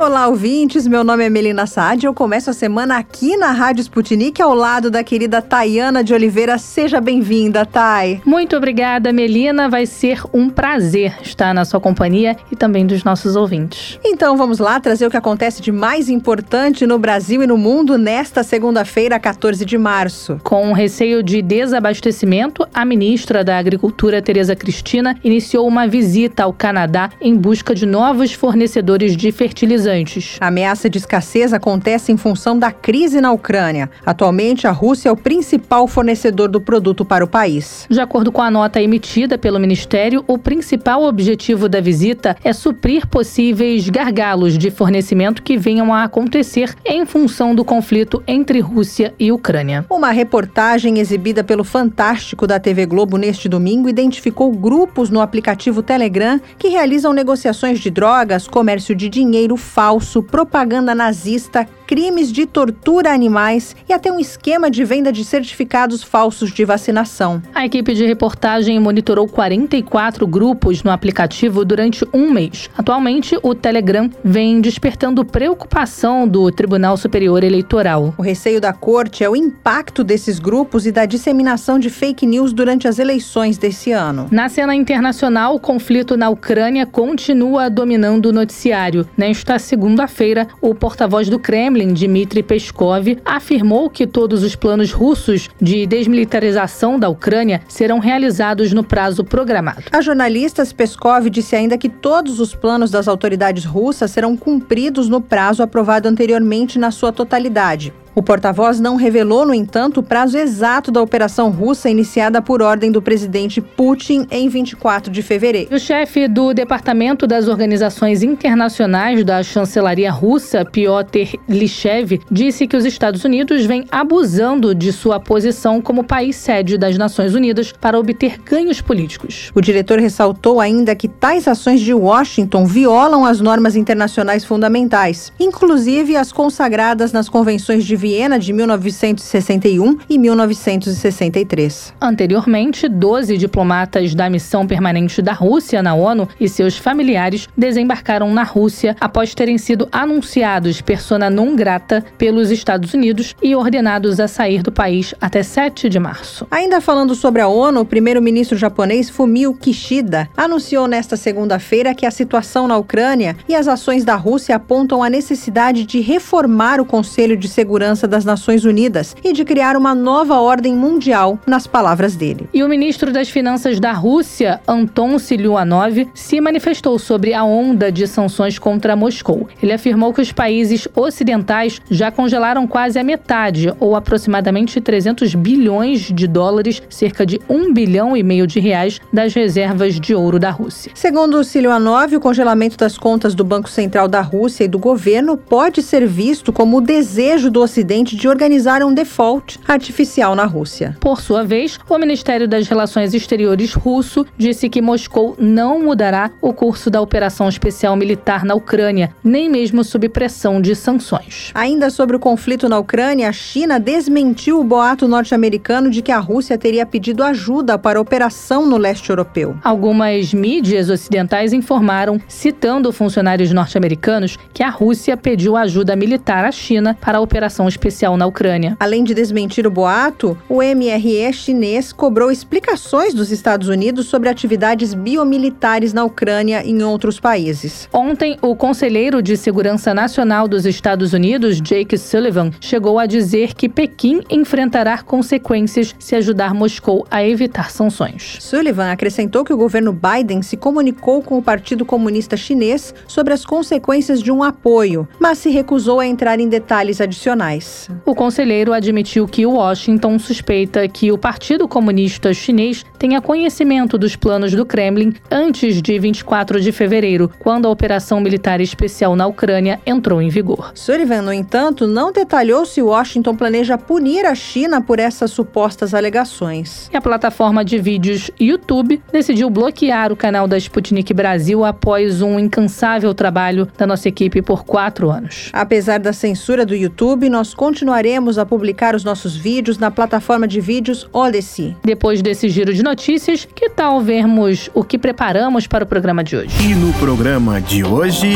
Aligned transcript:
Olá, 0.00 0.28
ouvintes. 0.28 0.86
Meu 0.86 1.04
nome 1.04 1.26
é 1.26 1.28
Melina 1.28 1.66
Saad. 1.66 2.06
Eu 2.06 2.14
começo 2.14 2.48
a 2.48 2.54
semana 2.54 2.96
aqui 2.96 3.36
na 3.36 3.50
Rádio 3.50 3.82
Sputnik 3.82 4.40
ao 4.40 4.54
lado 4.54 4.90
da 4.90 5.04
querida 5.04 5.42
Tayana 5.42 6.02
de 6.02 6.14
Oliveira. 6.14 6.56
Seja 6.56 7.02
bem-vinda, 7.02 7.66
Tay. 7.66 8.22
Muito 8.24 8.56
obrigada, 8.56 9.12
Melina. 9.12 9.68
Vai 9.68 9.84
ser 9.84 10.22
um 10.32 10.48
prazer 10.48 11.18
estar 11.20 11.52
na 11.52 11.66
sua 11.66 11.78
companhia 11.78 12.34
e 12.50 12.56
também 12.56 12.86
dos 12.86 13.04
nossos 13.04 13.36
ouvintes. 13.36 13.98
Então 14.02 14.38
vamos 14.38 14.58
lá 14.58 14.80
trazer 14.80 15.04
o 15.06 15.10
que 15.10 15.18
acontece 15.18 15.60
de 15.60 15.70
mais 15.70 16.08
importante 16.08 16.86
no 16.86 16.98
Brasil 16.98 17.42
e 17.42 17.46
no 17.46 17.58
mundo 17.58 17.98
nesta 17.98 18.42
segunda-feira, 18.42 19.20
14 19.20 19.66
de 19.66 19.76
março. 19.76 20.40
Com 20.42 20.72
receio 20.72 21.22
de 21.22 21.42
desabastecimento, 21.42 22.66
a 22.72 22.86
ministra 22.86 23.44
da 23.44 23.58
Agricultura, 23.58 24.22
Tereza 24.22 24.56
Cristina, 24.56 25.14
iniciou 25.22 25.68
uma 25.68 25.86
visita 25.86 26.44
ao 26.44 26.54
Canadá 26.54 27.10
em 27.20 27.36
busca 27.36 27.74
de 27.74 27.84
novos 27.84 28.32
fornecedores 28.32 29.14
de 29.14 29.30
fertilizantes 29.30 29.89
a 29.90 30.46
ameaça 30.46 30.88
de 30.88 30.98
escassez 30.98 31.52
acontece 31.52 32.12
em 32.12 32.16
função 32.16 32.58
da 32.58 32.70
crise 32.70 33.20
na 33.20 33.32
Ucrânia. 33.32 33.90
Atualmente, 34.04 34.66
a 34.66 34.70
Rússia 34.70 35.08
é 35.08 35.12
o 35.12 35.16
principal 35.16 35.86
fornecedor 35.86 36.48
do 36.48 36.60
produto 36.60 37.04
para 37.04 37.24
o 37.24 37.28
país. 37.28 37.86
De 37.88 38.00
acordo 38.00 38.32
com 38.32 38.42
a 38.42 38.50
nota 38.50 38.80
emitida 38.80 39.36
pelo 39.36 39.58
Ministério, 39.58 40.24
o 40.26 40.38
principal 40.38 41.02
objetivo 41.04 41.68
da 41.68 41.80
visita 41.80 42.36
é 42.42 42.52
suprir 42.52 43.06
possíveis 43.06 43.88
gargalos 43.88 44.56
de 44.56 44.70
fornecimento 44.70 45.42
que 45.42 45.56
venham 45.56 45.92
a 45.92 46.04
acontecer 46.04 46.74
em 46.84 47.04
função 47.04 47.54
do 47.54 47.64
conflito 47.64 48.22
entre 48.26 48.60
Rússia 48.60 49.14
e 49.18 49.32
Ucrânia. 49.32 49.84
Uma 49.90 50.10
reportagem 50.10 50.98
exibida 50.98 51.42
pelo 51.42 51.64
Fantástico 51.64 52.46
da 52.46 52.58
TV 52.58 52.86
Globo 52.86 53.16
neste 53.16 53.48
domingo 53.48 53.88
identificou 53.88 54.52
grupos 54.52 55.10
no 55.10 55.20
aplicativo 55.20 55.82
Telegram 55.82 56.40
que 56.58 56.68
realizam 56.68 57.12
negociações 57.12 57.80
de 57.80 57.90
drogas, 57.90 58.46
comércio 58.46 58.94
de 58.94 59.08
dinheiro 59.08 59.56
falso, 59.80 60.22
propaganda 60.22 60.94
nazista, 60.94 61.66
crimes 61.90 62.30
de 62.30 62.46
tortura 62.46 63.10
a 63.10 63.12
animais 63.14 63.74
e 63.88 63.92
até 63.92 64.12
um 64.12 64.20
esquema 64.20 64.70
de 64.70 64.84
venda 64.84 65.10
de 65.10 65.24
certificados 65.24 66.04
falsos 66.04 66.52
de 66.52 66.64
vacinação. 66.64 67.42
A 67.52 67.66
equipe 67.66 67.92
de 67.94 68.06
reportagem 68.06 68.78
monitorou 68.78 69.26
44 69.26 70.24
grupos 70.24 70.84
no 70.84 70.92
aplicativo 70.92 71.64
durante 71.64 72.06
um 72.14 72.30
mês. 72.30 72.70
Atualmente, 72.78 73.36
o 73.42 73.56
Telegram 73.56 74.08
vem 74.22 74.60
despertando 74.60 75.24
preocupação 75.24 76.28
do 76.28 76.48
Tribunal 76.52 76.96
Superior 76.96 77.42
Eleitoral. 77.42 78.14
O 78.16 78.22
receio 78.22 78.60
da 78.60 78.72
corte 78.72 79.24
é 79.24 79.28
o 79.28 79.34
impacto 79.34 80.04
desses 80.04 80.38
grupos 80.38 80.86
e 80.86 80.92
da 80.92 81.04
disseminação 81.06 81.76
de 81.76 81.90
fake 81.90 82.24
news 82.24 82.52
durante 82.52 82.86
as 82.86 83.00
eleições 83.00 83.58
desse 83.58 83.90
ano. 83.90 84.28
Na 84.30 84.48
cena 84.48 84.76
internacional, 84.76 85.56
o 85.56 85.60
conflito 85.60 86.16
na 86.16 86.30
Ucrânia 86.30 86.86
continua 86.86 87.68
dominando 87.68 88.26
o 88.26 88.32
noticiário. 88.32 89.08
Nesta 89.16 89.58
segunda-feira, 89.58 90.46
o 90.62 90.72
porta-voz 90.72 91.28
do 91.28 91.40
Kremlin, 91.40 91.79
Dmitry 91.88 92.42
Peskov, 92.42 93.18
afirmou 93.24 93.90
que 93.90 94.06
todos 94.06 94.42
os 94.42 94.54
planos 94.54 94.92
russos 94.92 95.48
de 95.60 95.86
desmilitarização 95.86 96.98
da 96.98 97.08
Ucrânia 97.08 97.62
serão 97.68 97.98
realizados 97.98 98.72
no 98.72 98.84
prazo 98.84 99.24
programado. 99.24 99.84
A 99.92 100.00
jornalista 100.00 100.64
Peskov 100.76 101.28
disse 101.30 101.56
ainda 101.56 101.78
que 101.78 101.88
todos 101.88 102.40
os 102.40 102.54
planos 102.54 102.90
das 102.90 103.08
autoridades 103.08 103.64
russas 103.64 104.10
serão 104.10 104.36
cumpridos 104.36 105.08
no 105.08 105.20
prazo 105.20 105.62
aprovado 105.62 106.08
anteriormente 106.08 106.78
na 106.78 106.90
sua 106.90 107.12
totalidade. 107.12 107.92
O 108.20 108.22
porta-voz 108.22 108.78
não 108.78 108.96
revelou, 108.96 109.46
no 109.46 109.54
entanto, 109.54 110.00
o 110.00 110.02
prazo 110.02 110.36
exato 110.36 110.92
da 110.92 111.00
operação 111.00 111.50
russa 111.50 111.88
iniciada 111.88 112.42
por 112.42 112.60
ordem 112.60 112.92
do 112.92 113.00
presidente 113.00 113.62
Putin 113.62 114.26
em 114.30 114.46
24 114.46 115.10
de 115.10 115.22
fevereiro. 115.22 115.74
O 115.74 115.78
chefe 115.78 116.28
do 116.28 116.52
Departamento 116.52 117.26
das 117.26 117.48
Organizações 117.48 118.22
Internacionais 118.22 119.24
da 119.24 119.42
chancelaria 119.42 120.12
russa, 120.12 120.66
Piotr 120.66 121.38
Lishev, 121.48 122.20
disse 122.30 122.66
que 122.66 122.76
os 122.76 122.84
Estados 122.84 123.24
Unidos 123.24 123.64
vêm 123.64 123.86
abusando 123.90 124.74
de 124.74 124.92
sua 124.92 125.18
posição 125.18 125.80
como 125.80 126.04
país 126.04 126.36
sede 126.36 126.76
das 126.76 126.98
Nações 126.98 127.34
Unidas 127.34 127.72
para 127.72 127.98
obter 127.98 128.38
ganhos 128.44 128.82
políticos. 128.82 129.50
O 129.54 129.62
diretor 129.62 129.98
ressaltou 129.98 130.60
ainda 130.60 130.94
que 130.94 131.08
tais 131.08 131.48
ações 131.48 131.80
de 131.80 131.94
Washington 131.94 132.66
violam 132.66 133.24
as 133.24 133.40
normas 133.40 133.76
internacionais 133.76 134.44
fundamentais, 134.44 135.32
inclusive 135.40 136.18
as 136.18 136.30
consagradas 136.30 137.12
nas 137.12 137.26
convenções 137.26 137.82
de 137.82 137.96
Viena 137.96 138.09
de 138.40 138.52
1961 138.52 139.98
e 140.08 140.18
1963. 140.18 141.94
Anteriormente, 142.00 142.88
12 142.88 143.38
diplomatas 143.38 144.16
da 144.16 144.28
missão 144.28 144.66
permanente 144.66 145.22
da 145.22 145.32
Rússia 145.32 145.80
na 145.80 145.94
ONU 145.94 146.28
e 146.40 146.48
seus 146.48 146.76
familiares 146.76 147.48
desembarcaram 147.56 148.32
na 148.32 148.42
Rússia 148.42 148.96
após 149.00 149.32
terem 149.32 149.58
sido 149.58 149.88
anunciados 149.92 150.80
persona 150.80 151.30
non 151.30 151.54
grata 151.54 152.04
pelos 152.18 152.50
Estados 152.50 152.94
Unidos 152.94 153.36
e 153.40 153.54
ordenados 153.54 154.18
a 154.18 154.26
sair 154.26 154.60
do 154.60 154.72
país 154.72 155.14
até 155.20 155.44
7 155.44 155.88
de 155.88 156.00
março. 156.00 156.48
Ainda 156.50 156.80
falando 156.80 157.14
sobre 157.14 157.40
a 157.40 157.46
ONU, 157.46 157.80
o 157.80 157.86
primeiro-ministro 157.86 158.58
japonês 158.58 159.08
Fumio 159.08 159.54
Kishida 159.54 160.28
anunciou 160.36 160.88
nesta 160.88 161.16
segunda-feira 161.16 161.94
que 161.94 162.04
a 162.04 162.10
situação 162.10 162.66
na 162.66 162.76
Ucrânia 162.76 163.36
e 163.48 163.54
as 163.54 163.68
ações 163.68 164.04
da 164.04 164.16
Rússia 164.16 164.56
apontam 164.56 165.00
a 165.00 165.08
necessidade 165.08 165.86
de 165.86 166.00
reformar 166.00 166.80
o 166.80 166.84
Conselho 166.84 167.36
de 167.36 167.46
Segurança 167.48 167.89
Segurança 167.90 168.06
das 168.06 168.24
Nações 168.24 168.64
Unidas 168.64 169.16
e 169.24 169.32
de 169.32 169.44
criar 169.44 169.76
uma 169.76 169.96
nova 169.96 170.38
ordem 170.38 170.76
mundial, 170.76 171.40
nas 171.44 171.66
palavras 171.66 172.14
dele. 172.14 172.48
E 172.54 172.62
o 172.62 172.68
ministro 172.68 173.12
das 173.12 173.28
Finanças 173.28 173.80
da 173.80 173.92
Rússia, 173.92 174.60
Anton 174.68 175.18
Siluanov, 175.18 176.06
se 176.14 176.40
manifestou 176.40 177.00
sobre 177.00 177.34
a 177.34 177.42
onda 177.42 177.90
de 177.90 178.06
sanções 178.06 178.60
contra 178.60 178.94
Moscou. 178.94 179.48
Ele 179.60 179.72
afirmou 179.72 180.12
que 180.12 180.20
os 180.20 180.30
países 180.30 180.86
ocidentais 180.94 181.80
já 181.90 182.12
congelaram 182.12 182.64
quase 182.64 182.96
a 182.96 183.02
metade, 183.02 183.74
ou 183.80 183.96
aproximadamente 183.96 184.80
300 184.80 185.34
bilhões 185.34 186.12
de 186.12 186.28
dólares, 186.28 186.80
cerca 186.88 187.26
de 187.26 187.40
1 187.48 187.72
bilhão 187.72 188.16
e 188.16 188.22
meio 188.22 188.46
de 188.46 188.60
reais, 188.60 189.00
das 189.12 189.34
reservas 189.34 189.98
de 189.98 190.14
ouro 190.14 190.38
da 190.38 190.50
Rússia. 190.50 190.92
Segundo 190.94 191.42
Siluanov, 191.42 192.14
o 192.14 192.20
congelamento 192.20 192.76
das 192.76 192.96
contas 192.96 193.34
do 193.34 193.42
Banco 193.42 193.68
Central 193.68 194.06
da 194.06 194.20
Rússia 194.20 194.62
e 194.62 194.68
do 194.68 194.78
governo 194.78 195.36
pode 195.36 195.82
ser 195.82 196.06
visto 196.06 196.52
como 196.52 196.76
o 196.76 196.80
desejo 196.80 197.50
do 197.50 197.60
Ocidente 197.60 197.79
Ocidente 197.80 198.14
de 198.14 198.28
organizar 198.28 198.82
um 198.82 198.92
default 198.92 199.58
artificial 199.66 200.34
na 200.34 200.44
Rússia. 200.44 200.98
Por 201.00 201.18
sua 201.18 201.42
vez, 201.42 201.78
o 201.88 201.96
Ministério 201.96 202.46
das 202.46 202.68
Relações 202.68 203.14
Exteriores 203.14 203.72
russo 203.72 204.26
disse 204.36 204.68
que 204.68 204.82
Moscou 204.82 205.34
não 205.38 205.82
mudará 205.82 206.30
o 206.42 206.52
curso 206.52 206.90
da 206.90 207.00
operação 207.00 207.48
especial 207.48 207.96
militar 207.96 208.44
na 208.44 208.54
Ucrânia, 208.54 209.14
nem 209.24 209.48
mesmo 209.48 209.82
sob 209.82 210.10
pressão 210.10 210.60
de 210.60 210.76
sanções. 210.76 211.52
Ainda 211.54 211.88
sobre 211.88 212.14
o 212.14 212.20
conflito 212.20 212.68
na 212.68 212.78
Ucrânia, 212.78 213.30
a 213.30 213.32
China 213.32 213.80
desmentiu 213.80 214.60
o 214.60 214.64
boato 214.64 215.08
norte-americano 215.08 215.88
de 215.88 216.02
que 216.02 216.12
a 216.12 216.18
Rússia 216.18 216.58
teria 216.58 216.84
pedido 216.84 217.24
ajuda 217.24 217.78
para 217.78 217.98
a 217.98 218.02
operação 218.02 218.66
no 218.66 218.76
leste 218.76 219.08
europeu. 219.08 219.56
Algumas 219.64 220.34
mídias 220.34 220.90
ocidentais 220.90 221.54
informaram, 221.54 222.20
citando 222.28 222.92
funcionários 222.92 223.50
norte-americanos, 223.54 224.36
que 224.52 224.62
a 224.62 224.68
Rússia 224.68 225.16
pediu 225.16 225.56
ajuda 225.56 225.96
militar 225.96 226.44
à 226.44 226.52
China 226.52 226.94
para 227.00 227.16
a 227.16 227.22
operação 227.22 227.69
especial 227.70 228.16
na 228.16 228.26
Ucrânia. 228.26 228.76
Além 228.78 229.04
de 229.04 229.14
desmentir 229.14 229.66
o 229.66 229.70
boato, 229.70 230.36
o 230.48 230.56
MRE 230.56 231.32
chinês 231.32 231.92
cobrou 231.92 232.30
explicações 232.30 233.14
dos 233.14 233.30
Estados 233.30 233.68
Unidos 233.68 234.06
sobre 234.06 234.28
atividades 234.28 234.92
biomilitares 234.92 235.92
na 235.92 236.04
Ucrânia 236.04 236.62
e 236.64 236.70
em 236.70 236.82
outros 236.82 237.20
países. 237.20 237.88
Ontem, 237.92 238.36
o 238.40 238.56
conselheiro 238.56 239.22
de 239.22 239.36
Segurança 239.36 239.92
Nacional 239.92 240.48
dos 240.48 240.66
Estados 240.66 241.12
Unidos, 241.12 241.60
Jake 241.60 241.96
Sullivan, 241.98 242.50
chegou 242.60 242.98
a 242.98 243.06
dizer 243.06 243.54
que 243.54 243.68
Pequim 243.68 244.20
enfrentará 244.30 245.02
consequências 245.02 245.94
se 245.98 246.16
ajudar 246.16 246.54
Moscou 246.54 247.06
a 247.10 247.24
evitar 247.24 247.70
sanções. 247.70 248.38
Sullivan 248.40 248.90
acrescentou 248.90 249.44
que 249.44 249.52
o 249.52 249.56
governo 249.56 249.92
Biden 249.92 250.42
se 250.42 250.56
comunicou 250.56 251.22
com 251.22 251.38
o 251.38 251.42
Partido 251.42 251.84
Comunista 251.84 252.36
Chinês 252.36 252.94
sobre 253.06 253.34
as 253.34 253.44
consequências 253.44 254.22
de 254.22 254.32
um 254.32 254.42
apoio, 254.42 255.08
mas 255.18 255.38
se 255.38 255.50
recusou 255.50 256.00
a 256.00 256.06
entrar 256.06 256.40
em 256.40 256.48
detalhes 256.48 257.00
adicionais. 257.00 257.59
O 258.04 258.14
conselheiro 258.14 258.72
admitiu 258.72 259.26
que 259.26 259.46
Washington 259.46 260.18
suspeita 260.18 260.86
que 260.88 261.12
o 261.12 261.18
Partido 261.18 261.68
Comunista 261.68 262.32
Chinês 262.32 262.84
tenha 262.98 263.20
conhecimento 263.20 263.96
dos 263.96 264.16
planos 264.16 264.52
do 264.52 264.66
Kremlin 264.66 265.14
antes 265.30 265.80
de 265.80 265.98
24 265.98 266.60
de 266.60 266.72
fevereiro, 266.72 267.30
quando 267.38 267.66
a 267.66 267.70
operação 267.70 268.20
militar 268.20 268.60
especial 268.60 269.16
na 269.16 269.26
Ucrânia 269.26 269.80
entrou 269.86 270.20
em 270.20 270.28
vigor. 270.28 270.72
Sullivan, 270.74 271.22
no 271.22 271.32
entanto, 271.32 271.86
não 271.86 272.12
detalhou 272.12 272.64
se 272.66 272.82
Washington 272.82 273.34
planeja 273.34 273.78
punir 273.78 274.26
a 274.26 274.34
China 274.34 274.80
por 274.80 274.98
essas 274.98 275.30
supostas 275.30 275.94
alegações. 275.94 276.88
E 276.92 276.96
a 276.96 277.00
plataforma 277.00 277.64
de 277.64 277.78
vídeos 277.78 278.30
YouTube 278.38 279.02
decidiu 279.12 279.50
bloquear 279.50 280.12
o 280.12 280.16
canal 280.16 280.46
da 280.46 280.56
Sputnik 280.56 281.12
Brasil 281.14 281.64
após 281.64 282.22
um 282.22 282.38
incansável 282.38 283.14
trabalho 283.14 283.68
da 283.76 283.86
nossa 283.86 284.08
equipe 284.08 284.42
por 284.42 284.64
quatro 284.64 285.10
anos. 285.10 285.50
Apesar 285.52 285.98
da 285.98 286.12
censura 286.12 286.64
do 286.66 286.74
YouTube, 286.74 287.28
nós 287.28 287.49
nós 287.50 287.54
continuaremos 287.54 288.38
a 288.38 288.46
publicar 288.46 288.94
os 288.94 289.02
nossos 289.02 289.34
vídeos 289.34 289.76
na 289.76 289.90
plataforma 289.90 290.46
de 290.46 290.60
vídeos 290.60 291.08
Odyssey. 291.12 291.76
Depois 291.82 292.22
desse 292.22 292.48
giro 292.48 292.72
de 292.72 292.80
notícias, 292.80 293.44
que 293.44 293.68
tal 293.68 294.00
vermos 294.00 294.70
o 294.72 294.84
que 294.84 294.96
preparamos 294.96 295.66
para 295.66 295.82
o 295.82 295.86
programa 295.86 296.22
de 296.22 296.36
hoje? 296.36 296.54
E 296.62 296.74
no 296.76 296.92
programa 296.94 297.60
de 297.60 297.82
hoje. 297.82 298.34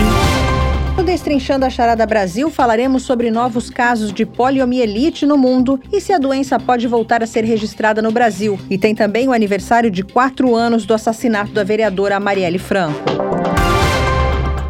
No 0.96 1.04
Destrinchando 1.04 1.64
a 1.64 1.70
Charada 1.70 2.04
Brasil, 2.04 2.50
falaremos 2.50 3.04
sobre 3.04 3.30
novos 3.30 3.70
casos 3.70 4.12
de 4.12 4.26
poliomielite 4.26 5.24
no 5.26 5.36
mundo 5.36 5.80
e 5.92 6.00
se 6.00 6.12
a 6.12 6.18
doença 6.18 6.58
pode 6.58 6.88
voltar 6.88 7.22
a 7.22 7.26
ser 7.26 7.44
registrada 7.44 8.02
no 8.02 8.10
Brasil. 8.10 8.58
E 8.68 8.76
tem 8.76 8.96
também 8.96 9.28
o 9.28 9.32
aniversário 9.32 9.92
de 9.92 10.02
quatro 10.02 10.56
anos 10.56 10.84
do 10.84 10.92
assassinato 10.94 11.52
da 11.52 11.62
vereadora 11.62 12.18
Marielle 12.18 12.58
Franco. 12.58 12.98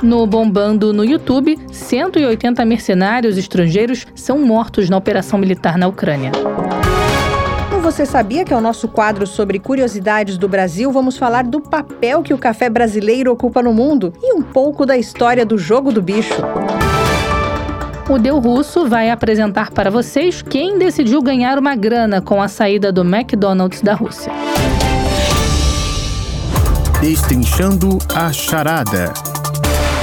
No 0.03 0.27
Bombando 0.27 0.93
no 0.93 1.05
YouTube, 1.05 1.59
180 1.73 2.65
mercenários 2.65 3.39
estrangeiros 3.39 4.07
são 4.15 4.39
mortos 4.39 4.91
na 4.91 4.97
operação 4.97 5.39
militar 5.39 5.79
na 5.79 5.87
Ucrânia. 5.87 6.33
Você 7.85 8.07
Sabia, 8.07 8.47
que 8.47 8.53
é 8.55 8.57
o 8.57 8.63
nosso 8.63 8.89
quadro 8.89 9.27
sobre 9.27 9.59
curiosidades 9.59 10.39
do 10.39 10.49
Brasil, 10.49 10.91
vamos 10.91 11.19
falar 11.19 11.45
do 11.45 11.61
papel 11.61 12.23
que 12.23 12.33
o 12.33 12.39
café 12.39 12.71
brasileiro 12.71 13.31
ocupa 13.31 13.63
no 13.63 13.75
mundo 13.75 14.11
e 14.23 14.33
um 14.33 14.41
pouco 14.41 14.87
da 14.87 14.97
história 14.97 15.45
do 15.45 15.59
jogo 15.59 15.93
do 15.93 16.01
bicho. 16.01 16.43
O 18.09 18.19
Deu 18.19 18.39
Russo 18.39 18.89
vai 18.89 19.11
apresentar 19.11 19.71
para 19.71 19.91
vocês 19.91 20.41
quem 20.41 20.79
decidiu 20.79 21.21
ganhar 21.21 21.59
uma 21.59 21.77
grana 21.77 22.23
com 22.23 22.41
a 22.41 22.49
saída 22.49 22.91
do 22.91 23.03
McDonald's 23.03 23.83
da 23.83 23.93
Rússia. 23.93 24.33
Destrinchando 27.03 27.99
a 28.15 28.33
charada. 28.33 29.13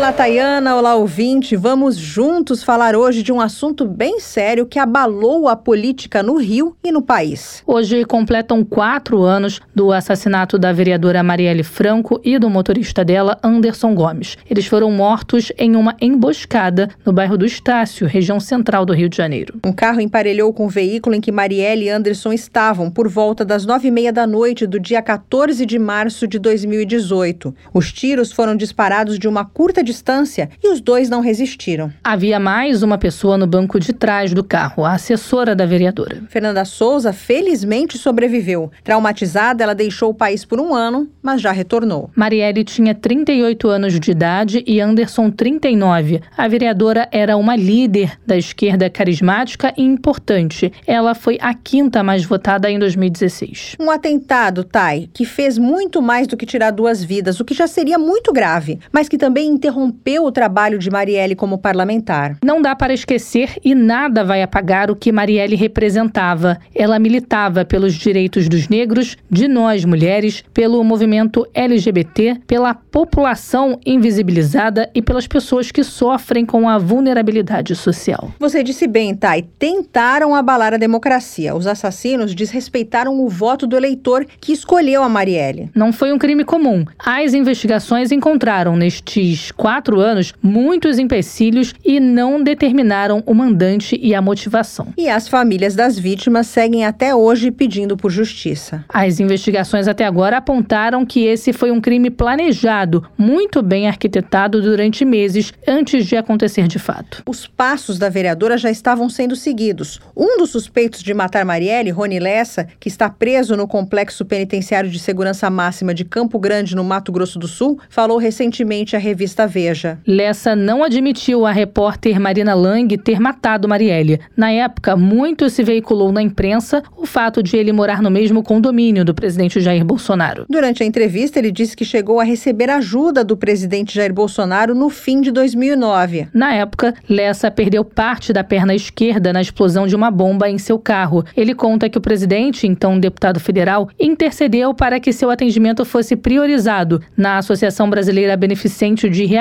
Olá, 0.00 0.14
Tayana. 0.14 0.76
Olá, 0.76 0.94
ouvinte. 0.94 1.54
Vamos 1.54 1.94
juntos 1.98 2.62
falar 2.62 2.96
hoje 2.96 3.22
de 3.22 3.30
um 3.30 3.38
assunto 3.38 3.84
bem 3.84 4.18
sério 4.18 4.64
que 4.64 4.78
abalou 4.78 5.46
a 5.46 5.54
política 5.54 6.22
no 6.22 6.38
Rio 6.38 6.74
e 6.82 6.90
no 6.90 7.02
país. 7.02 7.62
Hoje 7.66 8.06
completam 8.06 8.64
quatro 8.64 9.22
anos 9.22 9.60
do 9.74 9.92
assassinato 9.92 10.58
da 10.58 10.72
vereadora 10.72 11.22
Marielle 11.22 11.62
Franco 11.62 12.18
e 12.24 12.38
do 12.38 12.48
motorista 12.48 13.04
dela, 13.04 13.38
Anderson 13.42 13.94
Gomes. 13.94 14.38
Eles 14.48 14.66
foram 14.66 14.90
mortos 14.90 15.52
em 15.58 15.76
uma 15.76 15.94
emboscada 16.00 16.88
no 17.04 17.12
bairro 17.12 17.36
do 17.36 17.44
Estácio, 17.44 18.06
região 18.06 18.40
central 18.40 18.86
do 18.86 18.94
Rio 18.94 19.10
de 19.10 19.18
Janeiro. 19.18 19.60
Um 19.62 19.72
carro 19.72 20.00
emparelhou 20.00 20.50
com 20.54 20.64
o 20.64 20.70
veículo 20.70 21.14
em 21.14 21.20
que 21.20 21.30
Marielle 21.30 21.84
e 21.84 21.90
Anderson 21.90 22.32
estavam 22.32 22.90
por 22.90 23.06
volta 23.06 23.44
das 23.44 23.66
nove 23.66 23.88
e 23.88 23.90
meia 23.90 24.14
da 24.14 24.26
noite 24.26 24.66
do 24.66 24.80
dia 24.80 25.02
14 25.02 25.66
de 25.66 25.78
março 25.78 26.26
de 26.26 26.38
2018. 26.38 27.54
Os 27.74 27.92
tiros 27.92 28.32
foram 28.32 28.56
disparados 28.56 29.18
de 29.18 29.28
uma 29.28 29.44
curta 29.44 29.89
distância 29.90 30.48
e 30.62 30.72
os 30.72 30.80
dois 30.80 31.10
não 31.10 31.20
resistiram. 31.20 31.92
Havia 32.04 32.38
mais 32.38 32.82
uma 32.82 32.96
pessoa 32.96 33.36
no 33.36 33.46
banco 33.46 33.80
de 33.80 33.92
trás 33.92 34.32
do 34.32 34.44
carro, 34.44 34.84
a 34.84 34.92
assessora 34.92 35.54
da 35.54 35.66
vereadora. 35.66 36.22
Fernanda 36.28 36.64
Souza 36.64 37.12
felizmente 37.12 37.98
sobreviveu. 37.98 38.70
Traumatizada, 38.84 39.64
ela 39.64 39.74
deixou 39.74 40.10
o 40.10 40.14
país 40.14 40.44
por 40.44 40.60
um 40.60 40.74
ano, 40.74 41.08
mas 41.20 41.40
já 41.40 41.50
retornou. 41.50 42.08
Marielle 42.14 42.62
tinha 42.62 42.94
38 42.94 43.68
anos 43.68 43.98
de 43.98 44.10
idade 44.12 44.62
e 44.66 44.80
Anderson 44.80 45.30
39. 45.30 46.20
A 46.36 46.46
vereadora 46.46 47.08
era 47.10 47.36
uma 47.36 47.56
líder 47.56 48.18
da 48.24 48.36
esquerda 48.36 48.88
carismática 48.88 49.74
e 49.76 49.82
importante. 49.82 50.72
Ela 50.86 51.14
foi 51.14 51.36
a 51.40 51.52
quinta 51.52 52.02
mais 52.02 52.24
votada 52.24 52.70
em 52.70 52.78
2016. 52.78 53.76
Um 53.80 53.90
atentado, 53.90 54.62
Tai, 54.62 55.08
que 55.12 55.24
fez 55.24 55.58
muito 55.58 56.00
mais 56.00 56.28
do 56.28 56.36
que 56.36 56.46
tirar 56.46 56.70
duas 56.70 57.02
vidas, 57.02 57.40
o 57.40 57.44
que 57.44 57.54
já 57.54 57.66
seria 57.66 57.98
muito 57.98 58.32
grave, 58.32 58.78
mas 58.92 59.08
que 59.08 59.18
também 59.18 59.48
interrompeu 59.48 59.79
interrompeu 59.80 60.24
o 60.24 60.32
trabalho 60.32 60.78
de 60.78 60.90
Marielle 60.90 61.34
como 61.34 61.58
parlamentar. 61.58 62.36
Não 62.44 62.60
dá 62.60 62.76
para 62.76 62.92
esquecer 62.92 63.56
e 63.64 63.74
nada 63.74 64.22
vai 64.22 64.42
apagar 64.42 64.90
o 64.90 64.96
que 64.96 65.10
Marielle 65.10 65.56
representava. 65.56 66.58
Ela 66.74 66.98
militava 66.98 67.64
pelos 67.64 67.94
direitos 67.94 68.48
dos 68.48 68.68
negros, 68.68 69.16
de 69.30 69.48
nós 69.48 69.84
mulheres, 69.84 70.44
pelo 70.52 70.82
movimento 70.84 71.46
LGBT, 71.54 72.40
pela 72.46 72.74
população 72.74 73.78
invisibilizada 73.86 74.90
e 74.94 75.00
pelas 75.00 75.26
pessoas 75.26 75.70
que 75.70 75.82
sofrem 75.82 76.44
com 76.44 76.68
a 76.68 76.78
vulnerabilidade 76.78 77.74
social. 77.74 78.30
Você 78.38 78.62
disse 78.62 78.86
bem, 78.86 79.14
Thay. 79.14 79.48
Tentaram 79.58 80.34
abalar 80.34 80.74
a 80.74 80.78
democracia. 80.78 81.54
Os 81.54 81.66
assassinos 81.66 82.34
desrespeitaram 82.34 83.20
o 83.20 83.28
voto 83.28 83.66
do 83.66 83.76
eleitor 83.76 84.26
que 84.40 84.52
escolheu 84.52 85.02
a 85.02 85.08
Marielle. 85.08 85.70
Não 85.74 85.92
foi 85.92 86.12
um 86.12 86.18
crime 86.18 86.44
comum. 86.44 86.84
As 86.98 87.32
investigações 87.32 88.12
encontraram 88.12 88.76
nestes 88.76 89.50
quatro 89.60 90.00
anos 90.00 90.32
muitos 90.42 90.98
empecilhos 90.98 91.74
e 91.84 92.00
não 92.00 92.42
determinaram 92.42 93.22
o 93.26 93.34
mandante 93.34 94.00
e 94.02 94.14
a 94.14 94.22
motivação. 94.22 94.94
E 94.96 95.06
as 95.06 95.28
famílias 95.28 95.74
das 95.74 95.98
vítimas 95.98 96.46
seguem 96.46 96.86
até 96.86 97.14
hoje 97.14 97.50
pedindo 97.50 97.94
por 97.94 98.10
justiça. 98.10 98.82
As 98.88 99.20
investigações 99.20 99.86
até 99.86 100.06
agora 100.06 100.38
apontaram 100.38 101.04
que 101.04 101.26
esse 101.26 101.52
foi 101.52 101.70
um 101.70 101.78
crime 101.78 102.08
planejado, 102.08 103.06
muito 103.18 103.60
bem 103.60 103.86
arquitetado 103.86 104.62
durante 104.62 105.04
meses 105.04 105.52
antes 105.68 106.06
de 106.06 106.16
acontecer 106.16 106.66
de 106.66 106.78
fato. 106.78 107.22
Os 107.28 107.46
passos 107.46 107.98
da 107.98 108.08
vereadora 108.08 108.56
já 108.56 108.70
estavam 108.70 109.10
sendo 109.10 109.36
seguidos. 109.36 110.00
Um 110.16 110.38
dos 110.38 110.48
suspeitos 110.48 111.02
de 111.02 111.12
matar 111.12 111.44
Marielle, 111.44 111.90
Rony 111.90 112.18
Lessa, 112.18 112.66
que 112.80 112.88
está 112.88 113.10
preso 113.10 113.54
no 113.58 113.68
complexo 113.68 114.24
penitenciário 114.24 114.88
de 114.88 114.98
segurança 114.98 115.50
máxima 115.50 115.92
de 115.92 116.06
Campo 116.06 116.38
Grande, 116.38 116.74
no 116.74 116.82
Mato 116.82 117.12
Grosso 117.12 117.38
do 117.38 117.46
Sul, 117.46 117.78
falou 117.90 118.16
recentemente 118.16 118.96
à 118.96 118.98
revista 118.98 119.49
Veja. 119.50 119.98
Lessa 120.06 120.54
não 120.54 120.84
admitiu 120.84 121.44
a 121.44 121.50
repórter 121.50 122.20
Marina 122.20 122.54
Lang 122.54 122.96
ter 122.96 123.18
matado 123.18 123.68
Marielle. 123.68 124.20
Na 124.36 124.52
época, 124.52 124.96
muito 124.96 125.50
se 125.50 125.64
veiculou 125.64 126.12
na 126.12 126.22
imprensa 126.22 126.82
o 126.96 127.04
fato 127.04 127.42
de 127.42 127.56
ele 127.56 127.72
morar 127.72 128.00
no 128.00 128.10
mesmo 128.10 128.44
condomínio 128.44 129.04
do 129.04 129.12
presidente 129.12 129.60
Jair 129.60 129.84
Bolsonaro. 129.84 130.46
Durante 130.48 130.84
a 130.84 130.86
entrevista, 130.86 131.38
ele 131.40 131.50
disse 131.50 131.76
que 131.76 131.84
chegou 131.84 132.20
a 132.20 132.24
receber 132.24 132.70
ajuda 132.70 133.24
do 133.24 133.36
presidente 133.36 133.94
Jair 133.94 134.14
Bolsonaro 134.14 134.72
no 134.72 134.88
fim 134.88 135.20
de 135.20 135.32
2009. 135.32 136.28
Na 136.32 136.54
época, 136.54 136.94
Lessa 137.08 137.50
perdeu 137.50 137.84
parte 137.84 138.32
da 138.32 138.44
perna 138.44 138.74
esquerda 138.74 139.32
na 139.32 139.40
explosão 139.40 139.86
de 139.86 139.96
uma 139.96 140.12
bomba 140.12 140.48
em 140.48 140.58
seu 140.58 140.78
carro. 140.78 141.24
Ele 141.36 141.54
conta 141.54 141.88
que 141.88 141.98
o 141.98 142.00
presidente, 142.00 142.68
então 142.68 143.00
deputado 143.00 143.40
federal, 143.40 143.88
intercedeu 143.98 144.72
para 144.72 145.00
que 145.00 145.12
seu 145.12 145.28
atendimento 145.28 145.84
fosse 145.84 146.14
priorizado 146.14 147.02
na 147.16 147.38
Associação 147.38 147.90
Brasileira 147.90 148.36
Beneficente 148.36 149.08
de 149.08 149.24
reabilitação. 149.24 149.39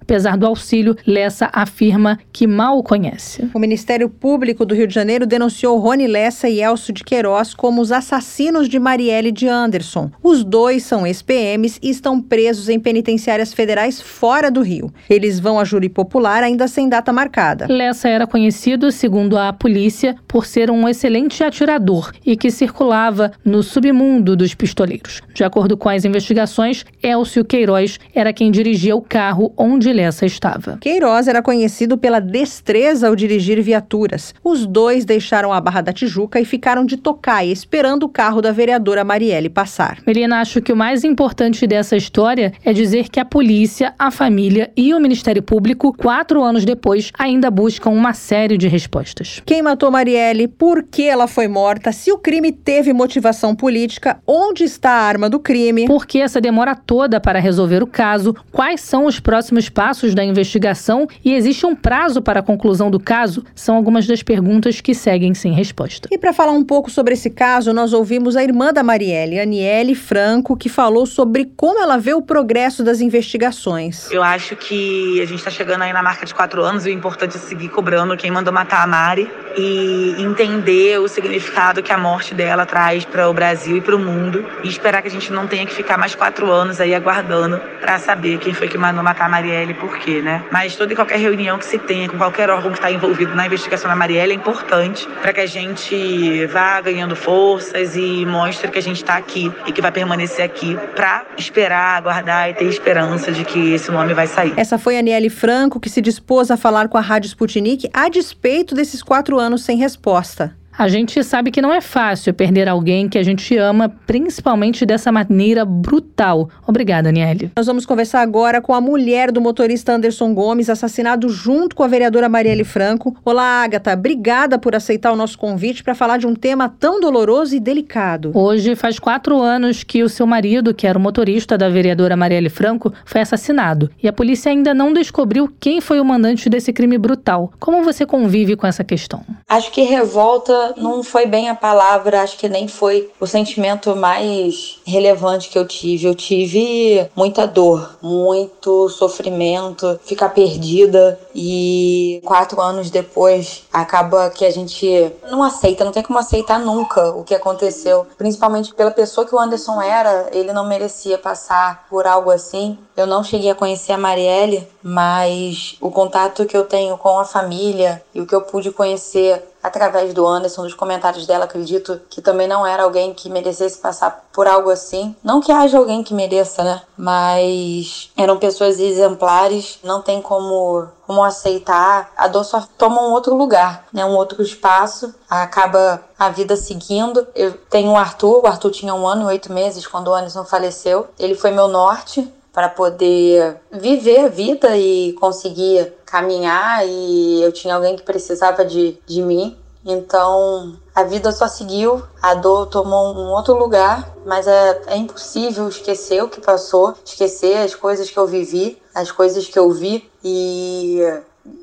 Apesar 0.00 0.36
do 0.36 0.46
auxílio, 0.46 0.96
Lessa 1.06 1.48
afirma 1.52 2.18
que 2.32 2.46
mal 2.46 2.78
o 2.78 2.82
conhece. 2.82 3.48
O 3.54 3.58
Ministério 3.58 4.08
Público 4.08 4.64
do 4.64 4.74
Rio 4.74 4.86
de 4.86 4.94
Janeiro 4.94 5.26
denunciou 5.26 5.78
Rony 5.78 6.06
Lessa 6.06 6.48
e 6.48 6.62
Elcio 6.62 6.92
de 6.92 7.04
Queiroz 7.04 7.54
como 7.54 7.80
os 7.80 7.92
assassinos 7.92 8.68
de 8.68 8.78
Marielle 8.78 9.32
de 9.32 9.48
Anderson. 9.48 10.10
Os 10.22 10.44
dois 10.44 10.82
são 10.82 11.06
ex-PMs 11.06 11.78
e 11.82 11.90
estão 11.90 12.20
presos 12.20 12.68
em 12.68 12.78
penitenciárias 12.78 13.52
federais 13.52 14.00
fora 14.00 14.50
do 14.50 14.62
Rio. 14.62 14.92
Eles 15.08 15.38
vão 15.38 15.58
a 15.58 15.64
júri 15.64 15.88
popular 15.88 16.42
ainda 16.42 16.66
sem 16.68 16.88
data 16.88 17.12
marcada. 17.12 17.66
Lessa 17.68 18.08
era 18.08 18.26
conhecido, 18.26 18.90
segundo 18.90 19.36
a 19.36 19.52
polícia, 19.52 20.16
por 20.26 20.46
ser 20.46 20.70
um 20.70 20.88
excelente 20.88 21.42
atirador 21.42 22.12
e 22.24 22.36
que 22.36 22.50
circulava 22.50 23.32
no 23.44 23.62
submundo 23.62 24.36
dos 24.36 24.54
pistoleiros. 24.54 25.20
De 25.34 25.44
acordo 25.44 25.76
com 25.76 25.88
as 25.88 26.04
investigações, 26.04 26.84
Elcio 27.02 27.44
Queiroz 27.44 27.98
era 28.14 28.32
quem 28.32 28.50
dirigia 28.50 28.94
o 28.96 29.02
carro 29.10 29.52
onde 29.58 29.92
Lessa 29.92 30.24
estava. 30.24 30.78
Queiroz 30.80 31.26
era 31.26 31.42
conhecido 31.42 31.98
pela 31.98 32.20
destreza 32.20 33.08
ao 33.08 33.16
dirigir 33.16 33.60
viaturas. 33.60 34.32
Os 34.44 34.64
dois 34.64 35.04
deixaram 35.04 35.52
a 35.52 35.60
Barra 35.60 35.80
da 35.80 35.92
Tijuca 35.92 36.40
e 36.40 36.44
ficaram 36.44 36.86
de 36.86 36.96
tocaia 36.96 37.50
esperando 37.50 38.04
o 38.04 38.08
carro 38.08 38.40
da 38.40 38.52
vereadora 38.52 39.02
Marielle 39.02 39.48
passar. 39.48 39.98
Melina, 40.06 40.40
acho 40.40 40.62
que 40.62 40.72
o 40.72 40.76
mais 40.76 41.02
importante 41.02 41.66
dessa 41.66 41.96
história 41.96 42.52
é 42.64 42.72
dizer 42.72 43.08
que 43.08 43.18
a 43.18 43.24
polícia, 43.24 43.92
a 43.98 44.12
família 44.12 44.70
e 44.76 44.94
o 44.94 45.00
Ministério 45.00 45.42
Público, 45.42 45.92
quatro 45.92 46.44
anos 46.44 46.64
depois, 46.64 47.10
ainda 47.18 47.50
buscam 47.50 47.90
uma 47.90 48.14
série 48.14 48.56
de 48.56 48.68
respostas. 48.68 49.42
Quem 49.44 49.60
matou 49.60 49.90
Marielle? 49.90 50.46
Por 50.46 50.84
que 50.84 51.08
ela 51.08 51.26
foi 51.26 51.48
morta? 51.48 51.90
Se 51.90 52.12
o 52.12 52.18
crime 52.18 52.52
teve 52.52 52.92
motivação 52.92 53.56
política, 53.56 54.20
onde 54.24 54.62
está 54.62 54.90
a 54.90 55.02
arma 55.02 55.28
do 55.28 55.40
crime? 55.40 55.86
Por 55.88 56.06
que 56.06 56.20
essa 56.20 56.40
demora 56.40 56.76
toda 56.76 57.18
para 57.18 57.40
resolver 57.40 57.82
o 57.82 57.88
caso? 57.88 58.36
Quais 58.52 58.80
são 58.80 58.99
são 59.00 59.06
os 59.06 59.18
próximos 59.18 59.70
passos 59.70 60.14
da 60.14 60.22
investigação 60.22 61.08
e 61.24 61.32
existe 61.32 61.64
um 61.64 61.74
prazo 61.74 62.20
para 62.20 62.40
a 62.40 62.42
conclusão 62.42 62.90
do 62.90 63.00
caso? 63.00 63.42
São 63.54 63.74
algumas 63.74 64.06
das 64.06 64.22
perguntas 64.22 64.82
que 64.82 64.94
seguem 64.94 65.32
sem 65.32 65.54
resposta. 65.54 66.06
E 66.10 66.18
para 66.18 66.34
falar 66.34 66.52
um 66.52 66.62
pouco 66.62 66.90
sobre 66.90 67.14
esse 67.14 67.30
caso, 67.30 67.72
nós 67.72 67.94
ouvimos 67.94 68.36
a 68.36 68.44
irmã 68.44 68.74
da 68.74 68.82
Marielle, 68.82 69.40
Aniele 69.40 69.94
Franco, 69.94 70.54
que 70.54 70.68
falou 70.68 71.06
sobre 71.06 71.50
como 71.56 71.80
ela 71.80 71.96
vê 71.96 72.12
o 72.12 72.20
progresso 72.20 72.84
das 72.84 73.00
investigações. 73.00 74.10
Eu 74.10 74.22
acho 74.22 74.54
que 74.54 75.18
a 75.22 75.24
gente 75.24 75.38
está 75.38 75.50
chegando 75.50 75.80
aí 75.80 75.94
na 75.94 76.02
marca 76.02 76.26
de 76.26 76.34
quatro 76.34 76.62
anos 76.62 76.84
e 76.84 76.90
o 76.90 76.92
importante 76.92 77.38
é 77.38 77.40
seguir 77.40 77.70
cobrando 77.70 78.14
quem 78.18 78.30
mandou 78.30 78.52
matar 78.52 78.82
a 78.82 78.86
Mari 78.86 79.30
e 79.56 80.14
entender 80.18 81.00
o 81.00 81.08
significado 81.08 81.82
que 81.82 81.90
a 81.92 81.96
morte 81.96 82.34
dela 82.34 82.66
traz 82.66 83.06
para 83.06 83.30
o 83.30 83.32
Brasil 83.32 83.78
e 83.78 83.80
para 83.80 83.96
o 83.96 83.98
mundo 83.98 84.44
e 84.62 84.68
esperar 84.68 85.00
que 85.00 85.08
a 85.08 85.10
gente 85.10 85.32
não 85.32 85.46
tenha 85.46 85.64
que 85.64 85.72
ficar 85.72 85.96
mais 85.96 86.14
quatro 86.14 86.50
anos 86.50 86.80
aí 86.80 86.94
aguardando 86.94 87.58
para 87.80 87.98
saber 87.98 88.38
quem 88.38 88.52
foi 88.52 88.68
que 88.68 88.76
mandou 88.90 89.04
matar 89.04 89.26
a 89.26 89.28
Marielle 89.28 89.74
por 89.74 89.98
quê, 89.98 90.20
né? 90.20 90.44
Mas 90.50 90.76
toda 90.76 90.92
e 90.92 90.96
qualquer 90.96 91.18
reunião 91.18 91.58
que 91.58 91.64
se 91.64 91.78
tenha 91.78 92.08
com 92.08 92.18
qualquer 92.18 92.50
órgão 92.50 92.72
que 92.72 92.78
está 92.78 92.90
envolvido 92.90 93.34
na 93.34 93.46
investigação 93.46 93.88
da 93.88 93.96
Marielle 93.96 94.32
é 94.32 94.34
importante 94.34 95.06
para 95.20 95.32
que 95.32 95.40
a 95.40 95.46
gente 95.46 96.46
vá 96.46 96.80
ganhando 96.80 97.14
forças 97.14 97.96
e 97.96 98.24
mostre 98.26 98.70
que 98.70 98.78
a 98.78 98.82
gente 98.82 98.96
está 98.96 99.16
aqui 99.16 99.52
e 99.66 99.72
que 99.72 99.80
vai 99.80 99.92
permanecer 99.92 100.44
aqui 100.44 100.76
para 100.94 101.24
esperar, 101.36 101.98
aguardar 101.98 102.50
e 102.50 102.54
ter 102.54 102.64
esperança 102.64 103.32
de 103.32 103.44
que 103.44 103.72
esse 103.72 103.90
nome 103.90 104.14
vai 104.14 104.26
sair. 104.26 104.52
Essa 104.56 104.78
foi 104.78 104.96
a 104.96 105.00
Aniele 105.00 105.30
Franco 105.30 105.80
que 105.80 105.88
se 105.88 106.00
dispôs 106.00 106.50
a 106.50 106.56
falar 106.56 106.88
com 106.88 106.98
a 106.98 107.00
Rádio 107.00 107.28
Sputnik 107.28 107.88
a 107.92 108.08
despeito 108.08 108.74
desses 108.74 109.02
quatro 109.02 109.38
anos 109.38 109.62
sem 109.64 109.76
resposta. 109.76 110.59
A 110.80 110.88
gente 110.88 111.22
sabe 111.22 111.50
que 111.50 111.60
não 111.60 111.74
é 111.74 111.82
fácil 111.82 112.32
perder 112.32 112.66
alguém 112.66 113.06
que 113.06 113.18
a 113.18 113.22
gente 113.22 113.54
ama, 113.54 113.92
principalmente 114.06 114.86
dessa 114.86 115.12
maneira 115.12 115.62
brutal. 115.62 116.48
Obrigada, 116.66 117.10
Aniele. 117.10 117.52
Nós 117.54 117.66
vamos 117.66 117.84
conversar 117.84 118.22
agora 118.22 118.62
com 118.62 118.72
a 118.72 118.80
mulher 118.80 119.30
do 119.30 119.42
motorista 119.42 119.92
Anderson 119.92 120.32
Gomes, 120.32 120.70
assassinado 120.70 121.28
junto 121.28 121.76
com 121.76 121.82
a 121.82 121.86
vereadora 121.86 122.30
Marielle 122.30 122.64
Franco. 122.64 123.14
Olá, 123.22 123.62
Agatha. 123.62 123.92
Obrigada 123.92 124.58
por 124.58 124.74
aceitar 124.74 125.12
o 125.12 125.16
nosso 125.16 125.36
convite 125.36 125.84
para 125.84 125.94
falar 125.94 126.16
de 126.16 126.26
um 126.26 126.34
tema 126.34 126.74
tão 126.80 126.98
doloroso 126.98 127.54
e 127.54 127.60
delicado. 127.60 128.32
Hoje 128.32 128.74
faz 128.74 128.98
quatro 128.98 129.38
anos 129.38 129.84
que 129.84 130.02
o 130.02 130.08
seu 130.08 130.26
marido, 130.26 130.72
que 130.72 130.86
era 130.86 130.96
o 130.96 131.02
motorista 131.02 131.58
da 131.58 131.68
vereadora 131.68 132.16
Marielle 132.16 132.48
Franco, 132.48 132.90
foi 133.04 133.20
assassinado. 133.20 133.90
E 134.02 134.08
a 134.08 134.14
polícia 134.14 134.50
ainda 134.50 134.72
não 134.72 134.94
descobriu 134.94 135.52
quem 135.60 135.78
foi 135.78 136.00
o 136.00 136.04
mandante 136.06 136.48
desse 136.48 136.72
crime 136.72 136.96
brutal. 136.96 137.52
Como 137.60 137.84
você 137.84 138.06
convive 138.06 138.56
com 138.56 138.66
essa 138.66 138.82
questão? 138.82 139.22
Acho 139.46 139.70
que 139.72 139.82
revolta 139.82 140.69
não 140.76 141.02
foi 141.02 141.26
bem 141.26 141.48
a 141.48 141.54
palavra, 141.54 142.22
acho 142.22 142.36
que 142.36 142.48
nem 142.48 142.68
foi 142.68 143.10
o 143.20 143.26
sentimento 143.26 143.94
mais 143.96 144.80
relevante 144.84 145.48
que 145.48 145.58
eu 145.58 145.66
tive. 145.66 146.06
Eu 146.06 146.14
tive 146.14 147.08
muita 147.14 147.46
dor, 147.46 147.98
muito 148.02 148.88
sofrimento, 148.88 149.98
ficar 150.04 150.30
perdida 150.30 151.18
e 151.34 152.20
quatro 152.24 152.60
anos 152.60 152.90
depois 152.90 153.64
acaba 153.72 154.30
que 154.30 154.44
a 154.44 154.50
gente 154.50 155.12
não 155.30 155.42
aceita, 155.42 155.84
não 155.84 155.92
tem 155.92 156.02
como 156.02 156.18
aceitar 156.18 156.58
nunca 156.58 157.10
o 157.10 157.24
que 157.24 157.34
aconteceu, 157.34 158.06
principalmente 158.18 158.74
pela 158.74 158.90
pessoa 158.90 159.26
que 159.26 159.34
o 159.34 159.38
Anderson 159.38 159.80
era, 159.80 160.28
ele 160.32 160.52
não 160.52 160.66
merecia 160.66 161.18
passar 161.18 161.86
por 161.88 162.06
algo 162.06 162.30
assim. 162.30 162.78
Eu 162.96 163.06
não 163.06 163.24
cheguei 163.24 163.50
a 163.50 163.54
conhecer 163.54 163.92
a 163.92 163.98
Marielle, 163.98 164.68
mas 164.82 165.76
o 165.80 165.90
contato 165.90 166.44
que 166.44 166.56
eu 166.56 166.64
tenho 166.64 166.98
com 166.98 167.18
a 167.18 167.24
família 167.24 168.02
e 168.14 168.20
o 168.20 168.26
que 168.26 168.34
eu 168.34 168.42
pude 168.42 168.70
conhecer 168.70 169.42
através 169.62 170.12
do 170.14 170.26
Anderson, 170.26 170.62
dos 170.62 170.74
comentários 170.74 171.26
dela, 171.26 171.44
acredito 171.44 172.00
que 172.08 172.22
também 172.22 172.48
não 172.48 172.66
era 172.66 172.82
alguém 172.82 173.12
que 173.14 173.28
merecesse 173.28 173.78
passar 173.78 174.24
por 174.32 174.46
algo 174.46 174.70
assim. 174.70 175.14
Não 175.22 175.40
que 175.40 175.52
haja 175.52 175.78
alguém 175.78 176.02
que 176.02 176.14
mereça, 176.14 176.62
né? 176.62 176.82
Mas 176.96 178.10
eram 178.16 178.38
pessoas 178.38 178.78
exemplares, 178.78 179.78
não 179.82 180.02
tem 180.02 180.20
como 180.22 180.88
como 181.10 181.24
aceitar. 181.24 182.12
A 182.16 182.28
dor 182.28 182.44
só 182.44 182.64
toma 182.78 183.02
um 183.02 183.10
outro 183.10 183.34
lugar, 183.34 183.84
né? 183.92 184.04
Um 184.04 184.14
outro 184.14 184.40
espaço. 184.44 185.12
Acaba 185.28 186.00
a 186.16 186.28
vida 186.28 186.54
seguindo. 186.54 187.26
Eu 187.34 187.52
tenho 187.52 187.90
o 187.90 187.96
Arthur, 187.96 188.44
o 188.44 188.46
Arthur 188.46 188.70
tinha 188.70 188.94
um 188.94 189.08
ano 189.08 189.22
e 189.22 189.26
oito 189.26 189.52
meses 189.52 189.84
quando 189.88 190.06
o 190.06 190.14
Anderson 190.14 190.44
faleceu. 190.44 191.08
Ele 191.18 191.34
foi 191.34 191.50
meu 191.50 191.66
norte 191.66 192.32
para 192.52 192.68
poder 192.68 193.60
viver 193.70 194.20
a 194.20 194.28
vida 194.28 194.76
e 194.76 195.12
conseguir 195.14 195.92
caminhar 196.04 196.86
e 196.86 197.40
eu 197.42 197.52
tinha 197.52 197.74
alguém 197.74 197.96
que 197.96 198.02
precisava 198.02 198.64
de, 198.64 198.98
de 199.06 199.22
mim. 199.22 199.56
Então 199.84 200.76
a 200.94 201.04
vida 201.04 201.32
só 201.32 201.48
seguiu, 201.48 202.02
a 202.20 202.34
dor 202.34 202.66
tomou 202.66 203.14
um 203.14 203.30
outro 203.30 203.56
lugar, 203.56 204.14
mas 204.26 204.46
é, 204.46 204.82
é 204.88 204.96
impossível 204.96 205.68
esquecer 205.68 206.22
o 206.22 206.28
que 206.28 206.40
passou, 206.40 206.94
esquecer 207.04 207.58
as 207.58 207.74
coisas 207.74 208.10
que 208.10 208.18
eu 208.18 208.26
vivi, 208.26 208.80
as 208.94 209.10
coisas 209.10 209.46
que 209.46 209.58
eu 209.58 209.70
vi 209.70 210.10
e 210.22 211.00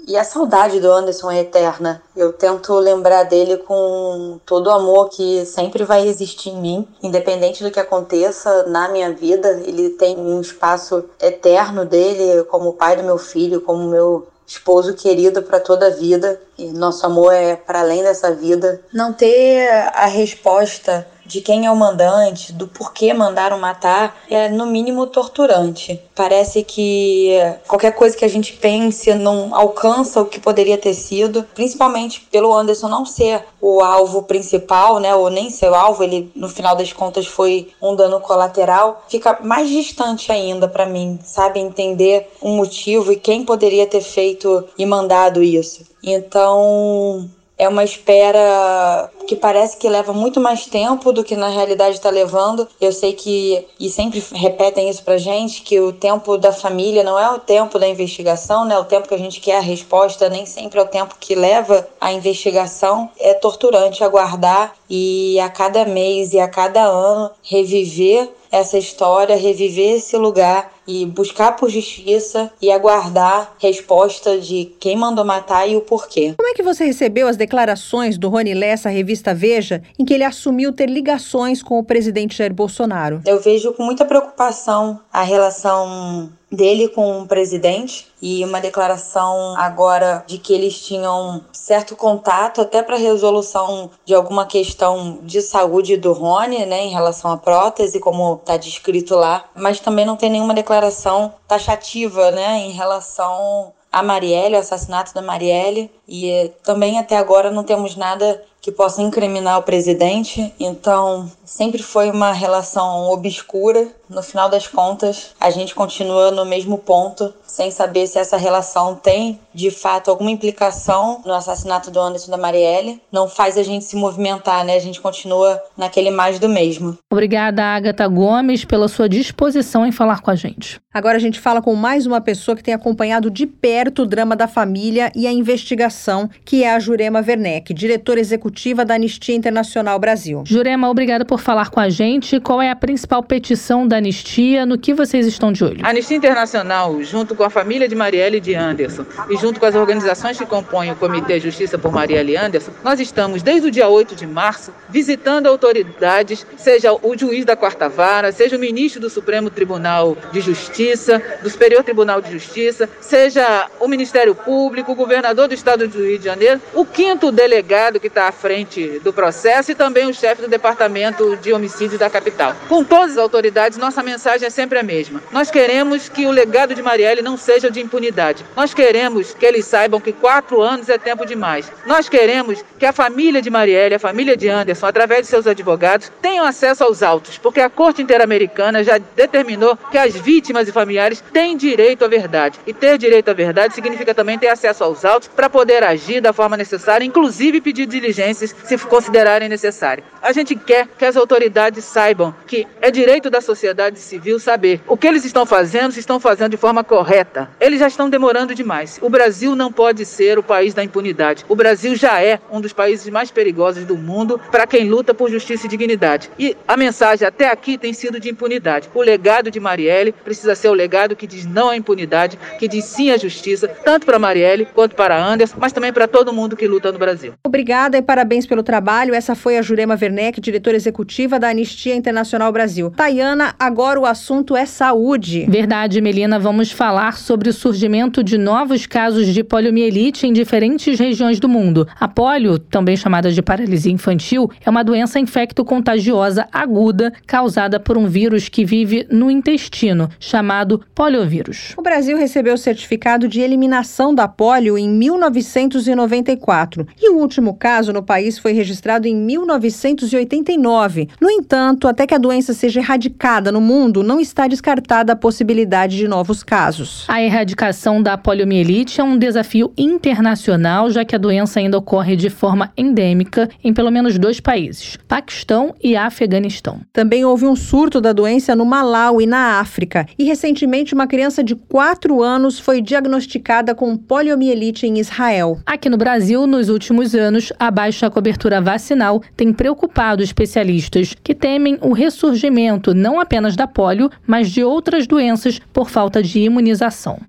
e 0.08 0.16
a 0.16 0.24
saudade 0.24 0.80
do 0.80 0.92
Anderson 0.92 1.30
é 1.30 1.42
eterna. 1.42 2.02
Eu 2.16 2.32
tento 2.32 2.74
lembrar 2.76 3.24
dele 3.24 3.58
com 3.58 4.40
todo 4.46 4.68
o 4.68 4.74
amor 4.74 5.10
que 5.10 5.46
sempre 5.46 5.84
vai 5.84 6.08
existir 6.08 6.50
em 6.50 6.62
mim, 6.62 6.88
independente 7.04 7.64
do 7.64 7.70
que 7.70 7.80
aconteça 7.80 8.64
na 8.64 8.88
minha 8.88 9.12
vida. 9.12 9.62
Ele 9.66 9.90
tem 9.92 10.18
um 10.18 10.40
espaço 10.40 11.04
eterno 11.22 11.86
dele 11.86 12.44
como 12.46 12.74
pai 12.74 12.96
do 12.96 13.04
meu 13.04 13.18
filho, 13.18 13.62
como 13.62 13.90
meu 13.90 14.28
esposo 14.48 14.94
querido 14.94 15.44
para 15.44 15.60
toda 15.60 15.88
a 15.88 15.92
vida. 15.92 16.40
E 16.58 16.68
nosso 16.68 17.06
amor 17.06 17.34
é 17.34 17.58
para 17.58 17.82
além 17.82 18.02
dessa 18.02 18.32
vida. 18.32 18.82
Não 18.94 19.12
ter 19.12 19.68
a 19.94 20.06
resposta 20.06 21.06
de 21.28 21.42
quem 21.42 21.66
é 21.66 21.72
o 21.72 21.76
mandante, 21.76 22.54
do 22.54 22.68
porquê 22.68 23.14
mandaram 23.14 23.60
matar, 23.60 24.16
é 24.30 24.48
no 24.50 24.66
mínimo 24.66 25.06
torturante. 25.08 26.02
Parece 26.16 26.64
que 26.64 27.32
qualquer 27.68 27.92
coisa 27.92 28.16
que 28.16 28.26
a 28.26 28.30
gente 28.30 28.54
pense 28.54 29.14
não 29.14 29.54
alcança 29.54 30.22
o 30.22 30.26
que 30.26 30.40
poderia 30.40 30.78
ter 30.78 30.94
sido, 30.94 31.44
principalmente 31.54 32.22
pelo 32.32 32.54
Anderson 32.54 32.88
não 32.88 33.06
ser 33.06 33.44
o 33.62 33.82
alvo 33.82 34.24
principal, 34.24 35.00
né, 35.00 35.14
ou 35.14 35.30
nem 35.30 35.50
ser 35.50 35.70
o 35.70 35.76
alvo, 35.76 36.04
ele 36.04 36.32
no 36.36 36.48
final 36.48 36.76
das 36.76 36.94
contas 36.94 37.28
foi 37.28 37.70
um 37.82 37.96
dano 37.96 38.20
colateral, 38.22 39.04
fica 39.10 39.38
mais 39.44 39.70
distante 39.70 40.32
ainda 40.32 40.68
para 40.68 40.86
mim, 40.86 41.20
sabe, 41.24 41.60
entender 41.60 42.30
o 42.42 42.50
motivo 42.50 43.12
e 43.12 43.18
quem 43.18 43.44
poderia 43.44 43.86
ter 43.86 44.02
feito 44.02 44.64
e 44.78 44.86
mandado 44.86 45.44
isso. 45.44 45.84
Então, 46.04 47.30
é 47.58 47.68
uma 47.68 47.84
espera 47.84 49.10
que 49.28 49.36
parece 49.36 49.78
que 49.78 49.90
leva 49.90 50.14
muito 50.14 50.40
mais 50.40 50.66
tempo 50.66 51.12
do 51.12 51.24
que 51.24 51.36
na 51.36 51.50
realidade 51.50 51.98
está 51.98 52.10
levando. 52.10 52.68
Eu 52.80 52.92
sei 52.92 53.14
que, 53.14 53.68
e 53.80 53.90
sempre 53.90 54.24
repetem 54.32 54.90
isso 54.90 55.04
pra 55.04 55.18
gente, 55.18 55.62
que 55.62 55.80
o 55.80 55.92
tempo 55.92 56.38
da 56.38 56.54
família 56.54 57.04
não 57.04 57.20
é 57.20 57.30
o 57.30 57.38
tempo 57.38 57.78
da 57.78 57.88
investigação, 57.88 58.66
né? 58.66 58.80
O 58.80 58.86
tempo 58.86 59.08
que 59.08 59.14
a 59.14 59.20
gente 59.20 59.42
quer 59.42 59.58
a 59.58 59.62
resposta 59.62 60.30
nem 60.30 60.46
sempre 60.46 60.80
é 60.80 60.82
o 60.82 60.88
tempo 60.88 61.16
que 61.20 61.36
leva 61.36 61.88
a 62.00 62.14
investigação. 62.14 63.10
É 63.20 63.34
torturante 63.34 64.04
aguardar 64.04 64.74
e 64.90 65.38
a 65.40 65.50
cada 65.50 65.86
mês 65.86 66.34
e 66.34 66.40
a 66.40 66.48
cada 66.48 66.84
ano 66.84 67.30
reviver 67.44 68.30
essa 68.52 68.78
história, 68.78 69.36
reviver 69.36 69.98
esse 69.98 70.16
lugar 70.18 70.72
e 70.88 71.06
buscar 71.06 71.56
por 71.58 71.70
justiça 71.70 72.50
e 72.62 72.72
aguardar 72.72 73.54
resposta 73.60 74.38
de 74.38 74.72
quem 74.80 74.96
mandou 74.96 75.26
matar 75.26 75.70
e 75.70 75.76
o 75.76 75.82
porquê. 75.82 76.34
Como 76.38 76.50
é 76.50 76.54
que 76.54 76.64
você 76.64 76.86
recebeu 76.86 77.28
as 77.28 77.36
declarações 77.36 78.18
do 78.18 78.30
Rony 78.30 78.54
Lessa 78.54 78.88
à 78.88 78.92
revista 79.18 79.34
Veja, 79.34 79.82
em 79.98 80.06
que 80.06 80.14
ele 80.14 80.24
assumiu 80.24 80.72
ter 80.72 80.90
ligações 80.90 81.64
com 81.64 81.80
o 81.80 81.84
presidente 81.84 82.38
Jair 82.38 82.54
Bolsonaro? 82.54 83.22
Eu 83.26 83.40
vejo 83.40 83.74
com 83.74 83.84
muita 83.84 84.06
preocupação 84.06 85.00
a 85.12 85.24
relação 85.24 86.32
dele 86.52 86.88
com 86.88 87.22
o 87.22 87.28
presidente 87.28 88.08
e 88.22 88.44
uma 88.46 88.62
declaração 88.62 89.56
agora 89.58 90.24
de 90.26 90.38
que 90.38 90.54
eles 90.54 90.80
tinham 90.80 91.44
certo 91.52 91.96
contato 91.96 92.62
até 92.62 92.82
para 92.82 92.96
resolução 92.96 93.92
de 94.06 94.16
alguma 94.16 94.46
questão 94.46 95.20
de 95.24 95.42
saúde 95.42 95.98
do 95.98 96.14
Rony, 96.14 96.66
né, 96.66 96.86
em 96.86 96.90
relação 96.90 97.32
à 97.32 97.38
prótese, 97.38 98.00
como 98.00 98.36
está 98.36 98.56
descrito 98.56 99.16
lá, 99.16 99.44
mas 99.54 99.82
também 99.82 100.06
não 100.06 100.16
tem 100.16 100.30
nenhuma 100.30 100.54
declaração 100.54 101.34
taxativa, 101.48 102.32
né, 102.32 102.60
em 102.60 102.72
relação 102.72 103.74
a 103.92 104.04
Marielle, 104.04 104.56
o 104.56 104.60
assassinato 104.60 105.14
da 105.14 105.22
Marielle, 105.22 105.90
e 106.08 106.52
também 106.64 107.00
até 107.00 107.18
agora 107.18 107.52
não 107.52 107.64
temos 107.64 107.96
nada 107.96 108.44
que 108.68 108.72
possa 108.74 109.02
incriminar 109.02 109.60
o 109.60 109.64
presidente. 109.64 110.54
Então, 110.60 111.32
sempre 111.46 111.82
foi 111.82 112.12
uma 112.12 112.34
relação 112.34 113.10
obscura. 113.10 113.88
No 114.10 114.22
final 114.22 114.50
das 114.50 114.68
contas, 114.68 115.30
a 115.40 115.50
gente 115.50 115.74
continua 115.74 116.32
no 116.32 116.44
mesmo 116.44 116.78
ponto, 116.78 117.34
sem 117.58 117.72
saber 117.72 118.06
se 118.06 118.20
essa 118.20 118.38
relação 118.38 118.94
tem 118.94 119.40
de 119.52 119.72
fato 119.72 120.12
alguma 120.12 120.30
implicação 120.30 121.24
no 121.26 121.34
assassinato 121.34 121.90
do 121.90 122.00
Anderson 122.00 122.30
da 122.30 122.38
Marielle. 122.38 123.02
Não 123.12 123.28
faz 123.28 123.58
a 123.58 123.64
gente 123.64 123.84
se 123.84 123.96
movimentar, 123.96 124.64
né? 124.64 124.76
A 124.76 124.80
gente 124.80 125.02
continua 125.02 125.60
naquele 125.76 126.12
mais 126.12 126.38
do 126.38 126.48
mesmo. 126.48 126.96
Obrigada, 127.12 127.64
Agatha 127.64 128.08
Gomes, 128.08 128.64
pela 128.64 128.88
sua 128.88 129.10
disposição 129.10 129.84
em 129.88 129.92
falar 129.92 130.22
com 130.22 130.30
a 130.30 130.36
gente. 130.36 130.80
Agora 130.94 131.18
a 131.18 131.20
gente 131.20 131.40
fala 131.40 131.62
com 131.62 131.76
mais 131.76 132.06
uma 132.06 132.22
pessoa 132.22 132.56
que 132.56 132.64
tem 132.64 132.74
acompanhado 132.74 133.30
de 133.30 133.46
perto 133.46 134.04
o 134.04 134.06
drama 134.06 134.36
da 134.36 134.48
família 134.48 135.12
e 135.16 135.28
a 135.28 135.32
investigação, 135.32 136.30
que 136.44 136.64
é 136.64 136.74
a 136.74 136.80
Jurema 136.80 137.20
Werneck, 137.20 137.74
diretora 137.74 138.20
executiva 138.20 138.84
da 138.84 138.96
Anistia 138.96 139.36
Internacional 139.36 140.00
Brasil. 140.00 140.44
Jurema, 140.46 140.90
obrigada 140.90 141.24
por 141.26 141.40
falar 141.40 141.70
com 141.70 141.80
a 141.80 141.90
gente. 141.90 142.40
Qual 142.40 142.62
é 142.62 142.70
a 142.70 142.76
principal 142.76 143.22
petição 143.22 143.88
da 143.88 143.98
Anistia? 143.98 144.66
No 144.66 144.78
que 144.78 144.94
vocês 144.94 145.26
estão 145.28 145.52
de 145.52 145.64
olho? 145.64 145.86
A 145.86 145.90
Anistia 145.90 146.18
Internacional, 146.18 147.02
junto 147.04 147.36
com 147.36 147.44
a 147.44 147.47
família 147.50 147.88
de 147.88 147.96
Marielle 147.96 148.40
de 148.40 148.56
Anderson, 148.56 149.06
e 149.30 149.38
junto 149.38 149.60
com 149.60 149.66
as 149.66 149.76
organizações 149.76 150.38
que 150.38 150.46
compõem 150.46 150.92
o 150.92 150.96
Comitê 150.96 151.40
Justiça 151.40 151.78
por 151.78 151.92
Marielle 151.92 152.38
Anderson, 152.38 152.72
nós 152.84 153.00
estamos, 153.00 153.42
desde 153.42 153.68
o 153.68 153.72
dia 153.72 153.88
8 153.88 154.16
de 154.16 154.26
março, 154.26 154.74
visitando 154.90 155.48
autoridades, 155.48 156.46
seja 156.58 156.94
o 156.94 157.18
juiz 157.18 157.46
da 157.46 157.56
Quarta 157.56 157.90
Vara, 157.90 158.32
seja 158.32 158.56
o 158.56 158.60
ministro 158.60 159.02
do 159.02 159.10
Supremo 159.10 159.50
Tribunal 159.50 160.18
de 160.32 160.42
Justiça, 160.42 161.22
do 161.42 161.50
Superior 161.50 161.84
Tribunal 161.84 162.22
de 162.22 162.32
Justiça, 162.32 162.90
seja 163.00 163.68
o 163.80 163.88
Ministério 163.88 164.36
Público, 164.36 164.92
o 164.92 164.96
governador 164.96 165.48
do 165.48 165.54
estado 165.54 165.88
do 165.88 166.04
Rio 166.04 166.20
de 166.20 166.26
Janeiro, 166.26 166.62
o 166.74 166.86
quinto 166.86 167.32
delegado 167.32 168.00
que 168.00 168.08
está 168.08 168.28
à 168.28 168.32
frente 168.32 169.00
do 169.00 169.14
processo 169.14 169.72
e 169.72 169.76
também 169.76 170.08
o 170.08 170.14
chefe 170.14 170.42
do 170.42 170.48
Departamento 170.48 171.36
de 171.38 171.54
Homicídio 171.54 171.98
da 171.98 172.10
capital. 172.10 172.56
Com 172.68 172.84
todas 172.84 173.12
as 173.12 173.18
autoridades, 173.18 173.78
nossa 173.78 174.04
mensagem 174.04 174.48
é 174.48 174.50
sempre 174.50 174.80
a 174.80 174.84
mesma. 174.84 175.22
Nós 175.32 175.52
queremos 175.52 176.10
que 176.10 176.26
o 176.26 176.32
legado 176.32 176.76
de 176.76 176.82
Marielle 176.82 177.22
não 177.28 177.36
seja 177.36 177.70
de 177.70 177.82
impunidade. 177.82 178.46
Nós 178.56 178.74
queremos 178.74 179.34
que 179.34 179.46
eles 179.46 179.66
saibam 179.66 180.00
que 180.00 180.14
quatro 180.14 180.62
anos 180.62 180.88
é 180.88 180.98
tempo 180.98 181.26
demais. 181.26 181.70
Nós 181.86 182.08
queremos 182.08 182.64
que 182.80 182.86
a 182.86 182.94
família 182.94 183.42
de 183.42 183.50
Marielle, 183.50 183.96
a 183.96 184.00
família 184.00 184.38
de 184.38 184.48
Anderson, 184.48 184.86
através 184.86 185.22
de 185.22 185.28
seus 185.28 185.46
advogados, 185.46 186.10
tenham 186.22 186.46
acesso 186.46 186.86
aos 186.86 187.04
autos, 187.04 187.38
porque 187.38 187.60
a 187.60 187.70
Corte 187.70 188.02
Interamericana 188.02 188.82
já 188.82 188.98
determinou 188.98 189.78
que 189.92 189.98
as 189.98 190.16
vítimas 190.16 190.70
e 190.70 190.72
familiares 190.72 191.22
têm 191.34 191.58
direito 191.58 192.06
à 192.06 192.08
verdade. 192.08 192.58
E 192.66 192.74
ter 192.74 192.98
direito 192.98 193.30
à 193.30 193.34
verdade 193.34 193.74
significa 193.74 194.14
também 194.14 194.40
ter 194.40 194.48
acesso 194.48 194.86
aos 194.86 195.04
autos 195.04 195.28
para 195.28 195.50
poder 195.50 195.84
agir 195.84 196.22
da 196.22 196.32
forma 196.32 196.56
necessária, 196.56 197.04
inclusive 197.04 197.60
pedir 197.60 197.88
diligências 197.88 198.56
se 198.64 198.78
considerarem 198.78 199.50
necessárias. 199.50 200.08
A 200.22 200.32
gente 200.32 200.56
quer 200.56 200.88
que 200.98 201.04
as 201.04 201.18
autoridades 201.18 201.84
saibam 201.84 202.34
que 202.48 202.66
é 202.82 202.90
direito 202.90 203.30
da 203.30 203.42
sociedade 203.42 204.00
civil 204.00 204.40
saber 204.40 204.82
o 204.88 204.96
que 204.96 205.08
eles 205.08 205.26
estão 205.26 205.46
fazendo, 205.46 205.92
se 205.92 206.00
estão 206.00 206.20
fazendo 206.20 206.52
de 206.52 206.58
forma 206.58 206.84
correta. 206.84 207.17
Eles 207.60 207.80
já 207.80 207.88
estão 207.88 208.10
demorando 208.10 208.54
demais. 208.54 209.00
O 209.02 209.10
Brasil 209.10 209.56
não 209.56 209.72
pode 209.72 210.06
ser 210.06 210.38
o 210.38 210.44
país 210.44 210.74
da 210.74 210.84
impunidade. 210.84 211.46
O 211.48 211.56
Brasil 211.56 211.96
já 211.96 212.22
é 212.22 212.40
um 212.52 212.62
dos 212.62 212.74
países 212.74 213.08
mais 213.10 213.32
perigosos 213.32 213.86
do 213.86 213.98
mundo 213.98 214.40
para 214.52 214.68
quem 214.68 214.88
luta 214.90 215.14
por 215.14 215.30
justiça 215.30 215.66
e 215.66 215.70
dignidade. 215.70 216.30
E 216.38 216.56
a 216.68 216.78
mensagem 216.78 217.28
até 217.28 217.50
aqui 217.50 217.78
tem 217.78 217.94
sido 217.94 218.20
de 218.20 218.30
impunidade. 218.30 218.90
O 218.94 219.02
legado 219.02 219.50
de 219.50 219.60
Marielle 219.60 220.12
precisa 220.12 220.56
ser 220.56 220.70
o 220.70 220.74
legado 220.74 221.16
que 221.16 221.28
diz 221.28 221.46
não 221.46 221.70
à 221.70 221.78
impunidade, 221.78 222.38
que 222.60 222.68
diz 222.68 222.86
sim 222.86 223.12
à 223.12 223.18
justiça, 223.18 223.68
tanto 223.68 224.06
para 224.06 224.20
Marielle 224.20 224.68
quanto 224.74 224.96
para 224.96 225.18
Anderson, 225.18 225.58
mas 225.60 225.72
também 225.72 225.92
para 225.92 226.08
todo 226.08 226.34
mundo 226.34 226.56
que 226.56 226.68
luta 226.68 226.92
no 226.92 227.00
Brasil. 227.00 227.34
Obrigada 227.46 227.98
e 227.98 228.02
parabéns 228.02 228.46
pelo 228.46 228.64
trabalho. 228.64 229.14
Essa 229.14 229.36
foi 229.36 229.58
a 229.58 229.62
Jurema 229.62 229.98
Werneck, 230.00 230.40
diretora 230.40 230.76
executiva 230.76 231.40
da 231.40 231.50
Anistia 231.50 231.96
Internacional 231.96 232.52
Brasil. 232.52 232.92
Tayana, 232.92 233.56
agora 233.60 234.00
o 234.00 234.06
assunto 234.06 234.56
é 234.56 234.66
saúde. 234.66 235.46
Verdade, 235.50 236.02
Melina. 236.02 236.40
Vamos 236.40 236.72
falar 236.72 237.07
sobre 237.16 237.50
o 237.50 237.54
surgimento 237.54 238.24
de 238.24 238.38
novos 238.38 238.86
casos 238.86 239.28
de 239.28 239.44
poliomielite 239.44 240.28
em 240.28 240.34
diferentes 240.34 241.00
regiões 241.00 241.40
do 241.40 241.48
mundo. 241.48 241.88
A 242.00 242.08
polio, 242.08 242.60
também 242.60 242.98
chamada 242.98 243.32
de 243.32 243.42
paralisia 243.42 243.92
infantil, 243.92 244.50
é 244.66 244.70
uma 244.70 244.84
doença 244.84 245.20
infecto-contagiosa 245.20 246.48
aguda 246.52 247.14
causada 247.26 247.80
por 247.80 247.98
um 247.98 248.08
vírus 248.08 248.50
que 248.50 248.66
vive 248.66 249.08
no 249.10 249.32
intestino, 249.32 250.10
chamado 250.20 250.82
poliovírus. 250.94 251.74
O 251.78 251.82
Brasil 251.82 252.18
recebeu 252.18 252.56
o 252.56 252.58
certificado 252.58 253.28
de 253.28 253.42
eliminação 253.42 254.14
da 254.14 254.28
polio 254.28 254.78
em 254.78 254.90
1994 254.90 256.88
e 257.00 257.10
o 257.10 257.18
último 257.18 257.54
caso 257.54 257.94
no 257.94 258.04
país 258.04 258.40
foi 258.40 258.54
registrado 258.54 259.08
em 259.08 259.16
1989. 259.16 261.10
No 261.22 261.30
entanto, 261.30 261.88
até 261.88 262.08
que 262.08 262.16
a 262.16 262.18
doença 262.18 262.54
seja 262.54 262.80
erradicada 262.80 263.52
no 263.52 263.62
mundo, 263.62 264.02
não 264.04 264.20
está 264.20 264.48
descartada 264.48 265.14
a 265.14 265.16
possibilidade 265.16 265.98
de 265.98 266.08
novos 266.08 266.44
casos. 266.44 266.97
A 267.08 267.22
erradicação 267.22 268.02
da 268.02 268.18
poliomielite 268.18 269.00
é 269.00 269.04
um 269.04 269.18
desafio 269.18 269.72
internacional, 269.78 270.90
já 270.90 271.06
que 271.06 271.16
a 271.16 271.20
doença 271.20 271.60
ainda 271.60 271.78
ocorre 271.78 272.16
de 272.16 272.30
forma 272.30 272.72
endêmica 272.78 273.50
em 273.64 273.74
pelo 273.74 273.92
menos 273.92 274.18
dois 274.18 274.40
países, 274.40 274.98
Paquistão 275.08 275.76
e 275.84 275.96
Afeganistão. 275.96 276.82
Também 276.94 277.26
houve 277.26 277.46
um 277.46 277.56
surto 277.56 278.02
da 278.02 278.14
doença 278.14 278.56
no 278.56 278.66
Malau 278.66 279.22
e 279.22 279.26
na 279.26 279.60
África, 279.60 280.06
e 280.18 280.24
recentemente 280.24 280.94
uma 280.94 281.08
criança 281.08 281.44
de 281.44 281.56
4 281.56 282.22
anos 282.24 282.60
foi 282.60 282.82
diagnosticada 282.82 283.76
com 283.76 283.96
poliomielite 283.96 284.88
em 284.88 285.00
Israel. 285.00 285.60
Aqui 285.66 285.90
no 285.90 285.98
Brasil, 285.98 286.48
nos 286.48 286.70
últimos 286.70 287.14
anos, 287.14 287.52
a 287.60 287.70
baixa 287.70 288.10
cobertura 288.10 288.62
vacinal 288.62 289.22
tem 289.36 289.52
preocupado 289.54 290.24
especialistas 290.24 291.14
que 291.24 291.36
temem 291.36 291.78
o 291.82 291.94
ressurgimento 291.94 292.94
não 292.94 293.20
apenas 293.20 293.56
da 293.56 293.68
polio, 293.68 294.10
mas 294.26 294.50
de 294.50 294.64
outras 294.64 295.06
doenças 295.06 295.60
por 295.74 295.90
falta 295.90 296.24
de 296.24 296.40
imunização. 296.40 296.87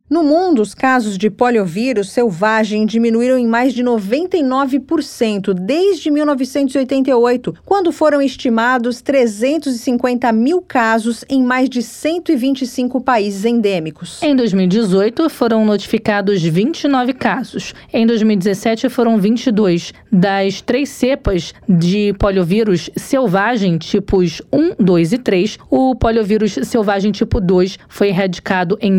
No 0.08 0.22
mundo, 0.22 0.62
os 0.62 0.74
casos 0.74 1.18
de 1.18 1.30
poliovírus 1.30 2.10
selvagem 2.10 2.86
diminuíram 2.86 3.38
em 3.38 3.46
mais 3.46 3.72
de 3.72 3.82
99% 3.82 5.54
desde 5.54 6.10
1988, 6.10 7.54
quando 7.64 7.92
foram 7.92 8.20
estimados 8.22 9.00
350 9.00 10.30
mil 10.32 10.62
casos 10.62 11.24
em 11.28 11.42
mais 11.42 11.68
de 11.68 11.82
125 11.82 13.00
países 13.00 13.44
endêmicos. 13.44 14.22
Em 14.22 14.34
2018, 14.34 15.28
foram 15.28 15.64
notificados 15.64 16.42
29 16.42 17.12
casos. 17.12 17.74
Em 17.92 18.06
2017, 18.06 18.88
foram 18.88 19.18
22. 19.18 19.92
Das 20.10 20.60
três 20.60 20.88
cepas 20.88 21.54
de 21.68 22.14
poliovírus 22.18 22.90
selvagem, 22.96 23.78
tipos 23.78 24.42
1, 24.52 24.74
2 24.78 25.12
e 25.12 25.18
3, 25.18 25.58
o 25.70 25.94
poliovírus 25.94 26.58
selvagem 26.62 27.12
tipo 27.12 27.40
2 27.40 27.78
foi 27.88 28.08
erradicado 28.08 28.78
em 28.80 28.92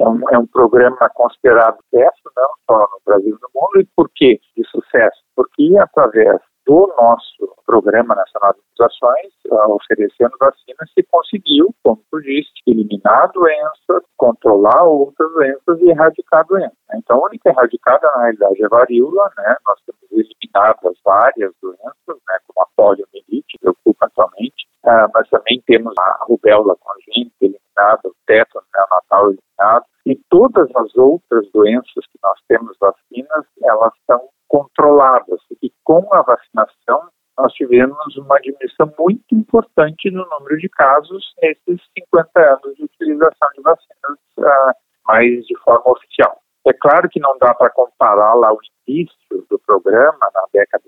um, 0.08 0.20
é 0.30 0.38
um 0.38 0.46
programa 0.46 1.08
considerado 1.14 1.76
sucesso, 1.84 2.30
não 2.36 2.48
só 2.66 2.78
no 2.78 3.00
Brasil 3.04 3.36
e 3.36 3.40
no 3.40 3.50
mundo. 3.54 3.80
E 3.80 3.86
por 3.96 4.10
que 4.14 4.40
de 4.56 4.64
sucesso? 4.68 5.22
Porque 5.36 5.76
através 5.78 6.40
do 6.68 6.86
nosso 7.00 7.56
Programa 7.64 8.14
Nacional 8.14 8.52
de 8.52 8.60
Imunizações, 8.60 9.32
uh, 9.50 9.74
oferecendo 9.74 10.36
vacinas, 10.38 10.90
se 10.92 11.02
conseguiu, 11.10 11.74
como 11.82 12.02
tu 12.10 12.20
disse, 12.20 12.50
eliminar 12.66 13.32
doenças, 13.32 14.04
controlar 14.16 14.84
outras 14.84 15.32
doenças 15.32 15.80
e 15.80 15.88
erradicar 15.88 16.46
doenças. 16.46 16.76
Então, 16.94 17.18
a 17.18 17.26
única 17.26 17.48
erradicada, 17.48 18.06
na 18.14 18.22
realidade, 18.24 18.62
é 18.62 18.66
a 18.66 18.68
varíola, 18.68 19.30
né? 19.38 19.56
Nós 19.66 19.80
temos 19.86 20.12
eliminado 20.12 20.94
várias 21.04 21.52
doenças, 21.62 22.06
né? 22.06 22.38
Como 22.46 22.62
a 22.62 22.68
poliomielite, 22.76 23.46
que 23.48 23.58
preocupa 23.58 24.06
atualmente, 24.06 24.68
uh, 24.84 25.08
mas 25.14 25.28
também 25.30 25.62
temos 25.66 25.94
a 25.98 26.24
rubéola 26.24 26.76
congênita 26.80 27.36
eliminada, 27.40 28.00
o 28.04 28.14
tétano 28.26 28.64
neonatal 28.74 29.30
eliminado, 29.30 29.84
e 30.08 30.18
todas 30.30 30.74
as 30.74 30.96
outras 30.96 31.46
doenças 31.52 32.06
que 32.10 32.18
nós 32.22 32.40
temos 32.48 32.74
vacinas, 32.80 33.44
elas 33.62 33.92
são 34.10 34.26
controladas. 34.48 35.38
E 35.62 35.70
com 35.84 36.08
a 36.14 36.22
vacinação, 36.22 37.10
nós 37.36 37.52
tivemos 37.52 38.16
uma 38.16 38.40
diminuição 38.40 38.90
muito 38.98 39.34
importante 39.34 40.10
no 40.10 40.26
número 40.30 40.56
de 40.56 40.68
casos 40.70 41.22
nesses 41.42 41.78
50 41.98 42.40
anos 42.40 42.74
de 42.76 42.84
utilização 42.84 43.48
de 43.54 43.60
vacinas, 43.60 44.18
uh, 44.38 44.72
mais 45.06 45.44
de 45.44 45.54
forma 45.58 45.92
oficial. 45.92 46.40
É 46.66 46.72
claro 46.72 47.06
que 47.10 47.20
não 47.20 47.36
dá 47.38 47.52
para 47.52 47.68
comparar 47.68 48.32
lá 48.34 48.50
o 48.50 48.58
início 48.88 49.46
do 49.50 49.58
programa, 49.58 50.18
na 50.34 50.42
década 50.54 50.84
de 50.86 50.87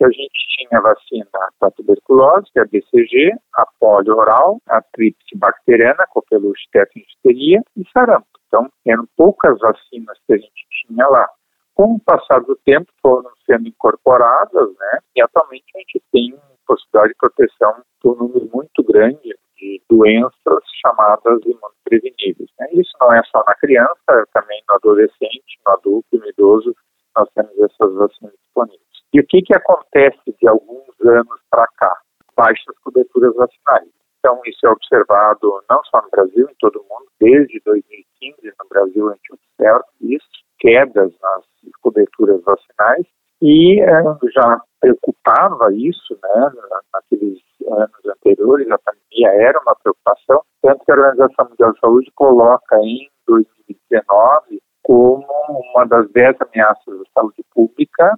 que 0.00 0.04
a 0.06 0.10
gente 0.10 0.46
tinha 0.56 0.80
vacina 0.80 1.28
para 1.58 1.70
tuberculose, 1.72 2.50
que 2.50 2.58
é 2.58 2.62
a 2.62 2.64
BCG, 2.64 3.32
a 3.54 3.66
polio 3.78 4.16
oral, 4.16 4.58
a 4.66 4.80
tríplice 4.80 5.36
bacteriana, 5.36 6.06
coqueluche, 6.08 6.64
tetanus, 6.72 7.06
e 7.26 7.60
sarampo. 7.92 8.26
Então, 8.46 8.66
eram 8.86 9.06
poucas 9.14 9.58
vacinas 9.58 10.18
que 10.26 10.32
a 10.32 10.38
gente 10.38 10.66
tinha 10.86 11.06
lá 11.06 11.28
com 11.74 11.94
o 11.94 12.00
passar 12.00 12.40
do 12.40 12.56
tempo 12.56 12.90
foram 13.00 13.30
sendo 13.46 13.68
incorporadas, 13.68 14.68
né? 14.78 14.98
E 15.16 15.22
atualmente 15.22 15.64
a 15.74 15.78
gente 15.78 16.02
tem 16.12 16.34
possibilidade 16.66 17.12
de 17.12 17.18
proteção 17.18 17.82
por 18.00 18.16
um 18.16 18.26
número 18.26 18.50
muito 18.52 18.82
grande 18.82 19.34
de 19.56 19.82
doenças 19.88 20.62
chamadas 20.82 21.40
imunopreveníveis. 21.44 22.50
Né? 22.58 22.68
Isso 22.72 22.92
não 23.00 23.12
é 23.12 23.22
só 23.24 23.42
na 23.46 23.54
criança, 23.54 23.94
é 24.10 24.24
também 24.32 24.62
no 24.68 24.76
adolescente, 24.76 25.60
no 25.66 25.72
adulto 25.72 26.08
e 26.12 26.18
no 26.18 26.28
idoso, 26.28 26.74
nós 27.16 27.28
temos 27.34 27.52
essas 27.58 27.94
vacinas 27.94 28.34
disponíveis. 28.42 28.79
E 29.12 29.20
o 29.20 29.26
que, 29.26 29.42
que 29.42 29.54
acontece 29.54 30.18
de 30.40 30.48
alguns 30.48 30.88
anos 31.00 31.40
para 31.50 31.66
cá? 31.76 31.92
Baixas 32.36 32.78
coberturas 32.84 33.34
vacinais. 33.34 33.88
Então, 34.18 34.40
isso 34.46 34.66
é 34.66 34.70
observado 34.70 35.62
não 35.68 35.82
só 35.84 36.02
no 36.02 36.10
Brasil, 36.10 36.48
em 36.48 36.54
todo 36.58 36.76
o 36.76 36.82
mundo, 36.82 37.06
desde 37.18 37.60
2015 37.64 38.36
no 38.44 38.68
Brasil 38.68 39.08
a 39.08 39.14
gente 39.14 39.32
observa 39.32 39.84
isso, 40.00 40.28
quedas 40.58 41.12
nas 41.20 41.44
coberturas 41.82 42.42
vacinais 42.42 43.06
e 43.42 43.80
é, 43.80 44.02
já 44.32 44.60
preocupava 44.78 45.72
isso, 45.72 46.18
né, 46.22 46.52
naqueles 46.92 47.38
anos 47.66 48.06
anteriores, 48.06 48.70
a 48.70 48.78
pandemia 48.78 49.30
era 49.30 49.58
uma 49.60 49.74
preocupação, 49.76 50.42
tanto 50.62 50.84
que 50.84 50.92
a 50.92 50.94
Organização 50.94 51.48
Mundial 51.48 51.72
de 51.72 51.80
Saúde 51.80 52.12
coloca 52.14 52.76
em 52.82 53.08
2019 53.26 54.60
como 54.82 55.26
uma 55.74 55.86
das 55.86 56.10
dez 56.10 56.36
ameaças 56.40 56.98
da 56.98 57.04
saúde 57.14 57.42
pública 57.54 58.14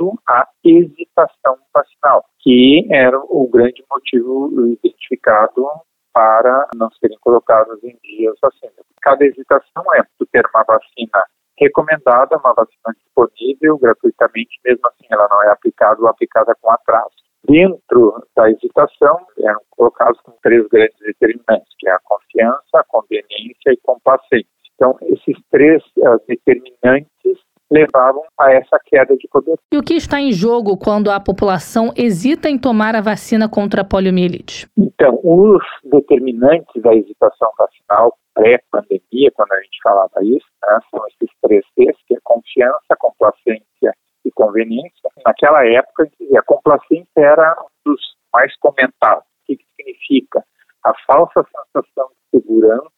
do 0.00 0.06
mundo 0.06 0.18
a 0.26 0.48
hesitação 0.64 1.56
vacinal, 1.74 2.24
que 2.40 2.88
era 2.90 3.18
o 3.18 3.48
grande 3.48 3.84
motivo 3.90 4.50
identificado 4.72 5.66
para 6.12 6.66
não 6.74 6.90
serem 6.92 7.18
colocadas 7.20 7.78
em 7.84 7.96
dia 8.02 8.30
as 8.32 8.38
vacinas. 8.40 8.84
Cada 9.02 9.24
hesitação 9.24 9.84
é 9.94 10.02
tu 10.18 10.26
ter 10.32 10.44
uma 10.54 10.64
vacina 10.64 11.22
recomendada, 11.58 12.38
uma 12.38 12.54
vacina 12.54 12.94
disponível 12.96 13.78
gratuitamente, 13.78 14.58
mesmo 14.64 14.86
assim 14.88 15.06
ela 15.10 15.28
não 15.30 15.42
é 15.42 15.50
aplicada 15.50 16.00
ou 16.00 16.08
aplicada 16.08 16.56
com 16.60 16.70
atraso. 16.70 17.14
Dentro 17.44 18.22
da 18.36 18.50
hesitação, 18.50 19.26
eram 19.38 19.60
colocados 19.70 20.20
com 20.22 20.32
três 20.42 20.66
grandes 20.68 20.98
determinantes, 20.98 21.68
que 21.78 21.88
é 21.88 21.92
a 21.92 22.00
confiança, 22.04 22.70
a 22.74 22.84
conveniência 22.84 23.72
e 23.72 23.76
complacência. 23.82 24.48
Então, 24.74 24.96
esses 25.02 25.36
três 25.50 25.82
determinantes 26.26 27.10
levavam 27.70 28.22
a 28.38 28.52
essa 28.52 28.78
queda 28.84 29.16
de 29.16 29.28
poder. 29.28 29.56
E 29.72 29.78
o 29.78 29.82
que 29.82 29.94
está 29.94 30.20
em 30.20 30.32
jogo 30.32 30.76
quando 30.76 31.10
a 31.10 31.20
população 31.20 31.92
hesita 31.96 32.48
em 32.48 32.58
tomar 32.58 32.96
a 32.96 33.00
vacina 33.00 33.48
contra 33.48 33.82
a 33.82 33.84
poliomielite? 33.84 34.68
Então, 34.76 35.20
os 35.22 35.62
determinantes 35.84 36.82
da 36.82 36.94
hesitação 36.94 37.48
vacinal 37.56 38.16
pré-pandemia, 38.34 39.30
quando 39.34 39.52
a 39.52 39.60
gente 39.62 39.78
falava 39.82 40.22
isso, 40.22 40.46
né, 40.62 40.78
são 40.90 41.04
esses 41.08 41.34
três 41.42 41.64
Cs, 41.74 41.96
que 42.06 42.14
é 42.14 42.18
confiança, 42.24 42.96
complacência 42.98 43.94
e 44.24 44.30
conveniência. 44.32 45.10
Naquela 45.24 45.66
época, 45.66 46.08
a 46.36 46.42
complacência 46.42 47.06
era 47.16 47.56
um 47.60 47.90
dos 47.90 48.00
mais 48.32 48.54
comentados. 48.58 49.24
O 49.24 49.46
que, 49.46 49.56
que 49.56 49.64
significa? 49.76 50.44
A 50.84 50.94
falsa 51.06 51.44
sensação 51.44 52.08
de 52.08 52.40
segurança 52.40 52.90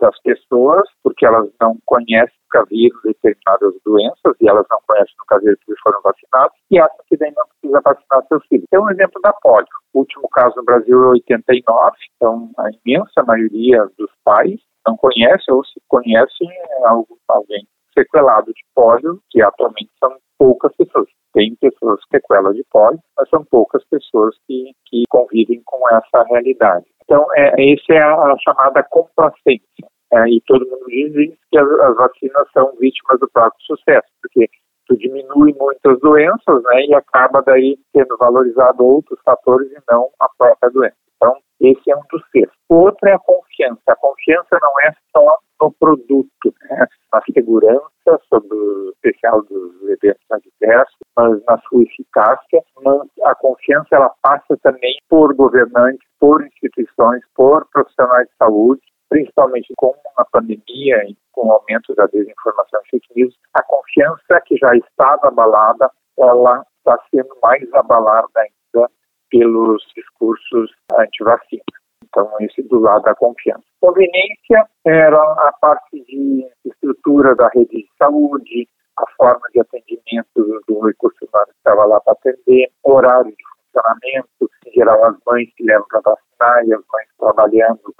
das 0.00 0.20
pessoas, 0.22 0.82
porque 1.02 1.24
elas 1.24 1.48
não 1.60 1.78
conhecem, 1.86 2.41
nunca 2.52 2.64
viram 2.68 2.98
determinadas 3.04 3.74
doenças 3.84 4.36
e 4.40 4.48
elas 4.48 4.66
não 4.70 4.78
conhecem, 4.86 5.14
nunca 5.18 5.38
viram 5.40 5.56
que 5.64 5.74
foram 5.82 6.00
vacinados 6.02 6.56
e 6.70 6.78
acham 6.78 6.98
que 7.08 7.16
daí 7.16 7.32
não 7.34 7.46
precisa 7.48 7.80
vacinar 7.80 8.26
seus 8.28 8.46
filhos. 8.46 8.66
Tem 8.70 8.80
um 8.80 8.90
exemplo 8.90 9.20
da 9.22 9.32
polio. 9.32 9.66
O 9.94 10.00
último 10.00 10.28
caso 10.28 10.56
no 10.56 10.64
Brasil 10.64 11.02
é 11.02 11.08
89, 11.08 11.96
então 12.16 12.50
a 12.58 12.68
imensa 12.84 13.22
maioria 13.26 13.86
dos 13.98 14.10
pais 14.24 14.60
não 14.86 14.96
conhece 14.96 15.50
ou 15.50 15.64
se 15.64 15.80
conhecem 15.88 16.48
é 16.50 16.86
alguém 17.28 17.66
sequelado 17.96 18.52
de 18.52 18.62
polio, 18.74 19.20
que 19.30 19.42
atualmente 19.42 19.90
são 20.02 20.16
poucas 20.38 20.74
pessoas. 20.76 21.08
Tem 21.32 21.54
pessoas 21.56 22.00
sequelas 22.10 22.54
de 22.56 22.64
polio, 22.70 23.00
mas 23.16 23.28
são 23.28 23.44
poucas 23.44 23.84
pessoas 23.88 24.34
que, 24.46 24.72
que 24.86 25.04
convivem 25.08 25.62
com 25.64 25.88
essa 25.90 26.24
realidade. 26.28 26.86
Então, 27.04 27.26
é, 27.36 27.72
essa 27.72 27.92
é 27.92 28.02
a, 28.02 28.14
a 28.14 28.36
chamada 28.38 28.82
complacência. 28.84 29.86
É, 30.12 30.28
e 30.28 30.42
todo 30.46 30.68
mundo 30.68 30.84
diz 30.88 31.34
que 31.50 31.58
as, 31.58 31.66
as, 31.66 31.96
vacinas 31.96 32.48
são 32.52 32.70
vítimas 32.78 33.18
do 33.18 33.30
próprio 33.30 33.60
sucesso, 33.62 34.08
porque 34.20 34.46
tu 34.86 34.96
diminui 34.98 35.54
muitas 35.58 35.98
doenças 36.00 36.62
né, 36.64 36.84
e 36.86 36.94
acaba 36.94 37.42
daí 37.42 37.78
sendo 37.96 38.16
valorizado 38.18 38.84
outros 38.84 39.18
fatores 39.24 39.70
e 39.70 39.78
não 39.90 40.10
a 40.20 40.28
própria 40.36 40.70
doença. 40.70 40.96
Então, 41.16 41.34
esse 41.60 41.90
é 41.90 41.96
um 41.96 42.02
dos. 42.10 42.22
O 42.68 42.74
outro 42.74 43.08
é 43.08 43.14
a 43.14 43.18
confiança. 43.18 43.80
A 43.88 43.96
confiança 43.96 44.58
não 44.60 44.72
é 44.82 44.92
só 45.16 45.38
no 45.62 45.72
produto, 45.72 46.54
né, 46.68 46.86
na 47.12 47.22
segurança, 47.32 48.20
sobre 48.28 48.54
o 48.54 48.90
especial 48.90 49.42
dos 49.42 49.82
eventos 49.88 50.26
adversos, 50.30 50.96
mas 51.16 51.42
na 51.46 51.58
sua 51.60 51.82
eficácia. 51.84 52.62
Mas 52.82 53.08
a 53.24 53.34
confiança 53.36 53.88
ela 53.92 54.12
passa 54.20 54.58
também 54.62 54.98
por 55.08 55.32
governantes, 55.34 56.06
por 56.18 56.44
instituições, 56.44 57.22
por 57.34 57.66
profissionais 57.72 58.26
de 58.28 58.36
saúde, 58.36 58.82
principalmente 59.12 59.74
com 59.76 59.94
a 60.16 60.24
pandemia 60.24 61.04
e 61.04 61.14
com 61.32 61.48
o 61.48 61.52
aumento 61.52 61.94
da 61.94 62.06
desinformação 62.06 62.80
e 62.86 62.88
fake 62.88 63.08
news, 63.14 63.34
a 63.52 63.62
confiança 63.62 64.40
que 64.46 64.56
já 64.56 64.74
estava 64.74 65.28
abalada, 65.28 65.90
ela 66.18 66.64
está 66.78 66.98
sendo 67.10 67.28
mais 67.42 67.62
abalada 67.74 68.28
ainda 68.36 68.88
pelos 69.30 69.82
discursos 69.94 70.70
anti-vacina. 70.98 71.62
Então, 72.04 72.30
esse 72.40 72.62
do 72.62 72.80
lado 72.80 73.02
da 73.02 73.14
confiança. 73.14 73.64
Conveniência 73.80 74.66
era 74.86 75.18
a 75.18 75.52
parte 75.60 76.02
de 76.04 76.46
estrutura 76.64 77.34
da 77.34 77.48
rede 77.54 77.82
de 77.82 77.88
saúde, 77.98 78.66
a 78.98 79.04
forma 79.16 79.42
de 79.52 79.60
atendimento 79.60 80.62
do 80.66 80.80
recurso 80.86 81.18
humano 81.26 81.46
que 81.48 81.58
estava 81.58 81.84
lá 81.84 82.00
para 82.00 82.14
atender, 82.14 82.70
horário 82.82 83.30
de 83.30 83.44
funcionamento, 83.72 84.50
em 84.66 84.72
geral 84.72 85.04
as 85.04 85.16
mães 85.26 85.48
que 85.54 85.64
levam 85.64 85.86
para 85.88 86.00
vacinar 86.00 86.66
e 86.66 86.74
as 86.74 86.80
mães 86.92 87.08
trabalhando 87.18 87.91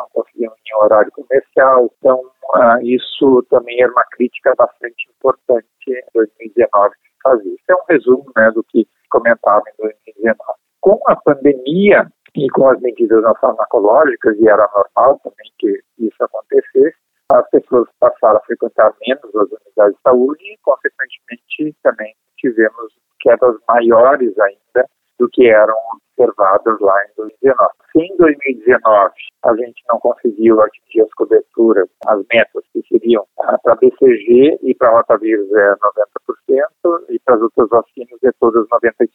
horário 0.83 1.11
comercial. 1.13 1.93
Então, 1.99 2.21
uh, 2.55 2.83
isso 2.83 3.45
também 3.51 3.83
era 3.83 3.93
uma 3.93 4.05
crítica 4.13 4.55
bastante 4.57 5.09
importante 5.11 5.67
em 5.89 6.05
2019 6.15 6.95
fazer. 7.23 7.49
Isso 7.49 7.65
é 7.69 7.75
um 7.75 7.85
resumo 7.89 8.25
né, 8.37 8.51
do 8.51 8.65
que 8.65 8.87
comentava 9.11 9.63
em 9.69 9.83
2019. 9.83 10.37
Com 10.81 10.99
a 11.07 11.17
pandemia 11.17 12.07
e 12.35 12.49
com 12.51 12.69
as 12.69 12.81
medidas 12.81 13.23
farmacológicas, 13.41 14.37
e 14.39 14.49
era 14.49 14.69
normal 14.75 15.21
também 15.23 15.53
que 15.59 15.81
isso 15.99 16.25
acontecesse, 16.25 16.97
as 17.31 17.49
pessoas 17.51 17.89
passaram 18.01 18.39
a 18.39 18.45
frequentar 18.45 18.93
menos 19.07 19.35
as 19.37 19.49
unidades 19.49 19.97
de 19.97 20.03
saúde 20.03 20.45
e, 20.45 20.59
consequentemente, 20.63 21.77
também 21.83 22.15
tivemos 22.37 22.93
quedas 23.21 23.57
maiores 23.69 24.35
ainda 24.39 24.89
do 25.19 25.29
que 25.31 25.49
eram 25.49 25.77
observadas 26.19 26.81
lá 26.81 26.97
em 27.05 27.15
2019. 27.17 27.72
Se 27.93 28.03
em 28.03 28.17
2019 28.17 29.13
a 29.45 29.57
gente 29.57 29.83
não 29.89 29.99
conseguiu 30.01 30.61
atingir 30.63 31.03
as 31.03 31.13
coberturas, 31.15 31.89
as 32.07 32.25
metas 32.33 32.65
que 32.73 32.83
seriam 32.89 33.27
para 33.37 33.77
BCG 33.77 34.59
e 34.63 34.75
para 34.75 34.97
rotavírus 34.97 35.53
é 35.53 35.75
90% 35.75 37.11
e 37.11 37.19
para 37.21 37.35
as 37.37 37.43
outras 37.43 37.69
vacinas 37.69 38.19
é 38.25 38.31
todas 38.41 38.67
95%. 38.69 39.09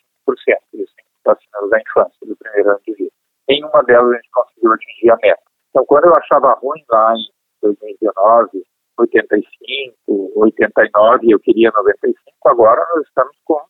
Isso 0.74 0.94
vacinas 1.28 1.70
da 1.70 1.80
infância, 1.80 2.26
do 2.26 2.36
primeiro 2.38 2.70
ano 2.70 2.80
de 2.88 2.94
vida. 2.94 3.12
Em 3.50 3.64
uma 3.64 3.84
delas 3.84 4.12
a 4.12 4.16
gente 4.16 4.30
conseguiu 4.32 4.72
atingir 4.72 5.12
a 5.12 5.18
meta. 5.22 5.42
Então, 5.70 5.86
quando 5.86 6.06
eu 6.06 6.14
achava 6.16 6.58
ruim 6.62 6.84
lá 6.90 7.14
em 7.16 7.28
2019, 7.62 8.64
85, 8.98 9.96
89, 10.36 11.32
eu 11.32 11.40
queria 11.40 11.72
95, 11.76 12.18
agora 12.46 12.84
nós 12.96 13.06
estamos 13.08 13.36
com 13.46 13.62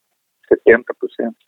70%, 0.51 0.85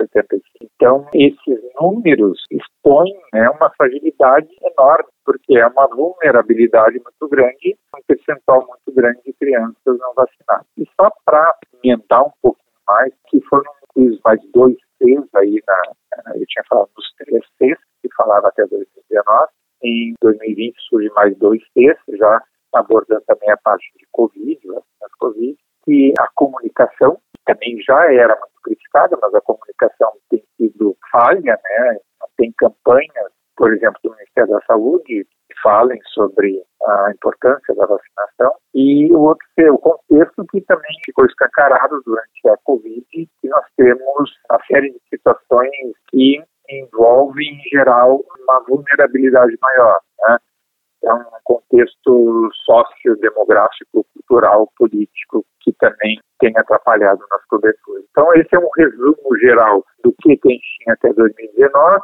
75%. 0.02 0.42
Então, 0.82 1.06
esses 1.14 1.60
números 1.78 2.42
expõem 2.50 3.14
né, 3.34 3.50
uma 3.50 3.70
fragilidade 3.72 4.48
enorme, 4.64 5.10
porque 5.26 5.58
é 5.58 5.68
uma 5.68 5.86
vulnerabilidade 5.88 6.98
muito 7.04 7.28
grande, 7.30 7.78
um 7.94 8.02
percentual 8.08 8.66
muito 8.66 8.96
grande 8.96 9.20
de 9.26 9.34
crianças 9.34 9.76
não 9.86 10.14
vacinadas. 10.14 10.66
E 10.78 10.86
só 10.96 11.12
para 11.26 11.54
emendar 11.84 12.26
um 12.26 12.32
pouquinho 12.42 12.72
mais, 12.88 13.14
que 13.28 13.42
foram 13.50 13.70
incluídos 13.84 14.22
mais 14.24 14.40
dois 14.54 14.78
Cs 15.04 15.28
aí, 15.36 15.62
na, 15.68 16.36
eu 16.36 16.46
tinha 16.48 16.64
falado 16.70 16.90
dos 16.96 17.14
três 17.18 17.44
Cs, 17.58 17.78
que 18.02 18.08
falava 18.16 18.48
até 18.48 18.66
2019, 18.66 19.52
em 19.84 20.14
2020 20.22 20.76
surge 20.88 21.10
mais 21.10 21.38
dois 21.38 21.62
Cs, 21.74 21.98
já 22.18 22.42
abordando 22.74 23.24
também 23.28 23.52
a 23.52 23.58
parte 23.58 23.92
de 23.98 24.08
Covid, 24.14 24.60
vacinas 24.66 25.14
Covid, 25.20 25.58
e 25.90 26.14
a 26.18 26.28
comunicação 26.36 27.20
também 27.46 27.82
já 27.82 28.14
era 28.14 28.34
muito 28.36 28.62
criticada, 28.64 29.18
mas 29.22 29.34
a 29.34 29.42
comunicação 29.42 30.14
falha, 31.12 31.60
né? 31.64 31.98
Tem 32.38 32.52
campanhas, 32.58 33.32
por 33.56 33.74
exemplo, 33.74 34.00
do 34.04 34.12
Ministério 34.12 34.52
da 34.52 34.62
Saúde 34.66 35.26
que 35.26 35.62
falem 35.62 36.00
sobre 36.14 36.64
a 36.86 37.12
importância 37.12 37.76
da 37.76 37.86
vacinação 37.86 38.56
e 38.74 39.12
o 39.12 39.20
outro 39.20 39.46
é 39.58 39.72
o 39.72 39.78
contexto 39.78 40.46
que 40.52 40.62
também 40.62 40.92
ficou 41.06 41.26
escancarado 41.26 42.02
durante 42.06 42.48
a 42.48 42.56
Covid, 42.64 43.06
que 43.10 43.48
nós 43.48 43.66
temos 43.76 44.32
uma 44.50 44.60
série 44.68 44.92
de 44.92 45.00
situações 45.10 45.72
que 46.10 46.42
envolvem, 46.70 47.56
em 47.56 47.70
geral, 47.70 48.24
uma 48.42 48.64
vulnerabilidade 48.68 49.58
maior. 49.62 50.00
Né? 50.20 50.38
É 51.04 51.14
um 51.14 51.26
contexto 51.44 52.50
sociodemográfico, 52.66 54.06
cultural, 54.14 54.72
político 54.78 55.46
que 55.62 55.74
também 55.74 56.20
tem 56.40 56.54
atrapalhado 56.58 57.26
nas 57.32 57.46
coberturas. 57.46 58.06
Então, 58.12 58.34
esse 58.36 58.56
é 58.56 58.60
um 58.60 58.70
resumo 58.78 59.38
geral 59.40 59.84
do 60.04 60.14
que 60.22 60.32
a 60.32 60.52
gente 60.52 60.78
tinha 60.84 60.94
até 60.94 61.14
2019 61.14 62.00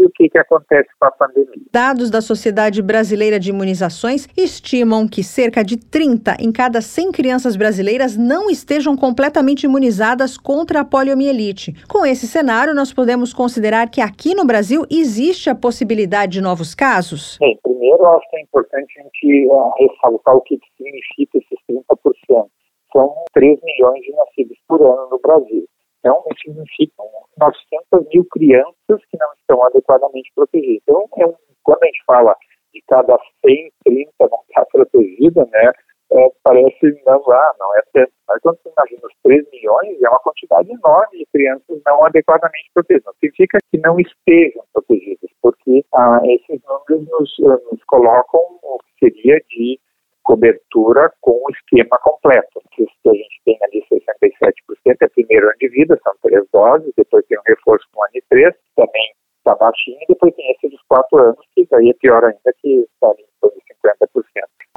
e 0.00 0.06
o 0.06 0.10
que, 0.10 0.28
que 0.30 0.38
acontece 0.38 0.88
com 0.98 1.06
a 1.06 1.10
pandemia. 1.10 1.62
Dados 1.70 2.10
da 2.10 2.20
Sociedade 2.20 2.80
Brasileira 2.82 3.38
de 3.38 3.50
Imunizações 3.50 4.26
estimam 4.36 5.06
que 5.06 5.22
cerca 5.22 5.62
de 5.62 5.76
30 5.76 6.36
em 6.40 6.50
cada 6.50 6.80
100 6.80 7.12
crianças 7.12 7.54
brasileiras 7.54 8.16
não 8.16 8.50
estejam 8.50 8.96
completamente 8.96 9.64
imunizadas 9.64 10.38
contra 10.38 10.80
a 10.80 10.84
poliomielite. 10.84 11.74
Com 11.86 12.06
esse 12.06 12.26
cenário, 12.26 12.74
nós 12.74 12.92
podemos 12.92 13.34
considerar 13.34 13.90
que 13.90 14.00
aqui 14.00 14.34
no 14.34 14.46
Brasil 14.46 14.84
existe 14.90 15.50
a 15.50 15.54
possibilidade 15.54 16.32
de 16.32 16.40
novos 16.40 16.74
casos? 16.74 17.36
Bem, 17.38 17.58
primeiro, 17.62 18.02
eu 18.02 18.16
acho 18.16 18.30
que 18.30 18.36
é 18.36 18.40
importante 18.40 18.98
a 18.98 19.02
gente 19.02 19.48
uh, 19.48 19.70
ressaltar 19.78 20.34
o 20.34 20.40
que 20.40 20.58
significa 20.78 21.38
esses 21.38 21.58
30%. 21.68 22.46
São 22.92 23.14
3 23.34 23.60
milhões 23.62 24.02
de 24.02 24.12
nascidos 24.12 24.58
por 24.66 24.80
ano 24.80 25.08
no 25.10 25.18
Brasil. 25.20 25.64
Então, 26.00 26.24
isso 26.32 26.40
significa 26.46 26.94
900 27.40 28.08
mil 28.12 28.24
crianças 28.30 29.04
que 29.10 29.18
não 29.18 29.32
estão 29.40 29.62
adequadamente 29.64 30.30
protegidas. 30.34 30.82
Então, 30.82 31.08
é 31.18 31.26
um, 31.26 31.34
quando 31.62 31.82
a 31.82 31.86
gente 31.86 32.04
fala 32.06 32.36
de 32.72 32.82
cada 32.86 33.18
100, 33.44 33.72
30 33.84 34.10
não 34.20 34.40
está 34.48 34.64
protegida, 34.66 35.44
né, 35.46 35.72
é, 36.12 36.28
parece 36.42 37.02
não, 37.06 37.22
ah, 37.30 37.54
não 37.58 37.74
é 37.76 37.82
tanto. 37.92 38.12
Mas 38.26 38.40
quando 38.42 38.58
você 38.58 38.70
imagina 38.76 39.06
os 39.06 39.14
3 39.22 39.50
milhões, 39.52 40.02
é 40.02 40.08
uma 40.08 40.18
quantidade 40.18 40.70
enorme 40.70 41.18
de 41.18 41.26
crianças 41.32 41.80
não 41.86 42.04
adequadamente 42.04 42.70
protegidas. 42.74 43.06
Não 43.06 43.14
significa 43.14 43.58
que 43.70 43.78
não 43.78 43.98
estejam 44.00 44.64
protegidas, 44.72 45.30
porque 45.40 45.84
ah, 45.94 46.20
esses 46.24 46.60
números 46.64 47.08
nos, 47.08 47.62
nos 47.70 47.84
colocam 47.84 48.40
o 48.62 48.78
que 48.98 49.10
seria 49.10 49.40
de 49.48 49.78
cobertura 50.24 51.12
com 51.20 51.32
o 51.32 51.50
esquema 51.50 51.98
completo. 52.02 52.60
Que 52.72 52.86
a 53.06 53.12
gente 53.12 53.40
tem 53.44 53.58
ali 53.62 53.84
67% 53.92 54.39
é 54.86 55.08
primeiro 55.08 55.46
ano 55.46 55.56
de 55.58 55.68
vida, 55.68 55.98
são 56.02 56.14
três 56.22 56.44
doses, 56.52 56.92
depois 56.96 57.24
tem 57.26 57.38
um 57.38 57.42
reforço 57.46 57.86
com 57.92 58.02
ano 58.02 58.12
e 58.14 58.22
três, 58.28 58.54
também 58.76 59.12
está 59.38 59.54
baixinho, 59.54 59.98
e 60.02 60.06
depois 60.08 60.34
tem 60.34 60.50
esse 60.52 60.68
dos 60.68 60.82
quatro 60.88 61.18
anos, 61.18 61.38
que 61.54 61.66
daí 61.70 61.90
é 61.90 61.94
pior 61.94 62.24
ainda, 62.24 62.54
que 62.60 62.86
está 62.94 63.08
ali 63.08 63.22
em 63.22 63.40
torno 63.40 63.56
de 63.56 63.74
50%. 63.74 64.24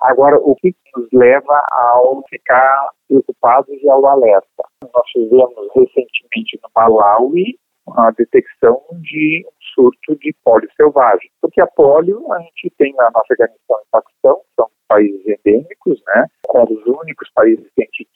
Agora, 0.01 0.37
o 0.37 0.55
que 0.55 0.75
nos 0.95 1.07
leva 1.13 1.61
ao 1.71 2.23
ficar 2.29 2.89
preocupados 3.07 3.69
e 3.81 3.89
ao 3.89 4.05
alerta? 4.05 4.63
Nós 4.81 5.09
fizemos 5.11 5.67
recentemente 5.75 6.59
no 6.61 6.69
Malawi 6.75 7.57
a 7.95 8.11
detecção 8.11 8.81
de 9.01 9.45
um 9.45 9.51
surto 9.73 10.15
de 10.17 10.33
pólio 10.43 10.69
selvagem. 10.75 11.29
Porque 11.41 11.61
a 11.61 11.67
pólio 11.67 12.31
a 12.31 12.39
gente 12.39 12.71
tem 12.77 12.93
na 12.93 13.05
nossa 13.11 13.33
Afeganistão 13.33 13.77
e 13.79 13.91
Paquistão, 13.91 14.41
são 14.55 14.69
países 14.87 15.21
endêmicos, 15.25 16.01
né? 16.07 16.27
Eram 16.53 16.65
os 16.65 16.85
únicos 16.85 17.29
países 17.33 17.65
que 17.75 17.83
a 17.83 17.85
gente 17.85 18.07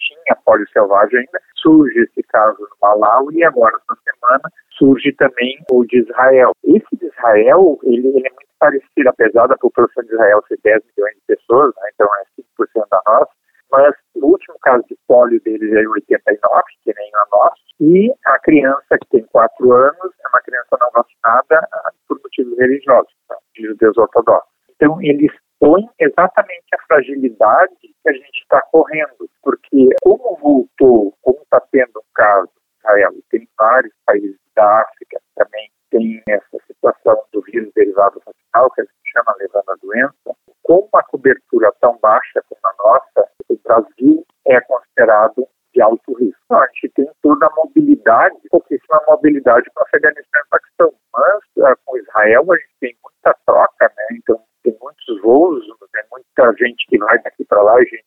pólio 0.47 0.65
selvagem 0.71 1.19
ainda. 1.19 1.41
Surge 1.57 1.99
esse 1.99 2.23
caso 2.23 2.57
no 2.61 2.77
Malawi 2.81 3.35
e 3.35 3.43
agora, 3.43 3.75
essa 3.75 3.99
semana, 4.01 4.49
surge 4.77 5.11
também 5.13 5.59
o 5.69 5.83
de 5.83 5.99
Israel. 5.99 6.51
Esse 6.63 6.95
de 6.95 7.05
Israel, 7.05 7.77
ele, 7.83 8.07
ele 8.07 8.27
é 8.27 8.31
muito 8.31 8.47
parecido, 8.57 9.09
apesar 9.09 9.47
da 9.47 9.57
população 9.57 10.03
de 10.05 10.13
Israel 10.13 10.41
ser 10.47 10.57
10 10.63 10.81
milhões 10.95 11.15
de 11.15 11.35
pessoas, 11.35 11.75
né? 11.75 11.89
então 11.93 12.07
é 12.07 12.41
5% 12.41 12.87
da 12.89 13.01
nossa, 13.05 13.31
mas 13.69 13.93
o 14.15 14.27
último 14.27 14.57
caso 14.61 14.83
de 14.87 14.97
pólio 15.07 15.41
deles 15.41 15.73
é 15.73 15.81
em 15.81 15.87
89, 15.87 16.63
que 16.83 16.93
nem 16.95 17.11
a 17.13 17.25
nossa, 17.31 17.55
e 17.81 18.13
a 18.25 18.39
criança 18.39 18.97
que 19.01 19.09
tem 19.09 19.23
4 19.25 19.71
anos 19.73 20.13
é 20.23 20.27
uma 20.29 20.41
criança 20.41 20.77
não 20.81 20.89
vacinada 20.93 21.67
ah, 21.73 21.91
por 22.07 22.19
motivos 22.23 22.57
religiosos, 22.57 23.13
tá? 23.27 23.35
de 23.53 23.67
judeus 23.67 23.97
ortodoxos. 23.97 24.49
Então, 24.75 25.01
eles 25.01 25.31
põem 25.59 25.87
exatamente 25.99 26.65
a 26.73 26.81
fragilidade 26.87 27.75
que 27.81 28.09
a 28.09 28.13
gente 28.13 28.41
está 28.41 28.61
correndo, 28.71 29.29
porque 29.77 29.95
como 30.01 30.35
voltou, 30.37 31.13
como 31.21 31.39
está 31.43 31.59
tendo 31.71 31.99
um 31.99 32.13
caso 32.15 32.49
Israel, 32.79 33.13
tem 33.29 33.47
vários 33.57 33.93
países 34.05 34.37
da 34.55 34.81
África 34.81 35.19
também 35.35 35.69
tem 35.91 36.23
essa 36.27 36.57
situação 36.65 37.21
do 37.31 37.41
vírus 37.43 37.71
derivado 37.75 38.21
vacinal, 38.25 38.71
que 38.71 38.81
a 38.81 38.83
gente 38.83 39.11
chama 39.13 39.35
levando 39.37 39.69
a 39.69 39.75
doença, 39.81 40.37
com 40.63 40.89
uma 40.91 41.03
cobertura 41.03 41.71
tão 41.79 41.97
baixa 41.99 42.43
como 42.49 42.61
a 42.65 42.73
nossa, 42.83 43.29
o 43.49 43.57
Brasil 43.63 44.25
é 44.47 44.59
considerado 44.61 45.47
de 45.73 45.81
alto 45.81 46.13
risco. 46.13 46.37
Então, 46.45 46.59
a 46.59 46.67
gente 46.67 46.89
tem 46.89 47.11
toda 47.21 47.45
a 47.45 47.55
mobilidade, 47.55 48.35
pouquíssima 48.49 49.01
mobilidade 49.07 49.69
para 49.73 49.83
o 49.83 49.85
Afeganistão 49.85 50.41
e 50.41 50.49
Paquistão, 50.49 50.93
mas 51.13 51.43
uh, 51.57 51.77
com 51.85 51.97
Israel 51.97 52.51
a 52.51 52.57
gente 52.57 52.75
tem 52.81 52.97
muita 53.03 53.37
troca, 53.45 53.93
né? 53.95 54.05
Então 54.11 54.41
tem 54.63 54.77
muitos 54.81 55.21
voos, 55.21 55.65
tem 55.93 56.03
muita 56.11 56.53
gente 56.57 56.85
que 56.87 56.97
vai 56.97 57.21
daqui 57.21 57.45
para 57.45 57.61
lá, 57.61 57.79
gente 57.79 58.03
que 58.03 58.06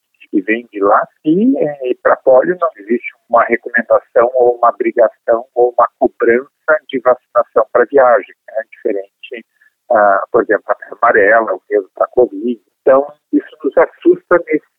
vem 0.50 0.66
de 0.72 0.80
lá, 0.80 1.06
e, 1.24 1.56
eh, 1.58 1.94
para 2.02 2.16
polio 2.16 2.56
não 2.60 2.68
existe 2.76 3.08
uma 3.28 3.44
recomendação 3.44 4.28
ou 4.34 4.56
uma 4.56 4.70
obrigação 4.70 5.46
ou 5.54 5.72
uma 5.76 5.88
cobrança 5.98 6.72
de 6.88 6.98
vacinação 7.00 7.64
para 7.72 7.84
viagem, 7.84 8.34
é 8.48 8.52
né? 8.56 8.62
diferente, 8.72 9.46
uh, 9.90 10.26
por 10.32 10.42
exemplo, 10.42 10.64
a 10.68 10.96
amarela, 10.96 11.52
ou 11.52 11.62
mesmo 11.70 11.88
para 11.94 12.08
Covid. 12.08 12.60
Então, 12.80 13.06
isso 13.32 13.56
nos 13.62 13.76
assusta 13.78 14.42
nesse 14.46 14.66
a 14.66 14.69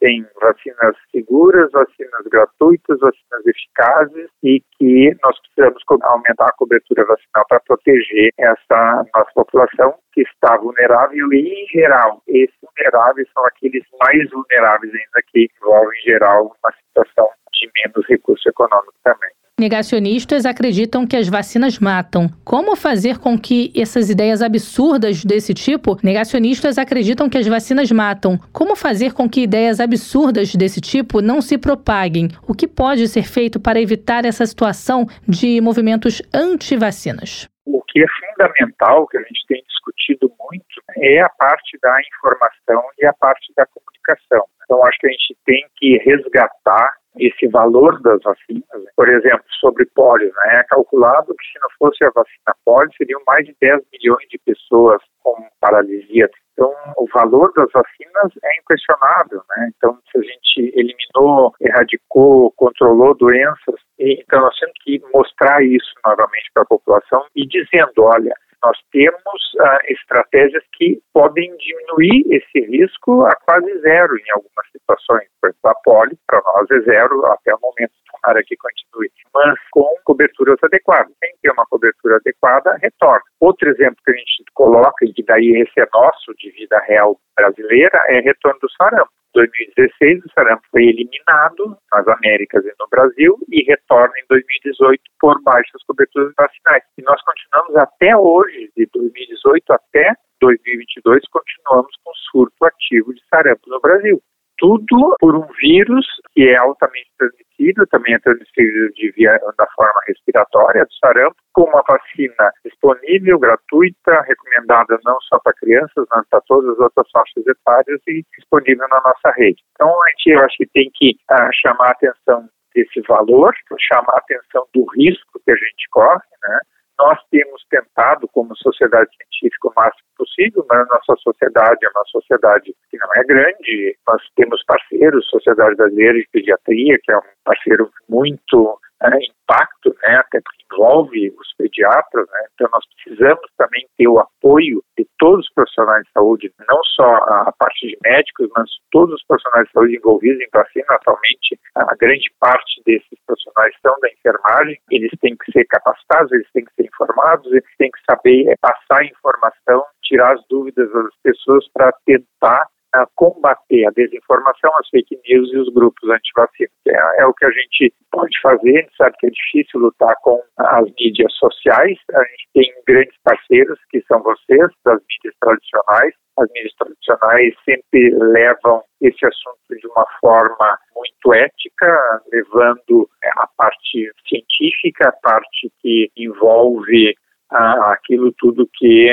tem 0.00 0.26
vacinas 0.40 0.96
seguras, 1.12 1.70
vacinas 1.70 2.26
gratuitas, 2.30 2.98
vacinas 2.98 3.46
eficazes 3.46 4.30
e 4.42 4.62
que 4.78 5.16
nós 5.22 5.38
precisamos 5.40 5.82
aumentar 6.02 6.46
a 6.46 6.56
cobertura 6.56 7.04
vacinal 7.04 7.44
para 7.48 7.60
proteger 7.60 8.32
essa 8.38 9.04
nossa 9.14 9.30
população 9.34 9.94
que 10.12 10.22
está 10.22 10.56
vulnerável 10.56 11.32
e, 11.32 11.64
em 11.64 11.66
geral, 11.68 12.22
esses 12.26 12.56
vulneráveis 12.62 13.28
são 13.32 13.44
aqueles 13.46 13.84
mais 14.02 14.28
vulneráveis 14.30 14.92
ainda 14.92 15.22
que 15.28 15.48
envolvem, 15.62 15.98
em 15.98 16.02
geral, 16.02 16.44
uma 16.44 16.72
situação 16.72 17.28
de 17.52 17.70
menos 17.76 18.08
recurso 18.08 18.48
econômico 18.48 18.94
também. 19.04 19.30
Negacionistas 19.60 20.46
acreditam 20.46 21.06
que 21.06 21.14
as 21.14 21.28
vacinas 21.28 21.78
matam. 21.78 22.30
Como 22.42 22.74
fazer 22.74 23.18
com 23.18 23.38
que 23.38 23.70
essas 23.76 24.08
ideias 24.08 24.40
absurdas 24.40 25.22
desse 25.22 25.52
tipo? 25.52 25.98
Negacionistas 26.02 26.78
acreditam 26.78 27.28
que 27.28 27.36
as 27.36 27.46
vacinas 27.46 27.92
matam. 27.92 28.40
Como 28.54 28.74
fazer 28.74 29.12
com 29.12 29.28
que 29.28 29.42
ideias 29.42 29.78
absurdas 29.78 30.54
desse 30.54 30.80
tipo 30.80 31.20
não 31.20 31.42
se 31.42 31.58
propaguem? 31.58 32.28
O 32.48 32.54
que 32.54 32.66
pode 32.66 33.06
ser 33.06 33.24
feito 33.24 33.60
para 33.60 33.78
evitar 33.78 34.24
essa 34.24 34.46
situação 34.46 35.06
de 35.28 35.60
movimentos 35.60 36.22
anti-vacinas? 36.32 37.46
O 37.66 37.82
que 37.86 38.00
é 38.02 38.06
fundamental, 38.18 39.06
que 39.08 39.18
a 39.18 39.22
gente 39.22 39.44
tem 39.46 39.62
discutido 39.68 40.32
muito, 40.40 40.64
é 40.96 41.20
a 41.20 41.28
parte 41.28 41.76
da 41.82 41.94
informação 42.00 42.82
e 42.98 43.04
a 43.04 43.12
parte 43.12 43.52
da 43.54 43.66
comunicação. 43.66 44.42
Então, 44.64 44.82
acho 44.86 44.98
que 45.00 45.06
a 45.06 45.10
gente 45.10 45.36
tem 45.44 45.66
que 45.76 45.98
resgatar 45.98 46.99
esse 47.20 47.46
valor 47.48 48.00
das 48.02 48.20
vacinas. 48.22 48.64
Por 48.96 49.08
exemplo, 49.08 49.44
sobre 49.60 49.84
pólio, 49.94 50.32
né? 50.34 50.60
é 50.60 50.64
calculado 50.64 51.34
que 51.34 51.46
se 51.52 51.58
não 51.60 51.68
fosse 51.78 52.04
a 52.04 52.10
vacina 52.10 52.54
pólio, 52.64 52.90
seriam 52.96 53.20
mais 53.26 53.46
de 53.46 53.54
10 53.60 53.82
milhões 53.92 54.26
de 54.28 54.38
pessoas 54.38 55.02
com 55.22 55.36
paralisia. 55.60 56.28
Então, 56.52 56.74
o 56.98 57.06
valor 57.14 57.52
das 57.54 57.70
vacinas 57.72 58.32
é 58.44 58.58
inquestionável, 58.58 59.42
né? 59.56 59.70
Então, 59.76 59.98
se 60.10 60.18
a 60.18 60.22
gente 60.22 60.72
eliminou, 60.78 61.54
erradicou, 61.60 62.52
controlou 62.52 63.14
doenças, 63.14 63.80
então 63.98 64.40
nós 64.40 64.58
temos 64.58 64.74
que 64.82 65.00
mostrar 65.12 65.62
isso 65.62 65.90
novamente 66.04 66.50
para 66.52 66.62
a 66.64 66.66
população 66.66 67.24
e 67.34 67.46
dizendo, 67.46 67.92
olha, 68.02 68.34
nós 68.62 68.78
temos 68.92 69.40
ah, 69.60 69.78
estratégias 69.88 70.64
que 70.74 71.00
podem 71.12 71.56
diminuir 71.56 72.24
esse 72.30 72.60
risco 72.66 73.24
a 73.24 73.34
quase 73.44 73.78
zero 73.80 74.16
em 74.16 74.30
algumas 74.32 74.66
situações. 74.70 75.28
Por 75.40 75.48
exemplo, 75.48 75.70
a 75.70 75.74
poli, 75.82 76.18
para 76.26 76.40
nós, 76.44 76.70
é 76.70 76.80
zero 76.80 77.24
até 77.26 77.54
o 77.54 77.60
momento. 77.60 77.92
para 78.22 78.42
que 78.42 78.54
continue, 78.56 79.10
mas 79.32 79.58
com 79.70 79.88
coberturas 80.04 80.58
adequadas. 80.62 81.12
Sem 81.20 81.32
ter 81.40 81.50
uma 81.52 81.64
cobertura 81.66 82.16
adequada, 82.16 82.76
retorna. 82.82 83.22
Outro 83.40 83.70
exemplo 83.70 83.96
que 84.04 84.12
a 84.12 84.14
gente 84.14 84.44
coloca, 84.52 85.06
e 85.06 85.12
que 85.12 85.22
daí 85.22 85.62
esse 85.62 85.80
é 85.80 85.88
nosso 85.94 86.34
de 86.38 86.50
vida 86.50 86.78
real 86.86 87.18
brasileira, 87.34 87.98
é 88.08 88.20
retorno 88.20 88.60
do 88.60 88.70
sarampo. 88.72 89.10
2016, 89.34 90.24
o 90.24 90.32
sarampo 90.34 90.62
foi 90.70 90.82
eliminado 90.82 91.76
nas 91.92 92.06
Américas 92.08 92.64
e 92.64 92.72
no 92.78 92.88
Brasil 92.88 93.38
e 93.50 93.62
retorna 93.64 94.12
em 94.18 94.26
2018 94.28 95.00
por 95.20 95.40
baixas 95.42 95.82
coberturas 95.86 96.32
vacinais. 96.36 96.82
E 96.98 97.02
nós 97.02 97.20
continuamos 97.60 97.76
até 97.76 98.16
hoje, 98.16 98.70
de 98.76 98.88
2018 98.92 99.72
até 99.72 100.14
2022, 100.40 101.22
continuamos 101.30 101.92
com 102.02 102.12
surto 102.30 102.64
ativo 102.64 103.12
de 103.14 103.20
sarampo 103.28 103.68
no 103.68 103.80
Brasil. 103.80 104.20
Tudo 104.58 105.16
por 105.18 105.34
um 105.34 105.46
vírus 105.60 106.06
que 106.32 106.48
é 106.48 106.56
altamente 106.56 107.10
transmissível, 107.18 107.86
também 107.90 108.14
é 108.14 108.18
transmissível 108.18 108.90
de 108.92 109.10
via, 109.12 109.32
da 109.58 109.66
forma 109.74 110.00
respiratória, 110.06 110.84
do 110.84 110.94
sarampo, 110.94 111.36
com 111.54 111.62
uma 111.62 111.82
vacina 111.88 112.52
disponível, 112.64 113.38
gratuita, 113.38 114.20
recomendada 114.22 114.98
não 115.04 115.18
só 115.22 115.38
para 115.38 115.54
crianças, 115.54 116.06
mas 116.10 116.28
para 116.28 116.42
todas 116.42 116.70
as 116.70 116.78
outras 116.78 117.10
faixas 117.10 117.46
etárias 117.46 118.00
e 118.06 118.22
disponível 118.36 118.86
na 118.88 119.00
nossa 119.00 119.34
rede. 119.36 119.62
Então, 119.72 119.88
a 119.88 120.10
gente, 120.10 120.30
eu 120.30 120.44
acho 120.44 120.56
que 120.58 120.66
tem 120.66 120.90
que 120.94 121.16
uh, 121.30 121.48
chamar 121.54 121.88
a 121.88 121.92
atenção 121.92 122.48
desse 122.74 123.00
valor, 123.08 123.54
chamar 123.80 124.12
a 124.12 124.18
atenção 124.18 124.66
do 124.74 124.84
risco 124.94 125.40
que 125.44 125.50
a 125.50 125.56
gente 125.56 125.88
corre, 125.90 126.20
né? 126.42 126.60
Nós 127.00 127.18
temos 127.30 127.64
tentado, 127.70 128.28
como 128.28 128.54
sociedade 128.56 129.08
científica, 129.16 129.68
o 129.68 129.72
máximo 129.74 130.08
possível, 130.18 130.66
mas 130.68 130.80
a 130.80 130.94
nossa 130.94 131.16
sociedade 131.22 131.78
é 131.82 131.88
uma 131.88 132.04
sociedade 132.04 132.74
que 132.90 132.98
não 132.98 133.08
é 133.16 133.24
grande. 133.24 133.96
Nós 134.06 134.22
temos 134.36 134.62
parceiros, 134.66 135.26
Sociedade 135.30 135.76
Brasileira 135.76 136.18
de 136.18 136.28
Pediatria, 136.30 136.98
que 137.02 137.10
é 137.10 137.16
um 137.16 137.22
parceiro 137.42 137.90
muito 138.06 138.78
é, 139.02 139.08
impacto, 139.50 139.94
né, 140.02 140.16
até 140.16 140.40
porque 140.40 140.64
envolve 140.72 141.34
os 141.38 141.54
pediatras, 141.56 142.26
né, 142.30 142.46
então 142.54 142.68
nós 142.72 142.84
precisamos 142.94 143.46
também 143.56 143.86
ter 143.96 144.08
o 144.08 144.18
apoio 144.18 144.82
de 144.96 145.06
todos 145.18 145.46
os 145.46 145.52
profissionais 145.54 146.04
de 146.04 146.12
saúde, 146.12 146.52
não 146.68 146.82
só 146.84 147.04
a 147.04 147.52
parte 147.58 147.86
de 147.86 147.96
médicos, 148.04 148.48
mas 148.56 148.68
todos 148.90 149.14
os 149.14 149.24
profissionais 149.26 149.66
de 149.66 149.72
saúde 149.72 149.96
envolvidos 149.96 150.40
em 150.40 150.48
vacina. 150.52 150.86
Atualmente, 150.90 151.58
a 151.74 151.94
grande 151.96 152.30
parte 152.38 152.82
desses 152.84 153.18
profissionais 153.26 153.74
são 153.82 153.94
da 154.00 154.08
enfermagem, 154.10 154.78
eles 154.90 155.10
têm 155.20 155.36
que 155.36 155.52
ser 155.52 155.64
capacitados, 155.66 156.32
eles 156.32 156.50
têm 156.52 156.64
que 156.64 156.74
ser 156.74 156.86
informados, 156.86 157.46
eles 157.52 157.76
têm 157.78 157.90
que 157.90 158.00
saber 158.08 158.54
passar 158.60 159.04
informação, 159.04 159.84
tirar 160.02 160.34
as 160.34 160.40
dúvidas 160.48 160.90
das 160.92 161.14
pessoas 161.22 161.66
para 161.72 161.92
tentar 162.04 162.66
a 162.92 163.06
combater 163.14 163.86
a 163.86 163.90
desinformação, 163.90 164.70
as 164.78 164.88
fake 164.88 165.18
news 165.28 165.52
e 165.52 165.58
os 165.58 165.72
grupos 165.72 166.08
antivacina. 166.08 166.70
É, 166.88 167.22
é 167.22 167.26
o 167.26 167.34
que 167.34 167.44
a 167.44 167.50
gente 167.50 167.92
pode 168.10 168.40
fazer, 168.40 168.78
a 168.78 168.80
gente 168.82 168.96
sabe 168.96 169.16
que 169.18 169.26
é 169.26 169.30
difícil 169.30 169.80
lutar 169.80 170.14
com 170.22 170.40
as 170.58 170.84
mídias 170.98 171.32
sociais, 171.34 171.98
a 172.12 172.24
gente 172.24 172.48
tem 172.54 172.74
grandes 172.86 173.16
parceiros 173.24 173.78
que 173.90 174.02
são 174.02 174.22
vocês, 174.22 174.68
das 174.84 175.00
mídias 175.00 175.34
tradicionais, 175.40 176.14
as 176.38 176.48
mídias 176.52 176.74
tradicionais 176.74 177.54
sempre 177.64 178.10
levam 178.10 178.82
esse 179.00 179.26
assunto 179.26 179.80
de 179.80 179.86
uma 179.88 180.06
forma 180.20 180.78
muito 180.94 181.34
ética, 181.34 182.22
levando 182.32 183.08
é, 183.22 183.28
a 183.36 183.48
parte 183.56 184.10
científica, 184.28 185.08
a 185.08 185.12
parte 185.12 185.70
que 185.80 186.10
envolve 186.16 187.14
aquilo 187.50 188.32
tudo 188.38 188.68
que 188.74 189.10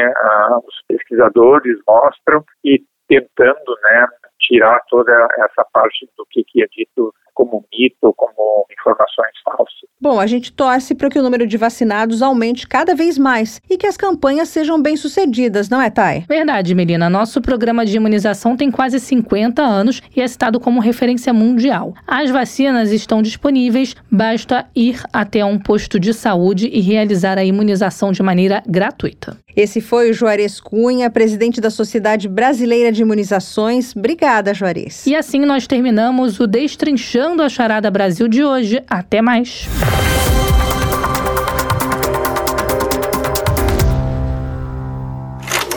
os 0.64 0.76
pesquisadores 0.88 1.78
mostram 1.88 2.44
e 2.64 2.84
tentando 3.08 3.78
né, 3.84 4.08
tirar 4.40 4.80
toda 4.90 5.14
essa 5.40 5.66
parte 5.72 6.10
do 6.18 6.26
que, 6.26 6.44
que 6.44 6.64
é 6.64 6.68
dito 6.68 7.14
como 7.38 7.64
mito, 7.72 8.12
como 8.18 8.66
informações 8.72 9.32
falsas. 9.44 9.88
Bom, 10.02 10.20
a 10.20 10.26
gente 10.26 10.52
torce 10.52 10.96
para 10.96 11.08
que 11.08 11.20
o 11.20 11.22
número 11.22 11.46
de 11.46 11.56
vacinados 11.56 12.24
aumente 12.24 12.68
cada 12.68 12.96
vez 12.96 13.16
mais 13.16 13.62
e 13.70 13.78
que 13.78 13.86
as 13.86 13.96
campanhas 13.96 14.50
sejam 14.50 14.82
bem 14.82 14.98
sucedidas, 14.98 15.70
não 15.70 15.80
é, 15.80 15.92
Thay? 15.92 16.26
Verdade, 16.28 16.74
Melina. 16.74 17.10
Nosso 17.10 17.40
programa 17.40 17.86
de 17.86 17.96
imunização 17.96 18.58
tem 18.58 18.72
quase 18.72 19.00
50 19.00 19.62
anos 19.62 20.02
e 20.16 20.22
é 20.22 20.28
citado 20.28 20.60
como 20.60 20.80
referência 20.80 21.32
mundial. 21.32 21.94
As 22.08 22.32
vacinas 22.32 22.92
estão 22.92 23.22
disponíveis, 23.22 23.96
basta 24.10 24.68
ir 24.76 25.00
até 25.14 25.46
um 25.46 25.60
posto 25.60 26.00
de 26.00 26.14
saúde 26.14 26.68
e 26.74 26.82
realizar 26.82 27.38
a 27.38 27.44
imunização 27.44 28.12
de 28.12 28.24
maneira 28.24 28.64
gratuita. 28.68 29.38
Esse 29.56 29.82
foi 29.82 30.12
o 30.12 30.14
Juarez 30.14 30.60
Cunha, 30.60 31.10
presidente 31.10 31.60
da 31.60 31.72
Sociedade 31.72 32.30
Brasileira 32.30 32.92
de 32.92 33.02
Imunizações. 33.02 33.96
Obrigada, 33.96 34.54
Juarez. 34.54 35.08
E 35.08 35.16
assim 35.16 35.40
nós 35.40 35.66
terminamos 35.66 36.40
o 36.40 36.46
Destrinchando 36.46 37.27
a 37.28 37.50
Charada 37.50 37.92
Brasil 37.92 38.28
de 38.28 38.44
hoje. 38.44 38.82
Até 38.90 39.22
mais. 39.22 39.68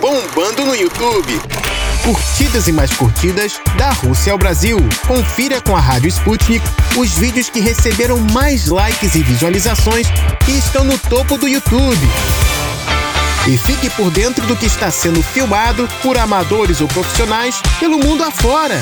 Bombando 0.00 0.64
no 0.64 0.74
YouTube. 0.74 1.40
Curtidas 2.04 2.68
e 2.68 2.72
mais 2.72 2.92
curtidas 2.92 3.60
da 3.76 3.90
Rússia 3.90 4.32
ao 4.32 4.38
Brasil. 4.38 4.78
Confira 5.06 5.60
com 5.60 5.76
a 5.76 5.80
Rádio 5.80 6.08
Sputnik 6.08 6.64
os 6.96 7.10
vídeos 7.18 7.50
que 7.50 7.60
receberam 7.60 8.18
mais 8.32 8.68
likes 8.68 9.14
e 9.14 9.22
visualizações 9.22 10.06
e 10.48 10.58
estão 10.58 10.84
no 10.84 10.98
topo 10.98 11.36
do 11.36 11.46
YouTube 11.46 12.08
e 13.50 13.58
fique 13.58 13.90
por 13.90 14.12
dentro 14.12 14.46
do 14.46 14.54
que 14.54 14.66
está 14.66 14.92
sendo 14.92 15.20
filmado 15.22 15.88
por 16.00 16.16
amadores 16.16 16.80
ou 16.80 16.86
profissionais 16.86 17.60
pelo 17.80 17.98
mundo 17.98 18.22
afora. 18.22 18.80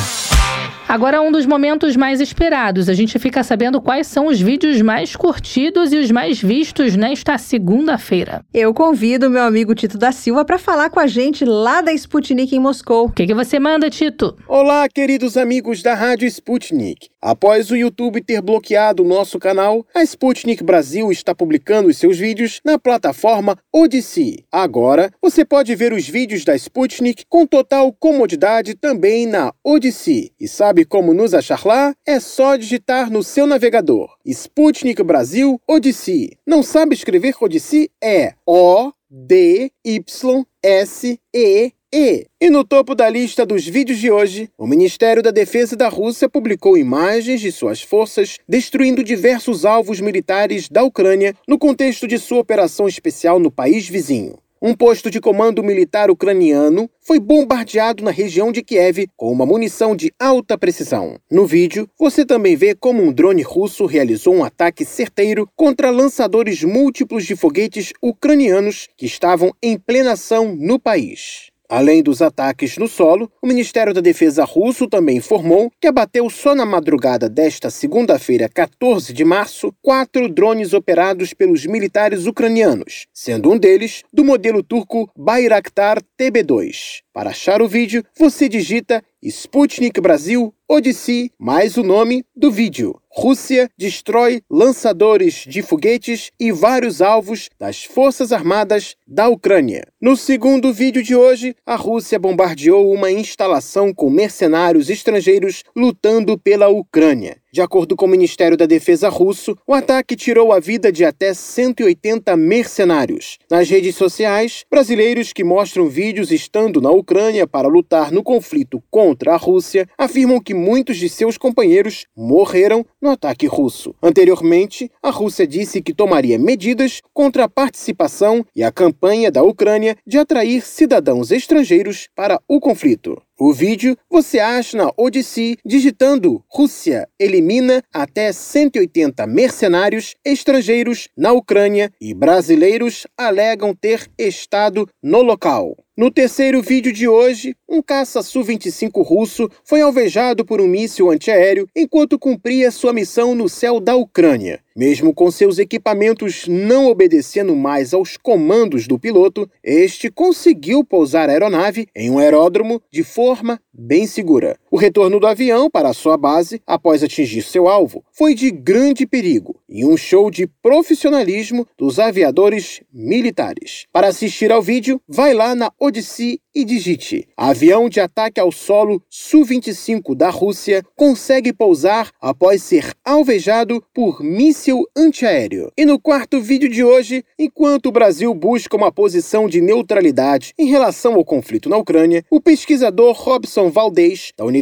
Agora, 0.89 1.21
um 1.21 1.31
dos 1.31 1.45
momentos 1.45 1.97
mais 1.97 2.19
esperados. 2.19 2.89
A 2.89 2.95
gente 2.95 3.19
fica 3.19 3.43
sabendo 3.43 3.79
quais 3.79 4.07
são 4.07 4.27
os 4.27 4.41
vídeos 4.41 4.81
mais 4.81 5.15
curtidos 5.15 5.93
e 5.93 5.99
os 5.99 6.11
mais 6.11 6.41
vistos 6.41 6.97
nesta 6.97 7.37
segunda-feira. 7.37 8.43
Eu 8.55 8.73
convido 8.73 9.29
meu 9.29 9.43
amigo 9.43 9.75
Tito 9.75 9.99
da 9.99 10.13
Silva 10.13 10.47
para 10.47 10.57
falar 10.59 10.89
com 10.89 10.99
a 10.99 11.07
gente 11.07 11.45
lá 11.45 11.83
da 11.83 11.93
Sputnik 11.93 12.57
em 12.57 12.59
Moscou. 12.59 13.05
O 13.05 13.13
que, 13.13 13.27
que 13.27 13.35
você 13.35 13.59
manda, 13.59 13.91
Tito? 13.91 14.35
Olá, 14.49 14.89
queridos 14.89 15.37
amigos 15.37 15.83
da 15.83 15.95
Rádio 15.95 16.27
Sputnik. 16.27 17.11
Após 17.21 17.71
o 17.71 17.77
YouTube 17.77 18.23
ter 18.23 18.41
bloqueado 18.41 19.03
o 19.03 19.07
nosso 19.07 19.39
canal, 19.39 19.85
a 19.95 20.03
Sputnik 20.03 20.65
Brasil 20.65 21.13
está 21.13 21.35
publicando 21.35 21.91
os 21.91 21.99
seus 21.99 22.17
vídeos 22.17 22.63
na 22.65 22.79
plataforma 22.79 23.59
Odyssey. 23.71 24.47
Agora, 24.61 25.13
você 25.23 25.45
pode 25.45 25.73
ver 25.77 25.93
os 25.93 26.09
vídeos 26.09 26.45
da 26.45 26.57
Sputnik 26.57 27.25
com 27.29 27.47
total 27.47 27.93
comodidade 27.93 28.75
também 28.75 29.25
na 29.25 29.55
Odyssey. 29.63 30.33
E 30.41 30.49
sabe 30.49 30.85
como 30.85 31.15
nos 31.15 31.33
achar 31.33 31.65
lá? 31.65 31.95
É 32.05 32.19
só 32.19 32.57
digitar 32.57 33.09
no 33.09 33.23
seu 33.23 33.47
navegador 33.47 34.17
Sputnik 34.27 35.01
Brasil 35.05 35.61
Odyssey. 35.65 36.37
Não 36.45 36.65
sabe 36.65 36.97
escrever 36.97 37.37
Odyssey? 37.41 37.89
É 38.03 38.35
O 38.45 38.91
D 39.09 39.71
Y 39.85 40.45
S 40.61 41.21
E 41.33 41.73
e, 41.95 42.27
e 42.41 42.51
no 42.51 42.65
topo 42.65 42.97
da 42.97 43.09
lista 43.09 43.47
dos 43.47 43.65
vídeos 43.65 44.01
de 44.01 44.11
hoje, 44.11 44.51
o 44.59 44.67
Ministério 44.67 45.23
da 45.23 45.31
Defesa 45.31 45.77
da 45.77 45.89
Rússia 45.89 46.29
publicou 46.29 46.77
imagens 46.77 47.41
de 47.41 47.53
suas 47.53 47.81
forças 47.81 48.39
destruindo 48.47 49.05
diversos 49.05 49.65
alvos 49.65 50.01
militares 50.01 50.69
da 50.69 50.83
Ucrânia 50.83 51.33
no 51.47 51.57
contexto 51.61 52.09
de 52.09 52.19
sua 52.19 52.41
operação 52.41 52.89
especial 52.89 53.39
no 53.39 53.53
país 53.53 53.89
vizinho. 53.89 54.37
Um 54.61 54.75
posto 54.75 55.09
de 55.09 55.21
comando 55.21 55.63
militar 55.63 56.11
ucraniano 56.11 56.91
foi 57.01 57.21
bombardeado 57.21 58.03
na 58.03 58.11
região 58.11 58.51
de 58.51 58.61
Kiev 58.61 59.07
com 59.17 59.31
uma 59.31 59.47
munição 59.47 59.95
de 59.95 60.13
alta 60.19 60.59
precisão. 60.59 61.17
No 61.31 61.47
vídeo, 61.47 61.89
você 61.97 62.27
também 62.27 62.57
vê 62.57 62.75
como 62.75 63.01
um 63.01 63.13
drone 63.13 63.43
russo 63.43 63.87
realizou 63.87 64.35
um 64.35 64.43
ataque 64.43 64.85
certeiro 64.85 65.49
contra 65.55 65.93
lançadores 65.93 66.65
múltiplos 66.65 67.25
de 67.25 67.37
foguetes 67.37 67.93
ucranianos 68.03 68.89
que 68.97 69.07
estavam 69.07 69.53
em 69.63 69.79
plena 69.79 70.13
ação 70.15 70.57
no 70.57 70.77
país. 70.77 71.48
Além 71.71 72.03
dos 72.03 72.23
ataques 72.23 72.79
no 72.79 72.89
solo, 72.89 73.31
o 73.43 73.47
Ministério 73.47 73.93
da 73.93 74.01
Defesa 74.01 74.43
russo 74.43 74.89
também 74.89 75.19
informou 75.19 75.71
que 75.79 75.87
abateu 75.87 76.31
só 76.31 76.55
na 76.55 76.65
madrugada 76.65 77.29
desta 77.29 77.69
segunda-feira, 77.69 78.49
14 78.49 79.13
de 79.13 79.23
março, 79.23 79.75
quatro 79.83 80.31
drones 80.31 80.73
operados 80.73 81.35
pelos 81.35 81.67
militares 81.67 82.25
ucranianos, 82.25 83.07
sendo 83.13 83.53
um 83.53 83.59
deles 83.59 84.03
do 84.11 84.25
modelo 84.25 84.63
turco 84.63 85.11
Bayraktar 85.15 86.03
TB2. 86.19 87.03
Para 87.13 87.31
achar 87.31 87.61
o 87.61 87.69
vídeo, 87.69 88.03
você 88.17 88.49
digita 88.49 89.05
Sputnik 89.23 90.01
Brasil 90.01 90.55
Odyssey 90.69 91.33
mais 91.39 91.77
o 91.77 91.83
nome 91.83 92.25
do 92.37 92.53
vídeo. 92.53 92.95
Rússia 93.11 93.69
destrói 93.77 94.43
lançadores 94.49 95.45
de 95.49 95.61
foguetes 95.61 96.31
e 96.39 96.53
vários 96.53 97.03
alvos 97.03 97.49
das 97.59 97.83
Forças 97.83 98.31
Armadas 98.31 98.95
da 99.05 99.27
Ucrânia. 99.29 99.89
No 100.01 100.17
segundo 100.17 100.73
vídeo 100.73 101.03
de 101.03 101.17
hoje, 101.17 101.57
a 101.67 101.75
Rússia 101.75 102.17
bombardeou 102.17 102.93
uma 102.93 103.11
instalação 103.11 103.93
com 103.93 104.09
mercenários 104.09 104.89
estrangeiros 104.89 105.65
lutando 105.75 106.39
pela 106.39 106.69
Ucrânia. 106.69 107.39
De 107.51 107.63
acordo 107.63 107.97
com 107.97 108.05
o 108.05 108.09
Ministério 108.09 108.59
da 108.59 108.67
Defesa 108.67 109.09
russo, 109.09 109.57
o 109.67 109.73
ataque 109.73 110.15
tirou 110.15 110.53
a 110.53 110.61
vida 110.61 110.93
de 110.93 111.03
até 111.03 111.33
180 111.33 112.37
mercenários. 112.37 113.39
Nas 113.51 113.71
redes 113.71 113.97
sociais, 113.97 114.67
brasileiros 114.71 115.33
que 115.33 115.43
mostram 115.43 115.89
vídeos 115.89 116.31
estando 116.31 116.79
na 116.79 116.91
Ucrânia 116.91 117.47
para 117.47 117.67
lutar 117.67 118.13
no 118.13 118.23
conflito 118.23 118.83
contra 118.91 119.33
a 119.33 119.37
Rússia 119.39 119.89
afirmam 119.97 120.43
que 120.43 120.53
muitos 120.53 120.99
de 120.99 121.09
seus 121.09 121.39
companheiros 121.39 122.07
morreram 122.15 122.85
no 123.01 123.11
ataque 123.11 123.47
russo. 123.47 123.95
Anteriormente, 124.03 124.91
a 125.03 125.09
Rússia 125.09 125.47
disse 125.47 125.81
que 125.81 125.95
tomaria 125.95 126.39
medidas 126.39 127.01
contra 127.15 127.45
a 127.45 127.49
participação 127.49 128.45
e 128.55 128.63
a 128.63 128.71
campanha 128.71 129.31
da 129.31 129.43
Ucrânia 129.43 129.97
de 130.07 130.19
atrair 130.19 130.61
cidadãos 130.61 131.31
estrangeiros 131.31 132.09
para 132.15 132.39
o 132.47 132.61
conflito. 132.61 133.17
O 133.41 133.53
vídeo 133.53 133.97
você 134.11 134.41
acha 134.41 134.77
na 134.77 134.91
Odyssey 134.97 135.59
digitando 135.65 136.43
Rússia 136.51 137.09
elimina 137.21 137.85
até 137.95 138.33
180 138.33 139.25
mercenários 139.29 140.17
estrangeiros 140.25 141.09
na 141.17 141.31
Ucrânia 141.31 141.93
e 142.01 142.13
brasileiros 142.13 143.07
alegam 143.17 143.73
ter 143.73 144.11
estado 144.19 144.89
no 145.01 145.23
local. 145.23 145.77
No 145.99 146.13
terceiro 146.13 146.63
vídeo 146.63 146.93
de 146.93 147.09
hoje, 147.09 147.57
um 147.69 147.83
caça 147.83 148.23
Su-25 148.23 149.05
russo 149.05 149.51
foi 149.65 149.81
alvejado 149.81 150.45
por 150.45 150.61
um 150.61 150.69
míssil 150.69 151.11
antiaéreo 151.11 151.69
enquanto 151.75 152.17
cumpria 152.17 152.71
sua 152.71 152.93
missão 152.93 153.35
no 153.35 153.49
céu 153.49 153.81
da 153.81 153.97
Ucrânia. 153.97 154.61
Mesmo 154.77 155.13
com 155.13 155.29
seus 155.29 155.59
equipamentos 155.59 156.47
não 156.47 156.87
obedecendo 156.87 157.57
mais 157.57 157.93
aos 157.93 158.17
comandos 158.17 158.87
do 158.87 158.97
piloto, 158.97 159.51
este 159.61 160.09
conseguiu 160.09 160.85
pousar 160.85 161.29
a 161.29 161.33
aeronave 161.33 161.89
em 161.97 162.09
um 162.09 162.21
aeródromo 162.21 162.81
de 162.93 163.03
forma 163.03 163.61
bem 163.73 164.07
segura. 164.07 164.57
O 164.71 164.77
retorno 164.77 165.19
do 165.19 165.27
avião 165.27 165.71
para 165.71 165.95
sua 165.95 166.19
base, 166.19 166.61
após 166.67 167.03
atingir 167.03 167.41
seu 167.41 167.69
alvo, 167.69 168.05
foi 168.13 168.35
de 168.35 168.51
grande 168.51 169.07
perigo 169.07 169.59
e 169.67 169.87
um 169.87 169.97
show 169.97 170.31
de 170.31 170.47
profissionalismo 170.47 171.67
dos 171.79 171.99
aviadores 171.99 172.83
militares. 172.93 173.87
Para 173.91 174.09
assistir 174.09 174.53
ao 174.53 174.61
vídeo, 174.61 175.01
vai 175.09 175.33
lá 175.33 175.55
na 175.55 175.73
Odyssey 175.81 176.39
e 176.55 176.65
digite: 176.65 177.27
Avião 177.35 177.89
de 177.89 177.99
ataque 177.99 178.39
ao 178.39 178.53
solo 178.53 179.03
Su-25 179.09 180.15
da 180.15 180.29
Rússia 180.29 180.85
consegue 180.95 181.51
pousar 181.51 182.11
após 182.21 182.63
ser 182.63 182.93
alvejado 183.03 183.83
por 183.95 184.23
míssil 184.23 184.85
antiaéreo. 184.95 185.73
E 185.79 185.87
no 185.87 185.99
quarto 185.99 186.43
vídeo 186.43 186.69
de 186.69 186.85
hoje, 186.85 187.25
enquanto 187.39 187.87
o 187.87 187.93
Brasil 187.93 188.35
busca 188.35 188.77
uma 188.77 188.93
posição 188.93 189.49
de 189.49 189.63
neutralidade 189.63 190.53
em 190.59 190.67
relação 190.67 191.15
ao 191.15 191.25
conflito 191.25 191.71
na 191.71 191.77
Ucrânia, 191.79 192.23
o 192.31 192.41
pesquisador 192.41 193.15
Robson 193.15 193.71
Valdez, 193.71 194.33
da 194.37 194.45
Universidade 194.45 194.58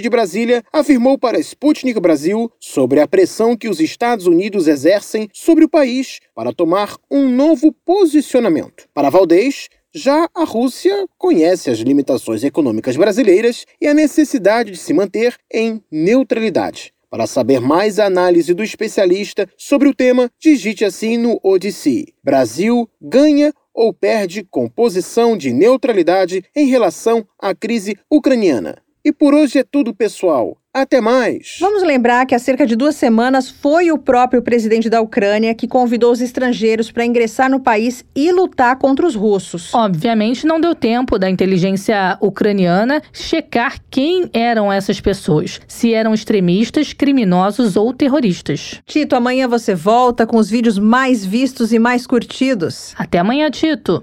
de 0.00 0.08
Brasília, 0.08 0.62
afirmou 0.72 1.18
para 1.18 1.38
Sputnik 1.38 1.98
Brasil 2.00 2.50
sobre 2.58 3.00
a 3.00 3.08
pressão 3.08 3.56
que 3.56 3.68
os 3.68 3.80
Estados 3.80 4.26
Unidos 4.26 4.66
exercem 4.68 5.28
sobre 5.32 5.64
o 5.64 5.68
país 5.68 6.20
para 6.34 6.52
tomar 6.52 6.96
um 7.10 7.28
novo 7.28 7.72
posicionamento. 7.84 8.88
Para 8.94 9.10
Valdez, 9.10 9.68
já 9.94 10.28
a 10.34 10.44
Rússia 10.44 11.06
conhece 11.18 11.70
as 11.70 11.78
limitações 11.78 12.42
econômicas 12.42 12.96
brasileiras 12.96 13.66
e 13.80 13.86
a 13.86 13.92
necessidade 13.92 14.70
de 14.72 14.78
se 14.78 14.94
manter 14.94 15.36
em 15.52 15.82
neutralidade. 15.90 16.94
Para 17.10 17.26
saber 17.26 17.60
mais 17.60 17.98
a 17.98 18.06
análise 18.06 18.54
do 18.54 18.62
especialista 18.62 19.46
sobre 19.58 19.86
o 19.86 19.94
tema, 19.94 20.30
digite 20.40 20.82
assim 20.82 21.18
no 21.18 21.38
Odyssey: 21.42 22.06
Brasil 22.24 22.88
ganha 22.98 23.52
ou 23.74 23.92
perde 23.92 24.44
com 24.50 24.66
posição 24.66 25.36
de 25.36 25.52
neutralidade 25.52 26.42
em 26.56 26.68
relação 26.68 27.26
à 27.38 27.54
crise 27.54 27.96
ucraniana. 28.10 28.82
E 29.04 29.12
por 29.12 29.34
hoje 29.34 29.58
é 29.58 29.64
tudo, 29.64 29.92
pessoal. 29.92 30.56
Até 30.72 31.00
mais! 31.00 31.56
Vamos 31.60 31.82
lembrar 31.82 32.24
que 32.24 32.34
há 32.34 32.38
cerca 32.38 32.64
de 32.64 32.76
duas 32.76 32.94
semanas 32.94 33.50
foi 33.50 33.90
o 33.90 33.98
próprio 33.98 34.40
presidente 34.40 34.88
da 34.88 35.02
Ucrânia 35.02 35.54
que 35.54 35.66
convidou 35.66 36.12
os 36.12 36.20
estrangeiros 36.20 36.90
para 36.90 37.04
ingressar 37.04 37.50
no 37.50 37.60
país 37.60 38.04
e 38.14 38.30
lutar 38.30 38.78
contra 38.78 39.04
os 39.04 39.14
russos. 39.14 39.74
Obviamente, 39.74 40.46
não 40.46 40.60
deu 40.60 40.74
tempo 40.74 41.18
da 41.18 41.28
inteligência 41.28 42.16
ucraniana 42.20 43.02
checar 43.12 43.76
quem 43.90 44.30
eram 44.32 44.72
essas 44.72 45.00
pessoas, 45.00 45.60
se 45.66 45.92
eram 45.92 46.14
extremistas, 46.14 46.92
criminosos 46.92 47.76
ou 47.76 47.92
terroristas. 47.92 48.80
Tito, 48.86 49.16
amanhã 49.16 49.48
você 49.48 49.74
volta 49.74 50.26
com 50.26 50.38
os 50.38 50.48
vídeos 50.48 50.78
mais 50.78 51.24
vistos 51.24 51.72
e 51.72 51.78
mais 51.78 52.06
curtidos. 52.06 52.94
Até 52.96 53.18
amanhã, 53.18 53.50
Tito! 53.50 54.02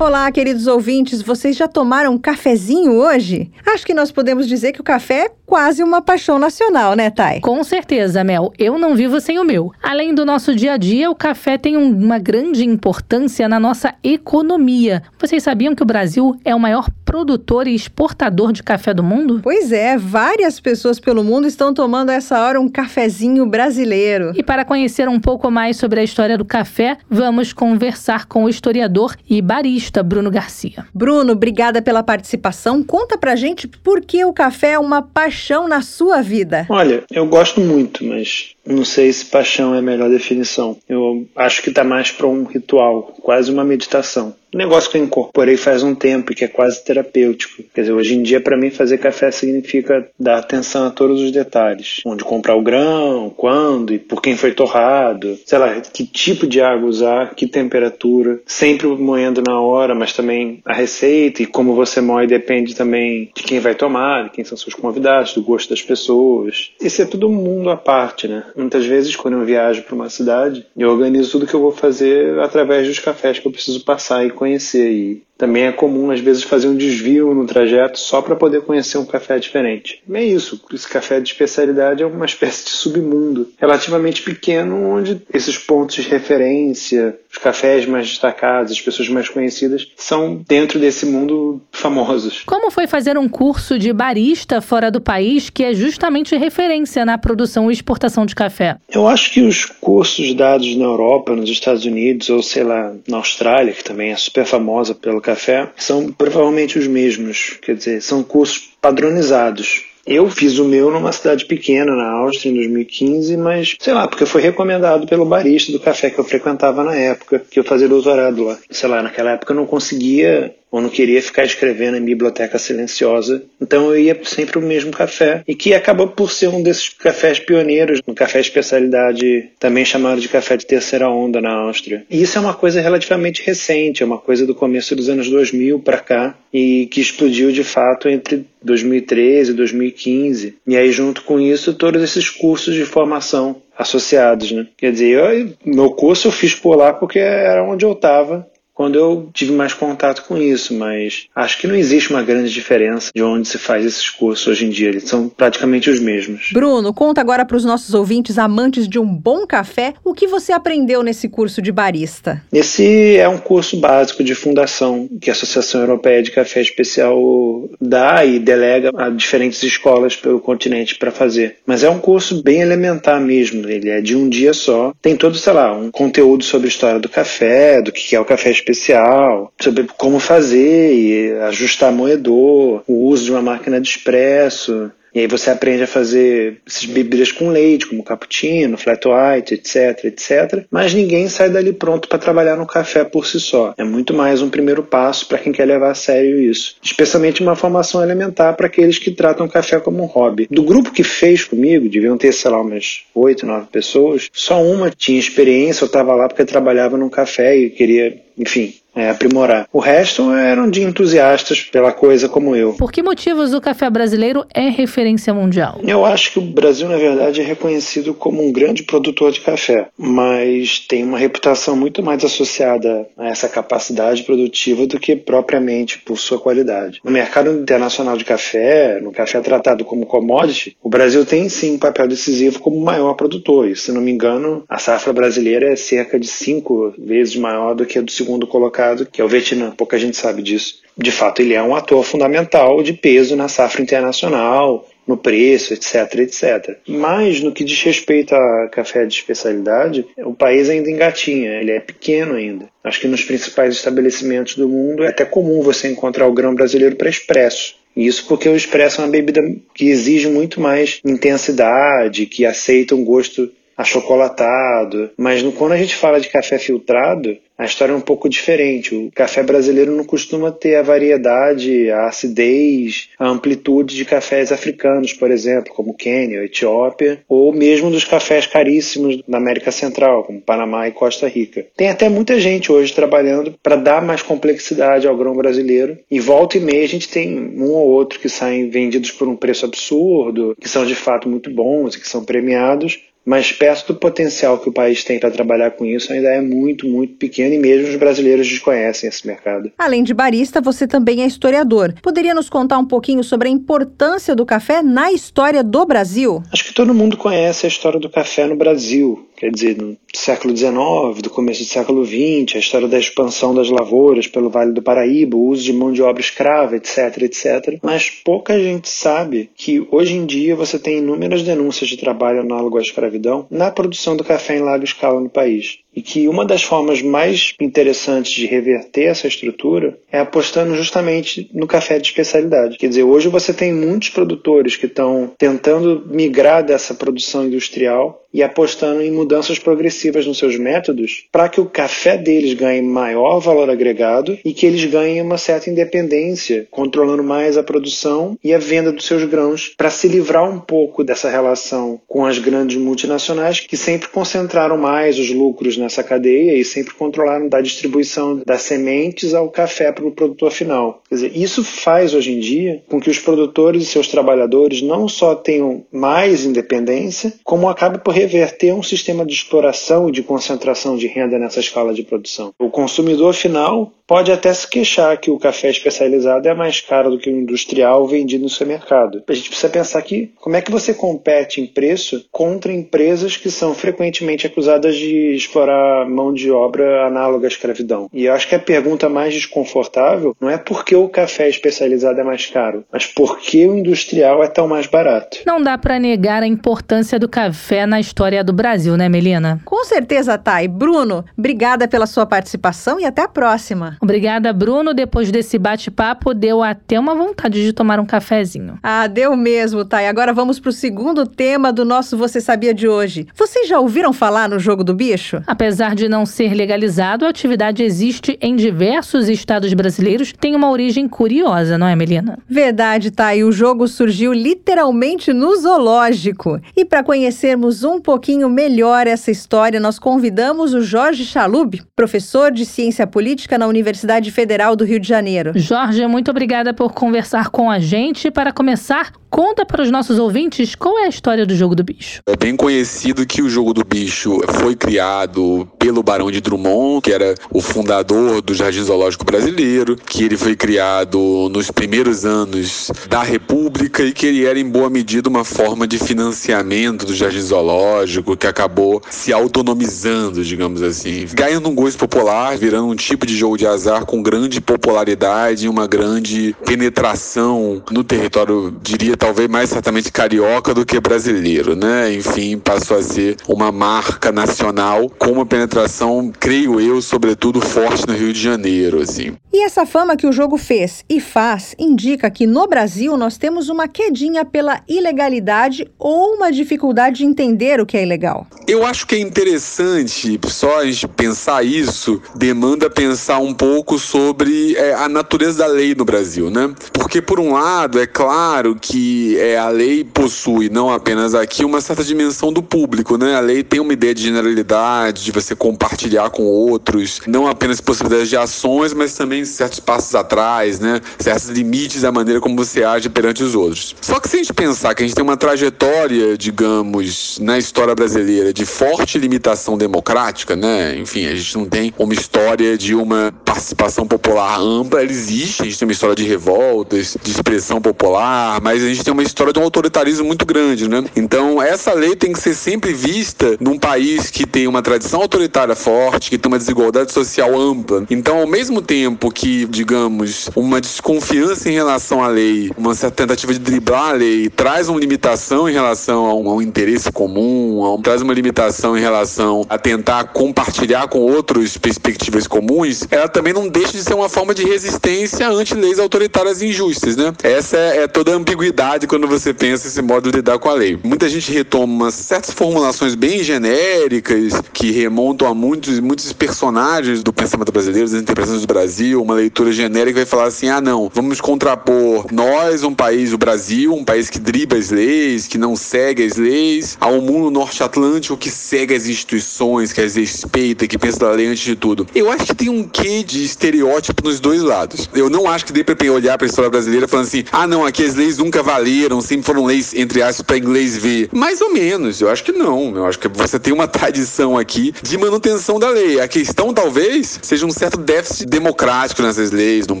Olá, 0.00 0.32
queridos 0.32 0.66
ouvintes, 0.66 1.20
vocês 1.20 1.54
já 1.54 1.68
tomaram 1.68 2.14
um 2.14 2.18
cafezinho 2.18 2.92
hoje? 2.92 3.52
Acho 3.66 3.84
que 3.84 3.92
nós 3.92 4.10
podemos 4.10 4.48
dizer 4.48 4.72
que 4.72 4.80
o 4.80 4.82
café 4.82 5.26
é 5.26 5.30
quase 5.44 5.82
uma 5.82 6.00
paixão 6.00 6.38
nacional, 6.38 6.94
né, 6.94 7.10
Thay? 7.10 7.40
Com 7.42 7.62
certeza, 7.62 8.24
Mel. 8.24 8.50
Eu 8.58 8.78
não 8.78 8.94
vivo 8.94 9.20
sem 9.20 9.38
o 9.38 9.44
meu. 9.44 9.70
Além 9.82 10.14
do 10.14 10.24
nosso 10.24 10.54
dia 10.54 10.72
a 10.72 10.76
dia, 10.78 11.10
o 11.10 11.14
café 11.14 11.58
tem 11.58 11.76
uma 11.76 12.18
grande 12.18 12.64
importância 12.64 13.46
na 13.46 13.60
nossa 13.60 13.94
economia. 14.02 15.02
Vocês 15.18 15.42
sabiam 15.42 15.74
que 15.74 15.82
o 15.82 15.86
Brasil 15.86 16.34
é 16.46 16.54
o 16.54 16.60
maior 16.60 16.88
produtor 17.04 17.66
e 17.66 17.74
exportador 17.74 18.52
de 18.52 18.62
café 18.62 18.94
do 18.94 19.02
mundo? 19.02 19.40
Pois 19.42 19.70
é, 19.70 19.98
várias 19.98 20.58
pessoas 20.60 20.98
pelo 20.98 21.22
mundo 21.22 21.46
estão 21.46 21.74
tomando 21.74 22.08
essa 22.08 22.40
hora 22.40 22.58
um 22.58 22.70
cafezinho 22.70 23.44
brasileiro. 23.44 24.32
E 24.34 24.42
para 24.42 24.64
conhecer 24.64 25.10
um 25.10 25.20
pouco 25.20 25.50
mais 25.50 25.76
sobre 25.76 26.00
a 26.00 26.04
história 26.04 26.38
do 26.38 26.44
café, 26.44 26.96
vamos 27.10 27.52
conversar 27.52 28.24
com 28.24 28.44
o 28.44 28.48
historiador 28.48 29.14
e 29.28 29.42
barista 29.42 29.89
Bruno 30.02 30.30
Garcia. 30.30 30.86
Bruno, 30.94 31.32
obrigada 31.32 31.82
pela 31.82 32.02
participação. 32.02 32.82
Conta 32.84 33.18
pra 33.18 33.34
gente 33.34 33.66
por 33.66 34.00
que 34.00 34.24
o 34.24 34.32
café 34.32 34.72
é 34.72 34.78
uma 34.78 35.02
paixão 35.02 35.66
na 35.66 35.82
sua 35.82 36.22
vida. 36.22 36.66
Olha, 36.68 37.02
eu 37.10 37.26
gosto 37.26 37.60
muito, 37.60 38.04
mas 38.04 38.54
não 38.70 38.84
sei 38.84 39.12
se 39.12 39.26
paixão 39.26 39.74
é 39.74 39.78
a 39.78 39.82
melhor 39.82 40.08
definição. 40.10 40.76
Eu 40.88 41.26
acho 41.36 41.62
que 41.62 41.70
está 41.70 41.84
mais 41.84 42.10
para 42.10 42.26
um 42.26 42.44
ritual, 42.44 43.14
quase 43.22 43.50
uma 43.50 43.64
meditação. 43.64 44.34
Um 44.52 44.58
negócio 44.58 44.90
que 44.90 44.98
eu 44.98 45.04
incorporei 45.04 45.56
faz 45.56 45.82
um 45.82 45.94
tempo 45.94 46.32
e 46.32 46.34
que 46.34 46.44
é 46.44 46.48
quase 46.48 46.84
terapêutico. 46.84 47.62
Quer 47.72 47.82
dizer, 47.82 47.92
hoje 47.92 48.14
em 48.14 48.22
dia, 48.22 48.40
para 48.40 48.56
mim, 48.56 48.70
fazer 48.70 48.98
café 48.98 49.30
significa 49.30 50.08
dar 50.18 50.38
atenção 50.38 50.86
a 50.86 50.90
todos 50.90 51.20
os 51.20 51.30
detalhes. 51.30 52.00
Onde 52.04 52.24
comprar 52.24 52.56
o 52.56 52.62
grão, 52.62 53.32
quando 53.36 53.94
e 53.94 53.98
por 53.98 54.20
quem 54.20 54.36
foi 54.36 54.52
torrado. 54.52 55.38
Sei 55.46 55.56
lá, 55.56 55.80
que 55.80 56.04
tipo 56.04 56.48
de 56.48 56.60
água 56.60 56.88
usar, 56.88 57.34
que 57.34 57.46
temperatura. 57.46 58.40
Sempre 58.44 58.88
moendo 58.88 59.40
na 59.46 59.60
hora, 59.60 59.94
mas 59.94 60.12
também 60.12 60.60
a 60.64 60.72
receita 60.72 61.42
e 61.42 61.46
como 61.46 61.74
você 61.74 62.00
moe 62.00 62.26
depende 62.26 62.74
também 62.74 63.30
de 63.34 63.44
quem 63.44 63.60
vai 63.60 63.76
tomar, 63.76 64.24
de 64.24 64.30
quem 64.30 64.44
são 64.44 64.58
seus 64.58 64.74
convidados, 64.74 65.32
do 65.32 65.42
gosto 65.42 65.70
das 65.70 65.82
pessoas. 65.82 66.72
Isso 66.80 67.00
é 67.00 67.04
tudo 67.04 67.28
um 67.28 67.32
mundo 67.32 67.70
à 67.70 67.76
parte, 67.76 68.26
né? 68.26 68.44
Muitas 68.60 68.84
vezes, 68.84 69.16
quando 69.16 69.38
eu 69.38 69.44
viajo 69.44 69.82
para 69.82 69.94
uma 69.94 70.10
cidade, 70.10 70.66
eu 70.76 70.90
organizo 70.90 71.32
tudo 71.32 71.46
que 71.46 71.54
eu 71.54 71.60
vou 71.60 71.72
fazer 71.72 72.38
através 72.40 72.86
dos 72.86 72.98
cafés 72.98 73.38
que 73.38 73.46
eu 73.46 73.52
preciso 73.52 73.84
passar 73.84 74.24
e 74.24 74.30
conhecer. 74.30 74.92
E 74.92 75.22
também 75.40 75.62
é 75.62 75.72
comum, 75.72 76.10
às 76.10 76.20
vezes, 76.20 76.42
fazer 76.42 76.68
um 76.68 76.76
desvio 76.76 77.32
no 77.34 77.46
trajeto 77.46 77.98
só 77.98 78.20
para 78.20 78.36
poder 78.36 78.60
conhecer 78.60 78.98
um 78.98 79.06
café 79.06 79.38
diferente. 79.38 80.02
É 80.12 80.22
isso. 80.22 80.60
Esse 80.70 80.86
café 80.86 81.18
de 81.18 81.30
especialidade 81.30 82.02
é 82.02 82.06
uma 82.06 82.26
espécie 82.26 82.66
de 82.66 82.70
submundo 82.72 83.48
relativamente 83.58 84.20
pequeno, 84.20 84.76
onde 84.90 85.22
esses 85.32 85.56
pontos 85.56 85.96
de 85.96 86.02
referência, 86.02 87.18
os 87.32 87.38
cafés 87.38 87.86
mais 87.86 88.06
destacados, 88.06 88.72
as 88.72 88.80
pessoas 88.80 89.08
mais 89.08 89.30
conhecidas, 89.30 89.90
são 89.96 90.44
dentro 90.46 90.78
desse 90.78 91.06
mundo 91.06 91.62
famosos. 91.72 92.42
Como 92.44 92.70
foi 92.70 92.86
fazer 92.86 93.16
um 93.16 93.28
curso 93.28 93.78
de 93.78 93.94
barista 93.94 94.60
fora 94.60 94.90
do 94.90 95.00
país, 95.00 95.48
que 95.48 95.64
é 95.64 95.72
justamente 95.72 96.36
referência 96.36 97.06
na 97.06 97.16
produção 97.16 97.70
e 97.70 97.72
exportação 97.72 98.26
de 98.26 98.34
café? 98.34 98.76
Eu 98.92 99.08
acho 99.08 99.32
que 99.32 99.40
os 99.40 99.64
cursos 99.64 100.34
dados 100.34 100.76
na 100.76 100.84
Europa, 100.84 101.34
nos 101.34 101.48
Estados 101.48 101.86
Unidos, 101.86 102.28
ou 102.28 102.42
sei 102.42 102.62
lá, 102.62 102.92
na 103.08 103.16
Austrália, 103.16 103.72
que 103.72 103.84
também 103.84 104.10
é 104.10 104.16
super 104.16 104.44
famosa 104.44 104.94
pelo 104.94 105.20
café, 105.20 105.29
são 105.76 106.12
provavelmente 106.12 106.78
os 106.78 106.86
mesmos. 106.86 107.58
Quer 107.62 107.74
dizer, 107.74 108.02
são 108.02 108.22
cursos 108.22 108.70
padronizados. 108.80 109.84
Eu 110.06 110.28
fiz 110.30 110.58
o 110.58 110.64
meu 110.64 110.90
numa 110.90 111.12
cidade 111.12 111.44
pequena, 111.44 111.94
na 111.94 112.10
Áustria, 112.12 112.50
em 112.50 112.54
2015, 112.54 113.36
mas 113.36 113.76
sei 113.78 113.92
lá, 113.92 114.08
porque 114.08 114.24
foi 114.24 114.40
recomendado 114.40 115.06
pelo 115.06 115.26
barista 115.26 115.70
do 115.70 115.78
café 115.78 116.10
que 116.10 116.18
eu 116.18 116.24
frequentava 116.24 116.82
na 116.82 116.94
época, 116.94 117.42
que 117.50 117.60
eu 117.60 117.64
fazia 117.64 117.88
doutorado 117.88 118.44
lá. 118.44 118.58
Sei 118.70 118.88
lá, 118.88 119.02
naquela 119.02 119.32
época 119.32 119.52
eu 119.52 119.56
não 119.56 119.66
conseguia 119.66 120.54
ou 120.70 120.80
não 120.80 120.88
queria 120.88 121.20
ficar 121.20 121.44
escrevendo 121.44 121.96
em 121.96 122.04
biblioteca 122.04 122.58
silenciosa. 122.58 123.42
Então 123.60 123.92
eu 123.94 123.98
ia 123.98 124.18
sempre 124.24 124.58
o 124.58 124.62
mesmo 124.62 124.92
café 124.92 125.42
e 125.46 125.54
que 125.54 125.74
acabou 125.74 126.08
por 126.08 126.30
ser 126.30 126.48
um 126.48 126.62
desses 126.62 126.88
cafés 126.90 127.38
pioneiros 127.38 128.00
no 128.06 128.14
café 128.14 128.40
especialidade, 128.40 129.50
também 129.58 129.84
chamado 129.84 130.20
de 130.20 130.28
café 130.28 130.56
de 130.56 130.66
terceira 130.66 131.08
onda 131.10 131.40
na 131.40 131.52
Áustria. 131.52 132.04
E 132.08 132.22
isso 132.22 132.38
é 132.38 132.40
uma 132.40 132.54
coisa 132.54 132.80
relativamente 132.80 133.42
recente, 133.44 134.02
é 134.02 134.06
uma 134.06 134.18
coisa 134.18 134.46
do 134.46 134.54
começo 134.54 134.94
dos 134.94 135.08
anos 135.08 135.28
2000 135.28 135.80
para 135.80 135.98
cá 135.98 136.38
e 136.52 136.86
que 136.86 137.00
explodiu 137.00 137.50
de 137.50 137.64
fato 137.64 138.08
entre 138.08 138.46
2013 138.62 139.50
e 139.50 139.54
2015. 139.54 140.54
E 140.66 140.76
aí 140.76 140.92
junto 140.92 141.22
com 141.22 141.40
isso 141.40 141.74
todos 141.74 142.02
esses 142.02 142.28
cursos 142.28 142.74
de 142.74 142.84
formação 142.84 143.62
associados, 143.76 144.52
né? 144.52 144.66
Quer 144.76 144.92
dizer, 144.92 145.08
eu, 145.08 145.52
meu 145.64 145.90
curso 145.92 146.28
eu 146.28 146.32
fiz 146.32 146.54
por 146.54 146.76
lá 146.76 146.92
porque 146.92 147.18
era 147.18 147.64
onde 147.64 147.84
eu 147.84 147.92
estava 147.92 148.46
quando 148.80 148.98
eu 148.98 149.28
tive 149.34 149.52
mais 149.52 149.74
contato 149.74 150.24
com 150.26 150.38
isso, 150.38 150.72
mas 150.72 151.26
acho 151.36 151.58
que 151.58 151.66
não 151.66 151.74
existe 151.74 152.08
uma 152.08 152.22
grande 152.22 152.50
diferença 152.50 153.10
de 153.14 153.22
onde 153.22 153.46
se 153.46 153.58
faz 153.58 153.84
esses 153.84 154.08
cursos 154.08 154.46
hoje 154.46 154.64
em 154.64 154.70
dia, 154.70 154.88
eles 154.88 155.04
são 155.04 155.28
praticamente 155.28 155.90
os 155.90 156.00
mesmos. 156.00 156.48
Bruno, 156.50 156.94
conta 156.94 157.20
agora 157.20 157.44
para 157.44 157.58
os 157.58 157.64
nossos 157.66 157.92
ouvintes 157.92 158.38
amantes 158.38 158.88
de 158.88 158.98
um 158.98 159.04
bom 159.04 159.46
café 159.46 159.92
o 160.02 160.14
que 160.14 160.26
você 160.26 160.50
aprendeu 160.50 161.02
nesse 161.02 161.28
curso 161.28 161.60
de 161.60 161.70
barista. 161.70 162.42
Esse 162.50 163.18
é 163.18 163.28
um 163.28 163.36
curso 163.36 163.76
básico 163.76 164.24
de 164.24 164.34
fundação 164.34 165.06
que 165.20 165.28
a 165.28 165.34
Associação 165.34 165.82
Europeia 165.82 166.22
de 166.22 166.30
Café 166.30 166.62
Especial 166.62 167.68
dá 167.78 168.24
e 168.24 168.38
delega 168.38 168.92
a 168.96 169.10
diferentes 169.10 169.62
escolas 169.62 170.16
pelo 170.16 170.40
continente 170.40 170.96
para 170.96 171.10
fazer. 171.10 171.58
Mas 171.66 171.84
é 171.84 171.90
um 171.90 171.98
curso 171.98 172.42
bem 172.42 172.62
elementar 172.62 173.20
mesmo, 173.20 173.68
ele 173.68 173.90
é 173.90 174.00
de 174.00 174.16
um 174.16 174.26
dia 174.26 174.54
só, 174.54 174.94
tem 175.02 175.16
todo, 175.16 175.36
sei 175.36 175.52
lá, 175.52 175.70
um 175.70 175.90
conteúdo 175.90 176.42
sobre 176.42 176.66
a 176.66 176.70
história 176.70 176.98
do 176.98 177.10
café, 177.10 177.82
do 177.82 177.92
que 177.92 178.16
é 178.16 178.18
o 178.18 178.24
café 178.24 178.48
especial 178.50 178.69
especial, 178.70 179.52
sobre 179.60 179.86
como 179.96 180.18
fazer 180.18 180.94
e 180.94 181.32
ajustar 181.42 181.92
moedor, 181.92 182.82
o 182.86 183.06
uso 183.08 183.24
de 183.24 183.30
uma 183.32 183.42
máquina 183.42 183.80
de 183.80 183.88
expresso, 183.88 184.90
e 185.14 185.20
aí 185.20 185.26
você 185.26 185.50
aprende 185.50 185.82
a 185.82 185.86
fazer 185.86 186.60
essas 186.66 186.84
bebidas 186.84 187.32
com 187.32 187.50
leite, 187.50 187.86
como 187.86 188.02
cappuccino, 188.02 188.78
flat 188.78 189.04
white, 189.06 189.54
etc, 189.54 190.04
etc. 190.04 190.64
Mas 190.70 190.94
ninguém 190.94 191.28
sai 191.28 191.50
dali 191.50 191.72
pronto 191.72 192.08
para 192.08 192.18
trabalhar 192.18 192.56
no 192.56 192.66
café 192.66 193.04
por 193.04 193.26
si 193.26 193.40
só. 193.40 193.74
É 193.76 193.84
muito 193.84 194.14
mais 194.14 194.42
um 194.42 194.50
primeiro 194.50 194.82
passo 194.82 195.26
para 195.26 195.38
quem 195.38 195.52
quer 195.52 195.64
levar 195.64 195.90
a 195.90 195.94
sério 195.94 196.40
isso. 196.40 196.76
Especialmente 196.82 197.42
uma 197.42 197.56
formação 197.56 198.02
elementar 198.02 198.54
para 198.56 198.66
aqueles 198.66 198.98
que 198.98 199.10
tratam 199.10 199.46
o 199.46 199.50
café 199.50 199.80
como 199.80 200.02
um 200.02 200.06
hobby. 200.06 200.46
Do 200.50 200.62
grupo 200.62 200.92
que 200.92 201.02
fez 201.02 201.44
comigo, 201.44 201.88
deviam 201.88 202.16
ter, 202.16 202.32
sei 202.32 202.50
lá, 202.50 202.60
umas 202.60 203.02
oito, 203.14 203.46
nove 203.46 203.66
pessoas, 203.70 204.28
só 204.32 204.62
uma 204.62 204.90
tinha 204.90 205.18
experiência, 205.18 205.84
eu 205.84 205.86
estava 205.86 206.14
lá 206.14 206.28
porque 206.28 206.44
trabalhava 206.44 206.96
num 206.96 207.08
café 207.08 207.56
e 207.56 207.70
queria, 207.70 208.20
enfim, 208.38 208.74
é, 208.94 209.10
aprimorar. 209.10 209.68
O 209.72 209.78
resto 209.78 210.32
eram 210.32 210.68
de 210.68 210.82
entusiastas 210.82 211.60
pela 211.60 211.92
coisa 211.92 212.28
como 212.28 212.56
eu. 212.56 212.74
Por 212.74 212.90
que 212.90 213.02
motivos 213.02 213.54
o 213.54 213.60
café 213.60 213.88
brasileiro 213.88 214.44
é 214.52 214.68
referência 214.68 215.32
mundial? 215.32 215.80
Eu 215.86 216.04
acho 216.04 216.32
que 216.32 216.38
o 216.38 216.42
Brasil, 216.42 216.88
na 216.88 216.96
verdade, 216.96 217.40
é 217.40 217.44
reconhecido 217.44 218.12
como 218.12 218.42
um 218.42 218.52
grande 218.52 218.82
produtor 218.82 219.32
de 219.32 219.40
café, 219.40 219.88
mas 219.96 220.80
tem 220.80 221.04
uma 221.04 221.18
reputação 221.18 221.76
muito 221.76 222.02
mais 222.02 222.24
associada 222.24 223.06
a 223.16 223.28
essa 223.28 223.48
capacidade 223.48 224.22
produtiva 224.22 224.86
do 224.86 224.98
que 224.98 225.14
propriamente 225.14 225.98
por 225.98 226.18
sua 226.18 226.38
qualidade. 226.38 227.00
No 227.04 227.10
mercado 227.10 227.50
internacional 227.52 228.16
de 228.16 228.24
café, 228.24 229.00
no 229.00 229.12
café 229.12 229.40
tratado 229.40 229.84
como 229.84 230.06
commodity, 230.06 230.76
o 230.82 230.88
Brasil 230.88 231.24
tem 231.24 231.48
sim 231.48 231.74
um 231.74 231.78
papel 231.78 232.08
decisivo 232.08 232.58
como 232.58 232.80
maior 232.80 233.14
produtor. 233.14 233.68
E, 233.68 233.76
se 233.76 233.92
não 233.92 234.00
me 234.00 234.10
engano, 234.10 234.64
a 234.68 234.78
safra 234.78 235.12
brasileira 235.12 235.72
é 235.72 235.76
cerca 235.76 236.18
de 236.18 236.26
cinco 236.26 236.92
vezes 236.98 237.36
maior 237.36 237.74
do 237.74 237.86
que 237.86 237.98
a 237.98 238.02
do 238.02 238.10
segundo 238.10 238.46
colocado 238.46 238.79
mercado, 238.80 239.06
que 239.06 239.20
é 239.20 239.24
o 239.24 239.28
Vietnã. 239.28 239.70
Pouca 239.70 239.98
gente 239.98 240.16
sabe 240.16 240.42
disso. 240.42 240.80
De 240.96 241.10
fato, 241.10 241.42
ele 241.42 241.54
é 241.54 241.62
um 241.62 241.74
ator 241.74 242.02
fundamental 242.04 242.82
de 242.82 242.92
peso 242.92 243.36
na 243.36 243.48
safra 243.48 243.82
internacional, 243.82 244.88
no 245.06 245.16
preço, 245.16 245.74
etc, 245.74 246.14
etc. 246.20 246.78
Mas 246.86 247.40
no 247.40 247.52
que 247.52 247.64
diz 247.64 247.82
respeito 247.82 248.34
a 248.34 248.68
café 248.70 249.04
de 249.04 249.14
especialidade, 249.14 250.06
o 250.18 250.34
país 250.34 250.68
ainda 250.68 250.90
engatinha, 250.90 251.60
ele 251.60 251.72
é 251.72 251.80
pequeno 251.80 252.34
ainda. 252.34 252.66
Acho 252.82 253.00
que 253.00 253.08
nos 253.08 253.24
principais 253.24 253.74
estabelecimentos 253.74 254.56
do 254.56 254.68
mundo 254.68 255.04
é 255.04 255.08
até 255.08 255.24
comum 255.24 255.62
você 255.62 255.88
encontrar 255.88 256.26
o 256.26 256.32
grão 256.32 256.54
brasileiro 256.54 256.96
para 256.96 257.10
expresso. 257.10 257.78
Isso 257.96 258.26
porque 258.28 258.48
o 258.48 258.56
expresso 258.56 259.00
é 259.00 259.04
uma 259.04 259.10
bebida 259.10 259.40
que 259.74 259.88
exige 259.88 260.28
muito 260.28 260.60
mais 260.60 261.00
intensidade, 261.04 262.26
que 262.26 262.46
aceita 262.46 262.94
um 262.94 263.04
gosto 263.04 263.50
achocolatado. 263.80 265.10
Mas 265.16 265.42
quando 265.54 265.72
a 265.72 265.76
gente 265.76 265.96
fala 265.96 266.20
de 266.20 266.28
café 266.28 266.58
filtrado, 266.58 267.36
a 267.60 267.66
história 267.66 267.92
é 267.92 267.94
um 267.94 268.00
pouco 268.00 268.26
diferente. 268.26 268.94
O 268.94 269.10
café 269.14 269.42
brasileiro 269.42 269.94
não 269.94 270.02
costuma 270.02 270.50
ter 270.50 270.76
a 270.76 270.82
variedade, 270.82 271.90
a 271.90 272.06
acidez, 272.06 273.10
a 273.18 273.28
amplitude 273.28 273.94
de 273.94 274.06
cafés 274.06 274.50
africanos, 274.50 275.12
por 275.12 275.30
exemplo, 275.30 275.74
como 275.74 275.92
Quênia, 275.92 276.42
Etiópia, 276.42 277.22
ou 277.28 277.52
mesmo 277.52 277.90
dos 277.90 278.02
cafés 278.02 278.46
caríssimos 278.46 279.20
da 279.28 279.36
América 279.36 279.70
Central, 279.70 280.24
como 280.24 280.40
Panamá 280.40 280.88
e 280.88 280.92
Costa 280.92 281.28
Rica. 281.28 281.66
Tem 281.76 281.90
até 281.90 282.08
muita 282.08 282.40
gente 282.40 282.72
hoje 282.72 282.94
trabalhando 282.94 283.54
para 283.62 283.76
dar 283.76 284.00
mais 284.00 284.22
complexidade 284.22 285.06
ao 285.06 285.16
grão 285.16 285.36
brasileiro, 285.36 285.98
e 286.10 286.18
volta 286.18 286.56
e 286.56 286.60
meia 286.60 286.84
a 286.84 286.88
gente 286.88 287.10
tem 287.10 287.38
um 287.38 287.72
ou 287.72 287.88
outro 287.88 288.18
que 288.18 288.30
saem 288.30 288.70
vendidos 288.70 289.10
por 289.10 289.28
um 289.28 289.36
preço 289.36 289.66
absurdo, 289.66 290.56
que 290.58 290.68
são 290.68 290.86
de 290.86 290.94
fato 290.94 291.28
muito 291.28 291.50
bons 291.50 291.94
e 291.94 292.00
que 292.00 292.08
são 292.08 292.24
premiados, 292.24 293.09
mas 293.30 293.52
perto 293.52 293.92
do 293.92 293.98
potencial 294.00 294.58
que 294.58 294.68
o 294.68 294.72
país 294.72 295.04
tem 295.04 295.20
para 295.20 295.30
trabalhar 295.30 295.70
com 295.70 295.86
isso 295.86 296.12
ainda 296.12 296.30
é 296.30 296.40
muito, 296.40 296.88
muito 296.88 297.14
pequeno 297.14 297.54
e 297.54 297.58
mesmo 297.60 297.86
os 297.86 297.94
brasileiros 297.94 298.48
desconhecem 298.48 299.08
esse 299.08 299.24
mercado. 299.24 299.70
Além 299.78 300.02
de 300.02 300.12
barista, 300.12 300.60
você 300.60 300.84
também 300.84 301.22
é 301.22 301.26
historiador. 301.26 301.94
Poderia 302.02 302.34
nos 302.34 302.50
contar 302.50 302.76
um 302.78 302.84
pouquinho 302.84 303.22
sobre 303.22 303.46
a 303.46 303.50
importância 303.52 304.34
do 304.34 304.44
café 304.44 304.82
na 304.82 305.12
história 305.12 305.62
do 305.62 305.86
Brasil? 305.86 306.42
Acho 306.52 306.64
que 306.64 306.74
todo 306.74 306.92
mundo 306.92 307.16
conhece 307.16 307.66
a 307.66 307.68
história 307.68 308.00
do 308.00 308.10
café 308.10 308.48
no 308.48 308.56
Brasil 308.56 309.29
quer 309.40 309.50
dizer, 309.50 309.78
no 309.78 309.96
século 310.14 310.54
XIX, 310.54 311.22
do 311.22 311.30
começo 311.30 311.62
do 311.62 311.68
século 311.68 312.04
XX, 312.04 312.56
a 312.56 312.58
história 312.58 312.86
da 312.86 312.98
expansão 312.98 313.54
das 313.54 313.70
lavouras 313.70 314.26
pelo 314.26 314.50
Vale 314.50 314.72
do 314.72 314.82
Paraíba, 314.82 315.34
o 315.34 315.46
uso 315.48 315.64
de 315.64 315.72
mão 315.72 315.90
de 315.90 316.02
obra 316.02 316.20
escrava, 316.20 316.76
etc, 316.76 317.22
etc. 317.22 317.78
Mas 317.82 318.10
pouca 318.10 318.60
gente 318.62 318.90
sabe 318.90 319.48
que 319.56 319.86
hoje 319.90 320.12
em 320.12 320.26
dia 320.26 320.54
você 320.54 320.78
tem 320.78 320.98
inúmeras 320.98 321.42
denúncias 321.42 321.88
de 321.88 321.96
trabalho 321.96 322.40
análogo 322.40 322.76
à 322.76 322.82
escravidão 322.82 323.46
na 323.50 323.70
produção 323.70 324.14
do 324.14 324.22
café 324.22 324.58
em 324.58 324.60
larga 324.60 324.84
escala 324.84 325.18
no 325.18 325.30
país 325.30 325.78
e 326.00 326.02
que 326.02 326.28
uma 326.28 326.46
das 326.46 326.62
formas 326.62 327.02
mais 327.02 327.52
interessantes 327.60 328.32
de 328.32 328.46
reverter 328.46 329.02
essa 329.02 329.28
estrutura 329.28 329.98
é 330.10 330.18
apostando 330.18 330.74
justamente 330.74 331.50
no 331.52 331.66
café 331.66 331.98
de 331.98 332.08
especialidade. 332.08 332.78
Quer 332.78 332.88
dizer, 332.88 333.02
hoje 333.02 333.28
você 333.28 333.52
tem 333.52 333.70
muitos 333.70 334.08
produtores 334.08 334.76
que 334.76 334.86
estão 334.86 335.30
tentando 335.36 336.02
migrar 336.08 336.64
dessa 336.64 336.94
produção 336.94 337.44
industrial 337.44 338.24
e 338.32 338.42
apostando 338.42 339.02
em 339.02 339.10
mudanças 339.10 339.58
progressivas 339.58 340.26
nos 340.26 340.38
seus 340.38 340.56
métodos 340.56 341.26
para 341.32 341.48
que 341.48 341.60
o 341.60 341.66
café 341.66 342.16
deles 342.16 342.54
ganhe 342.54 342.80
maior 342.80 343.40
valor 343.40 343.68
agregado 343.68 344.38
e 344.44 344.52
que 344.52 344.66
eles 344.66 344.84
ganhem 344.84 345.20
uma 345.20 345.36
certa 345.36 345.68
independência, 345.68 346.66
controlando 346.70 347.22
mais 347.22 347.56
a 347.58 347.62
produção 347.62 348.38
e 348.42 348.54
a 348.54 348.58
venda 348.58 348.92
dos 348.92 349.06
seus 349.06 349.24
grãos 349.24 349.72
para 349.76 349.90
se 349.90 350.08
livrar 350.08 350.48
um 350.48 350.60
pouco 350.60 351.02
dessa 351.02 351.28
relação 351.28 352.00
com 352.06 352.24
as 352.24 352.38
grandes 352.38 352.76
multinacionais 352.76 353.60
que 353.60 353.76
sempre 353.76 354.08
concentraram 354.08 354.78
mais 354.78 355.18
os 355.18 355.30
lucros 355.30 355.76
nessa 355.90 356.04
cadeia 356.04 356.56
e 356.56 356.64
sempre 356.64 356.94
controlaram 356.94 357.48
da 357.48 357.60
distribuição 357.60 358.40
das 358.46 358.62
sementes 358.62 359.34
ao 359.34 359.50
café 359.50 359.90
para 359.90 360.06
o 360.06 360.12
produtor 360.12 360.52
final. 360.52 361.02
Quer 361.08 361.14
dizer, 361.16 361.36
isso 361.36 361.64
faz 361.64 362.14
hoje 362.14 362.32
em 362.32 362.38
dia 362.38 362.82
com 362.88 363.00
que 363.00 363.10
os 363.10 363.18
produtores 363.18 363.82
e 363.82 363.86
seus 363.86 364.06
trabalhadores 364.06 364.80
não 364.80 365.08
só 365.08 365.34
tenham 365.34 365.84
mais 365.92 366.44
independência, 366.44 367.32
como 367.42 367.68
acabem 367.68 367.98
por 367.98 368.14
reverter 368.14 368.72
um 368.72 368.82
sistema 368.82 369.26
de 369.26 369.32
exploração 369.32 370.08
e 370.08 370.12
de 370.12 370.22
concentração 370.22 370.96
de 370.96 371.08
renda 371.08 371.38
nessa 371.38 371.58
escala 371.58 371.92
de 371.92 372.04
produção. 372.04 372.52
O 372.58 372.70
consumidor 372.70 373.34
final 373.34 373.92
pode 374.10 374.32
até 374.32 374.52
se 374.52 374.68
queixar 374.68 375.16
que 375.18 375.30
o 375.30 375.38
café 375.38 375.70
especializado 375.70 376.48
é 376.48 376.52
mais 376.52 376.80
caro 376.80 377.10
do 377.10 377.18
que 377.18 377.30
o 377.30 377.40
industrial 377.40 378.08
vendido 378.08 378.42
no 378.42 378.48
seu 378.48 378.66
mercado. 378.66 379.22
A 379.28 379.32
gente 379.32 379.50
precisa 379.50 379.68
pensar 379.68 380.00
aqui 380.00 380.32
como 380.40 380.56
é 380.56 380.60
que 380.60 380.72
você 380.72 380.92
compete 380.92 381.60
em 381.60 381.66
preço 381.66 382.24
contra 382.32 382.72
empresas 382.72 383.36
que 383.36 383.50
são 383.50 383.74
frequentemente 383.74 384.46
acusadas 384.46 384.96
de 384.96 385.34
explorar 385.34 386.08
mão 386.08 386.32
de 386.32 386.50
obra 386.50 387.06
análoga 387.06 387.46
à 387.46 387.48
escravidão. 387.48 388.08
E 388.12 388.24
eu 388.24 388.32
acho 388.32 388.48
que 388.48 388.54
a 388.54 388.58
pergunta 388.58 389.08
mais 389.08 389.32
desconfortável 389.32 390.34
não 390.40 390.50
é 390.50 390.58
por 390.58 390.84
que 390.84 390.96
o 390.96 391.08
café 391.08 391.48
especializado 391.48 392.20
é 392.20 392.24
mais 392.24 392.46
caro, 392.46 392.84
mas 392.92 393.06
por 393.06 393.38
que 393.38 393.66
o 393.68 393.78
industrial 393.78 394.42
é 394.42 394.48
tão 394.48 394.66
mais 394.66 394.86
barato. 394.86 395.38
Não 395.46 395.62
dá 395.62 395.78
para 395.78 396.00
negar 396.00 396.42
a 396.42 396.46
importância 396.48 397.16
do 397.16 397.28
café 397.28 397.86
na 397.86 398.00
história 398.00 398.42
do 398.42 398.52
Brasil, 398.52 398.96
né, 398.96 399.08
Melina? 399.08 399.60
Com 399.64 399.80
Com 399.80 399.84
certeza, 399.86 400.36
Thay. 400.36 400.68
Bruno, 400.68 401.24
obrigada 401.38 401.88
pela 401.88 402.06
sua 402.06 402.26
participação 402.26 403.00
e 403.00 403.06
até 403.06 403.22
a 403.22 403.28
próxima. 403.28 403.96
Obrigada, 404.00 404.50
Bruno. 404.52 404.94
Depois 404.94 405.30
desse 405.30 405.58
bate-papo, 405.58 406.32
deu 406.32 406.62
até 406.62 406.98
uma 406.98 407.14
vontade 407.14 407.62
de 407.62 407.72
tomar 407.72 408.00
um 408.00 408.06
cafezinho. 408.06 408.78
Ah, 408.82 409.06
deu 409.06 409.36
mesmo, 409.36 409.84
Thay. 409.84 410.06
Agora 410.06 410.32
vamos 410.32 410.58
para 410.58 410.70
o 410.70 410.72
segundo 410.72 411.26
tema 411.26 411.70
do 411.70 411.84
nosso 411.84 412.16
Você 412.16 412.40
Sabia 412.40 412.72
de 412.72 412.88
hoje. 412.88 413.26
Vocês 413.34 413.68
já 413.68 413.78
ouviram 413.78 414.12
falar 414.12 414.48
no 414.48 414.58
jogo 414.58 414.82
do 414.82 414.94
bicho? 414.94 415.42
Apesar 415.46 415.94
de 415.94 416.08
não 416.08 416.24
ser 416.24 416.54
legalizado, 416.54 417.26
a 417.26 417.28
atividade 417.28 417.82
existe 417.82 418.38
em 418.40 418.56
diversos 418.56 419.28
estados 419.28 419.72
brasileiros. 419.74 420.32
Tem 420.32 420.56
uma 420.56 420.70
origem 420.70 421.06
curiosa, 421.06 421.76
não 421.76 421.86
é, 421.86 421.94
Melina? 421.94 422.38
Verdade, 422.48 423.10
Thay. 423.10 423.44
O 423.44 423.52
jogo 423.52 423.86
surgiu 423.86 424.32
literalmente 424.32 425.30
no 425.30 425.54
zoológico. 425.56 426.58
E 426.74 426.86
para 426.86 427.02
conhecermos 427.02 427.84
um 427.84 428.00
pouquinho 428.00 428.48
melhor 428.48 429.06
essa 429.06 429.30
história, 429.30 429.78
nós 429.78 429.98
convidamos 429.98 430.72
o 430.72 430.80
Jorge 430.80 431.26
Chalub, 431.26 431.82
professor 431.94 432.50
de 432.50 432.64
Ciência 432.64 433.06
Política 433.06 433.58
na 433.58 433.66
Universidade 433.66 433.89
Federal 434.30 434.76
do 434.76 434.84
Rio 434.84 435.00
de 435.00 435.08
Janeiro. 435.08 435.52
Jorge, 435.54 436.06
muito 436.06 436.30
obrigada 436.30 436.72
por 436.72 436.92
conversar 436.92 437.50
com 437.50 437.70
a 437.70 437.78
gente. 437.78 438.30
Para 438.30 438.52
começar, 438.52 439.12
conta 439.30 439.64
para 439.64 439.82
os 439.82 439.90
nossos 439.90 440.18
ouvintes 440.18 440.74
qual 440.74 440.98
é 440.98 441.04
a 441.04 441.08
história 441.08 441.46
do 441.46 441.54
Jogo 441.54 441.74
do 441.74 441.84
Bicho. 441.84 442.20
É 442.26 442.36
bem 442.36 442.56
conhecido 442.56 443.24
que 443.24 443.40
o 443.40 443.48
Jogo 443.48 443.72
do 443.72 443.84
Bicho 443.84 444.40
foi 444.60 444.74
criado 444.74 445.68
pelo 445.78 446.02
Barão 446.02 446.30
de 446.30 446.40
Drummond, 446.40 447.02
que 447.02 447.12
era 447.12 447.34
o 447.50 447.60
fundador 447.60 448.42
do 448.42 448.54
Jardim 448.54 448.82
Zoológico 448.82 449.24
Brasileiro, 449.24 449.96
que 449.96 450.24
ele 450.24 450.36
foi 450.36 450.56
criado 450.56 451.48
nos 451.50 451.70
primeiros 451.70 452.24
anos 452.24 452.90
da 453.08 453.22
República 453.22 454.02
e 454.02 454.12
que 454.12 454.26
ele 454.26 454.44
era 454.44 454.58
em 454.58 454.68
boa 454.68 454.90
medida 454.90 455.28
uma 455.28 455.44
forma 455.44 455.86
de 455.86 455.98
financiamento 455.98 457.06
do 457.06 457.14
Jardim 457.14 457.40
Zoológico, 457.40 458.36
que 458.36 458.46
acabou 458.46 459.00
se 459.08 459.32
autonomizando, 459.32 460.44
digamos 460.44 460.82
assim, 460.82 461.26
ganhando 461.32 461.68
um 461.68 461.74
gosto 461.74 461.98
popular, 461.98 462.56
virando 462.56 462.88
um 462.88 462.96
tipo 462.96 463.24
de 463.24 463.36
jogo 463.36 463.56
de 463.56 463.66
azar 463.66 463.79
com 464.06 464.22
grande 464.22 464.60
popularidade 464.60 465.66
e 465.66 465.68
uma 465.68 465.86
grande 465.86 466.54
penetração 466.64 467.82
no 467.90 468.04
território, 468.04 468.76
diria 468.82 469.16
talvez 469.16 469.48
mais 469.48 469.70
certamente 469.70 470.12
carioca 470.12 470.74
do 470.74 470.84
que 470.84 471.00
brasileiro, 471.00 471.74
né? 471.74 472.12
Enfim, 472.12 472.58
passou 472.58 472.98
a 472.98 473.02
ser 473.02 473.36
uma 473.48 473.72
marca 473.72 474.30
nacional 474.30 475.10
com 475.18 475.32
uma 475.32 475.46
penetração, 475.46 476.30
creio 476.38 476.80
eu, 476.80 477.00
sobretudo 477.00 477.60
forte 477.60 478.06
no 478.06 478.14
Rio 478.14 478.32
de 478.32 478.40
Janeiro, 478.40 479.00
assim. 479.00 479.34
E 479.52 479.64
essa 479.64 479.86
fama 479.86 480.16
que 480.16 480.26
o 480.26 480.32
jogo 480.32 480.56
fez 480.56 481.04
e 481.08 481.20
faz 481.20 481.74
indica 481.78 482.30
que 482.30 482.46
no 482.46 482.66
Brasil 482.66 483.16
nós 483.16 483.36
temos 483.36 483.68
uma 483.68 483.88
quedinha 483.88 484.44
pela 484.44 484.80
ilegalidade 484.88 485.86
ou 485.98 486.34
uma 486.34 486.52
dificuldade 486.52 487.18
de 487.18 487.24
entender 487.24 487.80
o 487.80 487.86
que 487.86 487.96
é 487.96 488.02
ilegal. 488.02 488.46
Eu 488.66 488.84
acho 488.84 489.06
que 489.06 489.16
é 489.16 489.18
interessante 489.18 490.38
só 490.46 490.80
a 490.80 490.84
gente 490.84 491.08
pensar 491.08 491.64
isso, 491.64 492.22
demanda 492.34 492.88
pensar 492.88 493.38
um 493.38 493.52
pouco 493.60 493.98
sobre 493.98 494.74
é, 494.74 494.94
a 494.94 495.06
natureza 495.06 495.58
da 495.58 495.66
lei 495.66 495.94
no 495.94 496.02
Brasil, 496.02 496.48
né? 496.48 496.72
Porque 496.94 497.20
por 497.20 497.38
um 497.38 497.52
lado 497.52 498.00
é 498.00 498.06
claro 498.06 498.74
que 498.74 499.36
é, 499.38 499.58
a 499.58 499.68
lei 499.68 500.02
possui 500.02 500.70
não 500.70 500.90
apenas 500.90 501.34
aqui 501.34 501.62
uma 501.62 501.82
certa 501.82 502.02
dimensão 502.02 502.50
do 502.50 502.62
público, 502.62 503.18
né? 503.18 503.34
A 503.34 503.40
lei 503.40 503.62
tem 503.62 503.78
uma 503.78 503.92
ideia 503.92 504.14
de 504.14 504.22
generalidade, 504.22 505.22
de 505.22 505.30
você 505.30 505.54
compartilhar 505.54 506.30
com 506.30 506.42
outros, 506.42 507.20
não 507.26 507.46
apenas 507.46 507.82
possibilidades 507.82 508.30
de 508.30 508.36
ações, 508.38 508.94
mas 508.94 509.12
também 509.12 509.44
certos 509.44 509.78
passos 509.78 510.14
atrás, 510.14 510.80
né? 510.80 510.98
Certos 511.18 511.50
limites 511.50 512.00
da 512.00 512.10
maneira 512.10 512.40
como 512.40 512.56
você 512.56 512.82
age 512.82 513.10
perante 513.10 513.42
os 513.42 513.54
outros. 513.54 513.94
Só 514.00 514.18
que 514.18 514.26
se 514.30 514.36
a 514.36 514.38
gente 514.38 514.54
pensar 514.54 514.94
que 514.94 515.02
a 515.02 515.06
gente 515.06 515.14
tem 515.14 515.22
uma 515.22 515.36
trajetória, 515.36 516.34
digamos, 516.38 517.38
na 517.38 517.58
história 517.58 517.94
brasileira 517.94 518.54
de 518.54 518.64
forte 518.64 519.18
limitação 519.18 519.76
democrática, 519.76 520.56
né? 520.56 520.96
Enfim, 520.96 521.26
a 521.26 521.34
gente 521.34 521.58
não 521.58 521.66
tem 521.66 521.92
uma 521.98 522.14
história 522.14 522.78
de 522.78 522.94
uma 522.94 523.30
participação 523.50 524.06
popular 524.06 524.60
ampla, 524.60 525.02
ela 525.02 525.10
existe, 525.10 525.62
a 525.62 525.64
gente 525.64 525.76
tem 525.76 525.86
uma 525.88 525.92
história 525.92 526.14
de 526.14 526.22
revoltas, 526.22 527.16
de 527.20 527.30
expressão 527.32 527.80
popular, 527.80 528.60
mas 528.62 528.80
a 528.80 528.86
gente 528.86 529.02
tem 529.02 529.12
uma 529.12 529.24
história 529.24 529.52
de 529.52 529.58
um 529.58 529.64
autoritarismo 529.64 530.24
muito 530.24 530.46
grande, 530.46 530.88
né? 530.88 531.02
Então, 531.16 531.60
essa 531.60 531.92
lei 531.92 532.14
tem 532.14 532.32
que 532.32 532.38
ser 532.38 532.54
sempre 532.54 532.92
vista 532.92 533.56
num 533.58 533.76
país 533.76 534.30
que 534.30 534.46
tem 534.46 534.68
uma 534.68 534.80
tradição 534.82 535.20
autoritária 535.20 535.74
forte, 535.74 536.30
que 536.30 536.38
tem 536.38 536.48
uma 536.48 536.58
desigualdade 536.58 537.12
social 537.12 537.58
ampla. 537.58 538.04
Então, 538.08 538.38
ao 538.38 538.46
mesmo 538.46 538.80
tempo 538.80 539.32
que, 539.32 539.66
digamos, 539.66 540.48
uma 540.54 540.80
desconfiança 540.80 541.68
em 541.68 541.72
relação 541.72 542.22
à 542.22 542.28
lei, 542.28 542.70
uma 542.78 542.94
certa 542.94 543.26
tentativa 543.26 543.52
de 543.52 543.58
driblar 543.58 544.10
a 544.10 544.12
lei, 544.12 544.48
traz 544.48 544.88
uma 544.88 545.00
limitação 545.00 545.68
em 545.68 545.72
relação 545.72 546.26
a 546.26 546.34
um, 546.34 546.50
a 546.50 546.54
um 546.54 546.62
interesse 546.62 547.10
comum, 547.10 547.82
um, 547.82 548.00
traz 548.00 548.22
uma 548.22 548.32
limitação 548.32 548.96
em 548.96 549.00
relação 549.00 549.66
a 549.68 549.76
tentar 549.76 550.24
compartilhar 550.26 551.08
com 551.08 551.18
outros 551.18 551.76
perspectivas 551.76 552.46
comuns, 552.46 553.08
ela 553.10 553.28
também 553.28 553.39
não 553.54 553.68
deixa 553.68 553.92
de 553.92 554.02
ser 554.02 554.14
uma 554.14 554.28
forma 554.28 554.54
de 554.54 554.64
resistência 554.64 555.48
ante 555.48 555.74
leis 555.74 555.98
autoritárias 555.98 556.62
injustas, 556.62 557.16
né? 557.16 557.32
Essa 557.42 557.76
é, 557.76 558.02
é 558.02 558.08
toda 558.08 558.32
a 558.32 558.34
ambiguidade 558.34 559.06
quando 559.06 559.26
você 559.26 559.52
pensa 559.54 559.88
esse 559.88 560.02
modo 560.02 560.30
de 560.30 560.36
lidar 560.36 560.58
com 560.58 560.68
a 560.68 560.74
lei. 560.74 560.98
Muita 561.02 561.28
gente 561.28 561.50
retoma 561.52 562.10
certas 562.10 562.54
formulações 562.54 563.14
bem 563.14 563.42
genéricas 563.42 564.60
que 564.72 564.90
remontam 564.90 565.48
a 565.48 565.54
muitos 565.54 566.00
muitos 566.00 566.32
personagens 566.32 567.22
do 567.22 567.32
pensamento 567.32 567.72
brasileiro, 567.72 568.08
das 568.08 568.20
interpretações 568.20 568.60
do 568.60 568.66
Brasil, 568.66 569.22
uma 569.22 569.34
leitura 569.34 569.72
genérica 569.72 570.18
vai 570.18 570.26
falar 570.26 570.46
assim: 570.46 570.68
"Ah, 570.68 570.80
não, 570.80 571.10
vamos 571.12 571.40
contrapor 571.40 572.26
nós, 572.32 572.82
um 572.82 572.94
país, 572.94 573.32
o 573.32 573.38
Brasil, 573.38 573.94
um 573.94 574.04
país 574.04 574.28
que 574.28 574.38
driba 574.38 574.76
as 574.76 574.90
leis, 574.90 575.46
que 575.46 575.58
não 575.58 575.76
segue 575.76 576.24
as 576.24 576.36
leis, 576.36 576.96
ao 577.00 577.20
mundo 577.20 577.50
norte-atlântico 577.50 578.36
que 578.36 578.50
segue 578.50 578.94
as 578.94 579.06
instituições, 579.06 579.92
que 579.92 580.00
as 580.00 580.14
respeita, 580.16 580.86
que 580.86 580.98
pensa 580.98 581.18
da 581.20 581.30
lei 581.30 581.46
antes 581.46 581.62
de 581.62 581.76
tudo". 581.76 582.06
Eu 582.14 582.30
acho 582.30 582.46
que 582.46 582.54
tem 582.54 582.68
um 582.68 582.84
quê 582.84 583.22
de 583.30 583.44
estereótipo 583.44 584.24
nos 584.24 584.40
dois 584.40 584.62
lados. 584.62 585.08
Eu 585.14 585.30
não 585.30 585.48
acho 585.48 585.64
que 585.64 585.72
dê 585.72 585.84
para 585.84 586.10
olhar 586.10 586.36
para 586.36 586.46
a 586.46 586.48
história 586.48 586.70
brasileira 586.70 587.06
falando 587.06 587.26
assim: 587.26 587.44
"Ah, 587.52 587.66
não, 587.66 587.84
aqui 587.84 588.04
as 588.04 588.14
leis 588.14 588.38
nunca 588.38 588.62
valeram, 588.62 589.20
sempre 589.20 589.46
foram 589.46 589.64
leis 589.64 589.94
entre 589.94 590.22
aspas 590.22 590.44
para 590.44 590.58
inglês 590.58 590.96
ver". 590.96 591.28
Mais 591.32 591.60
ou 591.60 591.72
menos, 591.72 592.20
eu 592.20 592.28
acho 592.28 592.42
que 592.42 592.52
não. 592.52 592.96
Eu 592.96 593.06
acho 593.06 593.18
que 593.18 593.28
você 593.28 593.58
tem 593.58 593.72
uma 593.72 593.86
tradição 593.88 594.58
aqui 594.58 594.92
de 595.02 595.16
manutenção 595.18 595.78
da 595.78 595.88
lei. 595.88 596.20
A 596.20 596.28
questão 596.28 596.72
talvez 596.72 597.38
seja 597.42 597.66
um 597.66 597.70
certo 597.70 597.98
déficit 597.98 598.46
democrático 598.46 599.22
nessas 599.22 599.50
leis, 599.50 599.86
num 599.86 600.00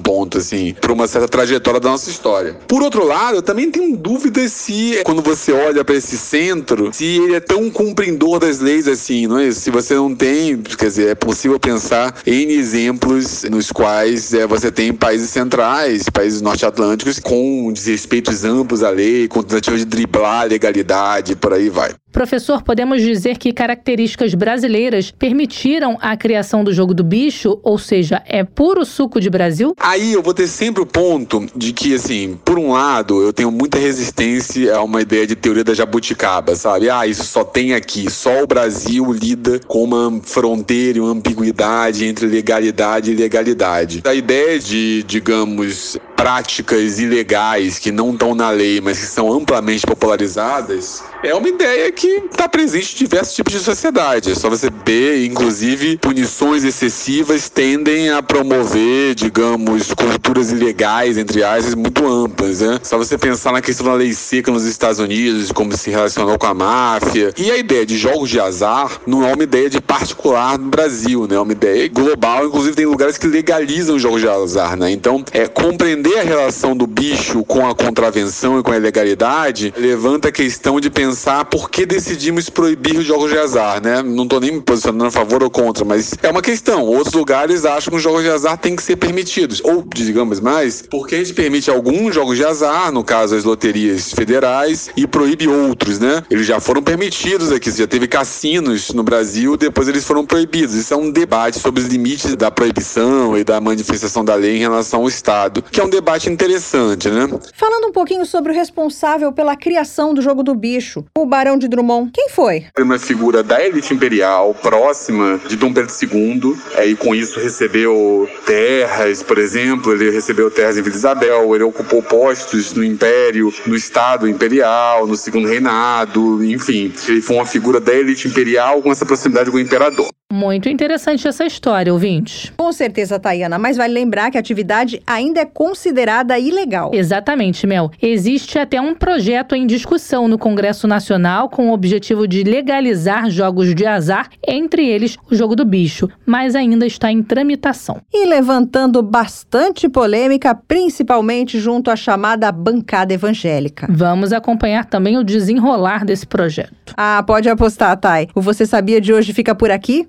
ponto 0.00 0.38
assim, 0.38 0.74
para 0.80 0.92
uma 0.92 1.06
certa 1.06 1.28
trajetória 1.28 1.80
da 1.80 1.90
nossa 1.90 2.10
história. 2.10 2.56
Por 2.66 2.82
outro 2.82 3.04
lado, 3.04 3.36
eu 3.36 3.42
também 3.42 3.70
tenho 3.70 3.96
dúvidas 3.96 4.52
se 4.52 5.00
quando 5.04 5.22
você 5.22 5.52
olha 5.52 5.84
para 5.84 5.94
esse 5.94 6.16
centro, 6.16 6.90
se 6.92 7.04
ele 7.04 7.34
é 7.34 7.40
tão 7.40 7.70
cumpridor 7.70 8.38
das 8.38 8.60
leis 8.60 8.88
assim, 8.88 9.26
não 9.26 9.38
é? 9.38 9.50
Se 9.50 9.70
você 9.70 9.94
não 9.94 10.14
tem, 10.14 10.56
quer 10.56 10.86
dizer, 10.86 11.08
é 11.08 11.14
possível 11.14 11.58
pensar 11.58 12.14
em 12.26 12.52
exemplos 12.52 13.19
nos 13.50 13.70
quais 13.72 14.32
é, 14.34 14.46
você 14.46 14.70
tem 14.70 14.92
países 14.92 15.30
centrais, 15.30 16.08
países 16.08 16.40
norte-atlânticos 16.40 17.18
com 17.18 17.72
desrespeitos 17.72 18.44
amplos 18.44 18.82
à 18.82 18.90
lei, 18.90 19.28
com 19.28 19.42
tentativa 19.42 19.76
de 19.76 19.84
driblar 19.84 20.42
a 20.42 20.44
legalidade, 20.44 21.36
por 21.36 21.52
aí 21.52 21.68
vai. 21.68 21.92
Professor, 22.12 22.62
podemos 22.62 23.00
dizer 23.02 23.38
que 23.38 23.52
características 23.52 24.34
brasileiras 24.34 25.12
permitiram 25.12 25.96
a 26.00 26.16
criação 26.16 26.64
do 26.64 26.72
jogo 26.72 26.92
do 26.92 27.04
bicho, 27.04 27.60
ou 27.62 27.78
seja, 27.78 28.20
é 28.26 28.42
puro 28.42 28.84
suco 28.84 29.20
de 29.20 29.30
Brasil? 29.30 29.74
Aí 29.78 30.12
eu 30.12 30.20
vou 30.20 30.34
ter 30.34 30.48
sempre 30.48 30.82
o 30.82 30.86
ponto 30.86 31.46
de 31.54 31.72
que, 31.72 31.94
assim, 31.94 32.36
por 32.44 32.58
um 32.58 32.72
lado, 32.72 33.22
eu 33.22 33.32
tenho 33.32 33.52
muita 33.52 33.78
resistência 33.78 34.74
a 34.74 34.82
uma 34.82 35.00
ideia 35.00 35.24
de 35.24 35.36
teoria 35.36 35.62
da 35.62 35.72
jabuticaba, 35.72 36.56
sabe? 36.56 36.90
Ah, 36.90 37.06
isso 37.06 37.24
só 37.24 37.44
tem 37.44 37.74
aqui, 37.74 38.10
só 38.10 38.42
o 38.42 38.46
Brasil 38.46 39.12
lida 39.12 39.60
com 39.68 39.84
uma 39.84 40.20
fronteira 40.24 40.98
e 40.98 41.00
uma 41.00 41.12
ambiguidade 41.12 42.04
entre 42.04 42.26
legalidade 42.26 43.09
ilegalidade. 43.10 44.02
A 44.04 44.14
ideia 44.14 44.58
de, 44.58 45.02
digamos, 45.04 45.96
práticas 46.20 46.98
ilegais 46.98 47.78
que 47.78 47.90
não 47.90 48.12
estão 48.12 48.34
na 48.34 48.50
lei, 48.50 48.78
mas 48.78 48.98
que 48.98 49.06
são 49.06 49.32
amplamente 49.32 49.86
popularizadas, 49.86 51.02
é 51.22 51.34
uma 51.34 51.48
ideia 51.48 51.90
que 51.90 52.06
está 52.30 52.46
presente 52.46 52.94
em 52.94 52.98
diversos 52.98 53.34
tipos 53.34 53.54
de 53.54 53.60
sociedade. 53.60 54.30
É 54.30 54.34
só 54.34 54.50
você 54.50 54.68
ver, 54.84 55.24
inclusive, 55.24 55.96
punições 55.96 56.62
excessivas 56.62 57.48
tendem 57.48 58.10
a 58.10 58.22
promover, 58.22 59.14
digamos, 59.14 59.94
culturas 59.94 60.52
ilegais, 60.52 61.16
entre 61.16 61.42
aspas, 61.42 61.74
muito 61.74 62.06
amplas. 62.06 62.60
Né? 62.60 62.78
Só 62.82 62.98
você 62.98 63.16
pensar 63.16 63.52
na 63.52 63.62
questão 63.62 63.86
da 63.86 63.94
lei 63.94 64.12
seca 64.12 64.52
nos 64.52 64.66
Estados 64.66 64.98
Unidos, 64.98 65.50
como 65.50 65.74
se 65.74 65.88
relacionou 65.88 66.38
com 66.38 66.46
a 66.46 66.52
máfia. 66.52 67.32
E 67.38 67.50
a 67.50 67.56
ideia 67.56 67.86
de 67.86 67.96
jogos 67.96 68.28
de 68.28 68.38
azar 68.38 69.00
não 69.06 69.26
é 69.26 69.32
uma 69.32 69.42
ideia 69.42 69.70
de 69.70 69.80
particular 69.80 70.58
no 70.58 70.68
Brasil, 70.68 71.26
né? 71.26 71.36
é 71.36 71.40
uma 71.40 71.52
ideia 71.52 71.88
global. 71.88 72.46
Inclusive, 72.46 72.76
tem 72.76 72.84
lugares 72.84 73.16
que 73.16 73.26
legalizam 73.26 73.98
jogos 73.98 74.20
de 74.20 74.28
azar. 74.28 74.76
Né? 74.76 74.90
Então, 74.90 75.24
é 75.32 75.48
compreender 75.48 76.09
entender 76.10 76.18
a 76.18 76.22
relação 76.22 76.76
do 76.76 76.86
bicho 76.86 77.44
com 77.44 77.66
a 77.68 77.74
contravenção 77.74 78.58
e 78.58 78.62
com 78.62 78.72
a 78.72 78.76
ilegalidade 78.76 79.72
levanta 79.76 80.28
a 80.28 80.32
questão 80.32 80.80
de 80.80 80.90
pensar 80.90 81.44
por 81.44 81.70
que 81.70 81.86
decidimos 81.86 82.50
proibir 82.50 82.96
os 82.98 83.04
jogos 83.04 83.30
de 83.30 83.38
azar, 83.38 83.82
né? 83.82 84.02
Não 84.02 84.24
estou 84.24 84.40
nem 84.40 84.52
me 84.52 84.60
posicionando 84.60 85.06
a 85.06 85.10
favor 85.10 85.42
ou 85.42 85.50
contra, 85.50 85.84
mas 85.84 86.14
é 86.22 86.28
uma 86.28 86.42
questão. 86.42 86.82
Outros 86.82 87.14
lugares 87.14 87.64
acham 87.64 87.90
que 87.90 87.96
os 87.96 88.02
jogos 88.02 88.22
de 88.22 88.30
azar 88.30 88.58
têm 88.58 88.74
que 88.74 88.82
ser 88.82 88.96
permitidos. 88.96 89.60
Ou, 89.62 89.84
digamos 89.94 90.40
mais, 90.40 90.82
porque 90.90 91.14
a 91.14 91.18
gente 91.18 91.34
permite 91.34 91.70
alguns 91.70 92.14
jogos 92.14 92.36
de 92.36 92.44
azar, 92.44 92.90
no 92.90 93.04
caso 93.04 93.36
as 93.36 93.44
loterias 93.44 94.12
federais, 94.12 94.90
e 94.96 95.06
proíbe 95.06 95.46
outros, 95.46 95.98
né? 95.98 96.22
Eles 96.30 96.46
já 96.46 96.58
foram 96.60 96.82
permitidos 96.82 97.52
aqui, 97.52 97.70
já 97.70 97.86
teve 97.86 98.08
cassinos 98.08 98.90
no 98.90 99.02
Brasil, 99.02 99.56
depois 99.56 99.86
eles 99.86 100.04
foram 100.04 100.24
proibidos. 100.24 100.74
Isso 100.74 100.92
é 100.92 100.96
um 100.96 101.10
debate 101.10 101.58
sobre 101.58 101.82
os 101.82 101.88
limites 101.88 102.34
da 102.34 102.50
proibição 102.50 103.36
e 103.38 103.44
da 103.44 103.60
manifestação 103.60 104.24
da 104.24 104.34
lei 104.34 104.56
em 104.56 104.60
relação 104.60 105.02
ao 105.02 105.08
Estado, 105.08 105.62
que 105.70 105.80
é 105.80 105.84
um 105.84 105.88
debate 105.88 105.99
interessante, 106.28 107.08
né? 107.08 107.28
Falando 107.54 107.88
um 107.88 107.92
pouquinho 107.92 108.24
sobre 108.24 108.52
o 108.52 108.54
responsável 108.54 109.32
pela 109.32 109.56
criação 109.56 110.14
do 110.14 110.22
jogo 110.22 110.42
do 110.42 110.54
bicho, 110.54 111.04
o 111.16 111.26
Barão 111.26 111.56
de 111.56 111.68
Drummond, 111.68 112.10
quem 112.12 112.28
foi? 112.28 112.66
Uma 112.78 112.98
figura 112.98 113.42
da 113.42 113.64
elite 113.64 113.94
imperial, 113.94 114.54
próxima 114.54 115.40
de 115.46 115.56
Dom 115.56 115.72
Pedro 115.72 115.92
II, 116.02 116.56
é, 116.74 116.86
e 116.86 116.96
com 116.96 117.14
isso 117.14 117.40
recebeu 117.40 118.28
terras, 118.46 119.22
por 119.22 119.38
exemplo, 119.38 119.92
ele 119.92 120.10
recebeu 120.10 120.50
terras 120.50 120.76
em 120.76 120.82
Vila 120.82 120.96
Isabel, 120.96 121.54
ele 121.54 121.64
ocupou 121.64 122.02
postos 122.02 122.72
no 122.74 122.84
Império, 122.84 123.52
no 123.66 123.76
Estado 123.76 124.28
Imperial, 124.28 125.06
no 125.06 125.16
Segundo 125.16 125.48
Reinado, 125.48 126.44
enfim, 126.44 126.92
ele 127.08 127.20
foi 127.20 127.36
uma 127.36 127.46
figura 127.46 127.80
da 127.80 127.94
elite 127.94 128.28
imperial 128.28 128.82
com 128.82 128.90
essa 128.90 129.06
proximidade 129.06 129.50
com 129.50 129.56
o 129.56 129.60
imperador. 129.60 130.08
Muito 130.32 130.68
interessante 130.68 131.26
essa 131.26 131.44
história, 131.44 131.92
ouvintes. 131.92 132.52
Com 132.56 132.72
certeza, 132.72 133.18
Tayana, 133.18 133.58
mas 133.58 133.76
vale 133.76 133.92
lembrar 133.92 134.30
que 134.30 134.36
a 134.36 134.40
atividade 134.40 135.02
ainda 135.04 135.40
é 135.40 135.44
considerada 135.44 136.38
ilegal. 136.38 136.92
Exatamente, 136.94 137.66
Mel. 137.66 137.90
Existe 138.00 138.56
até 138.56 138.80
um 138.80 138.94
projeto 138.94 139.56
em 139.56 139.66
discussão 139.66 140.28
no 140.28 140.38
Congresso 140.38 140.86
Nacional 140.86 141.48
com 141.48 141.68
o 141.68 141.72
objetivo 141.72 142.28
de 142.28 142.44
legalizar 142.44 143.28
jogos 143.28 143.74
de 143.74 143.84
azar, 143.84 144.28
entre 144.46 144.86
eles 144.86 145.18
o 145.28 145.34
jogo 145.34 145.56
do 145.56 145.64
bicho, 145.64 146.08
mas 146.24 146.54
ainda 146.54 146.86
está 146.86 147.10
em 147.10 147.24
tramitação. 147.24 148.00
E 148.14 148.24
levantando 148.24 149.02
bastante 149.02 149.88
polêmica, 149.88 150.54
principalmente 150.54 151.58
junto 151.58 151.90
à 151.90 151.96
chamada 151.96 152.52
bancada 152.52 153.12
evangélica. 153.12 153.88
Vamos 153.90 154.32
acompanhar 154.32 154.84
também 154.84 155.18
o 155.18 155.24
desenrolar 155.24 156.04
desse 156.04 156.26
projeto. 156.26 156.94
Ah, 156.96 157.22
pode 157.26 157.48
apostar, 157.48 157.96
Thay. 157.96 158.28
O 158.32 158.40
Você 158.40 158.64
Sabia 158.64 159.00
de 159.00 159.12
hoje 159.12 159.32
fica 159.32 159.56
por 159.56 159.72
aqui. 159.72 160.08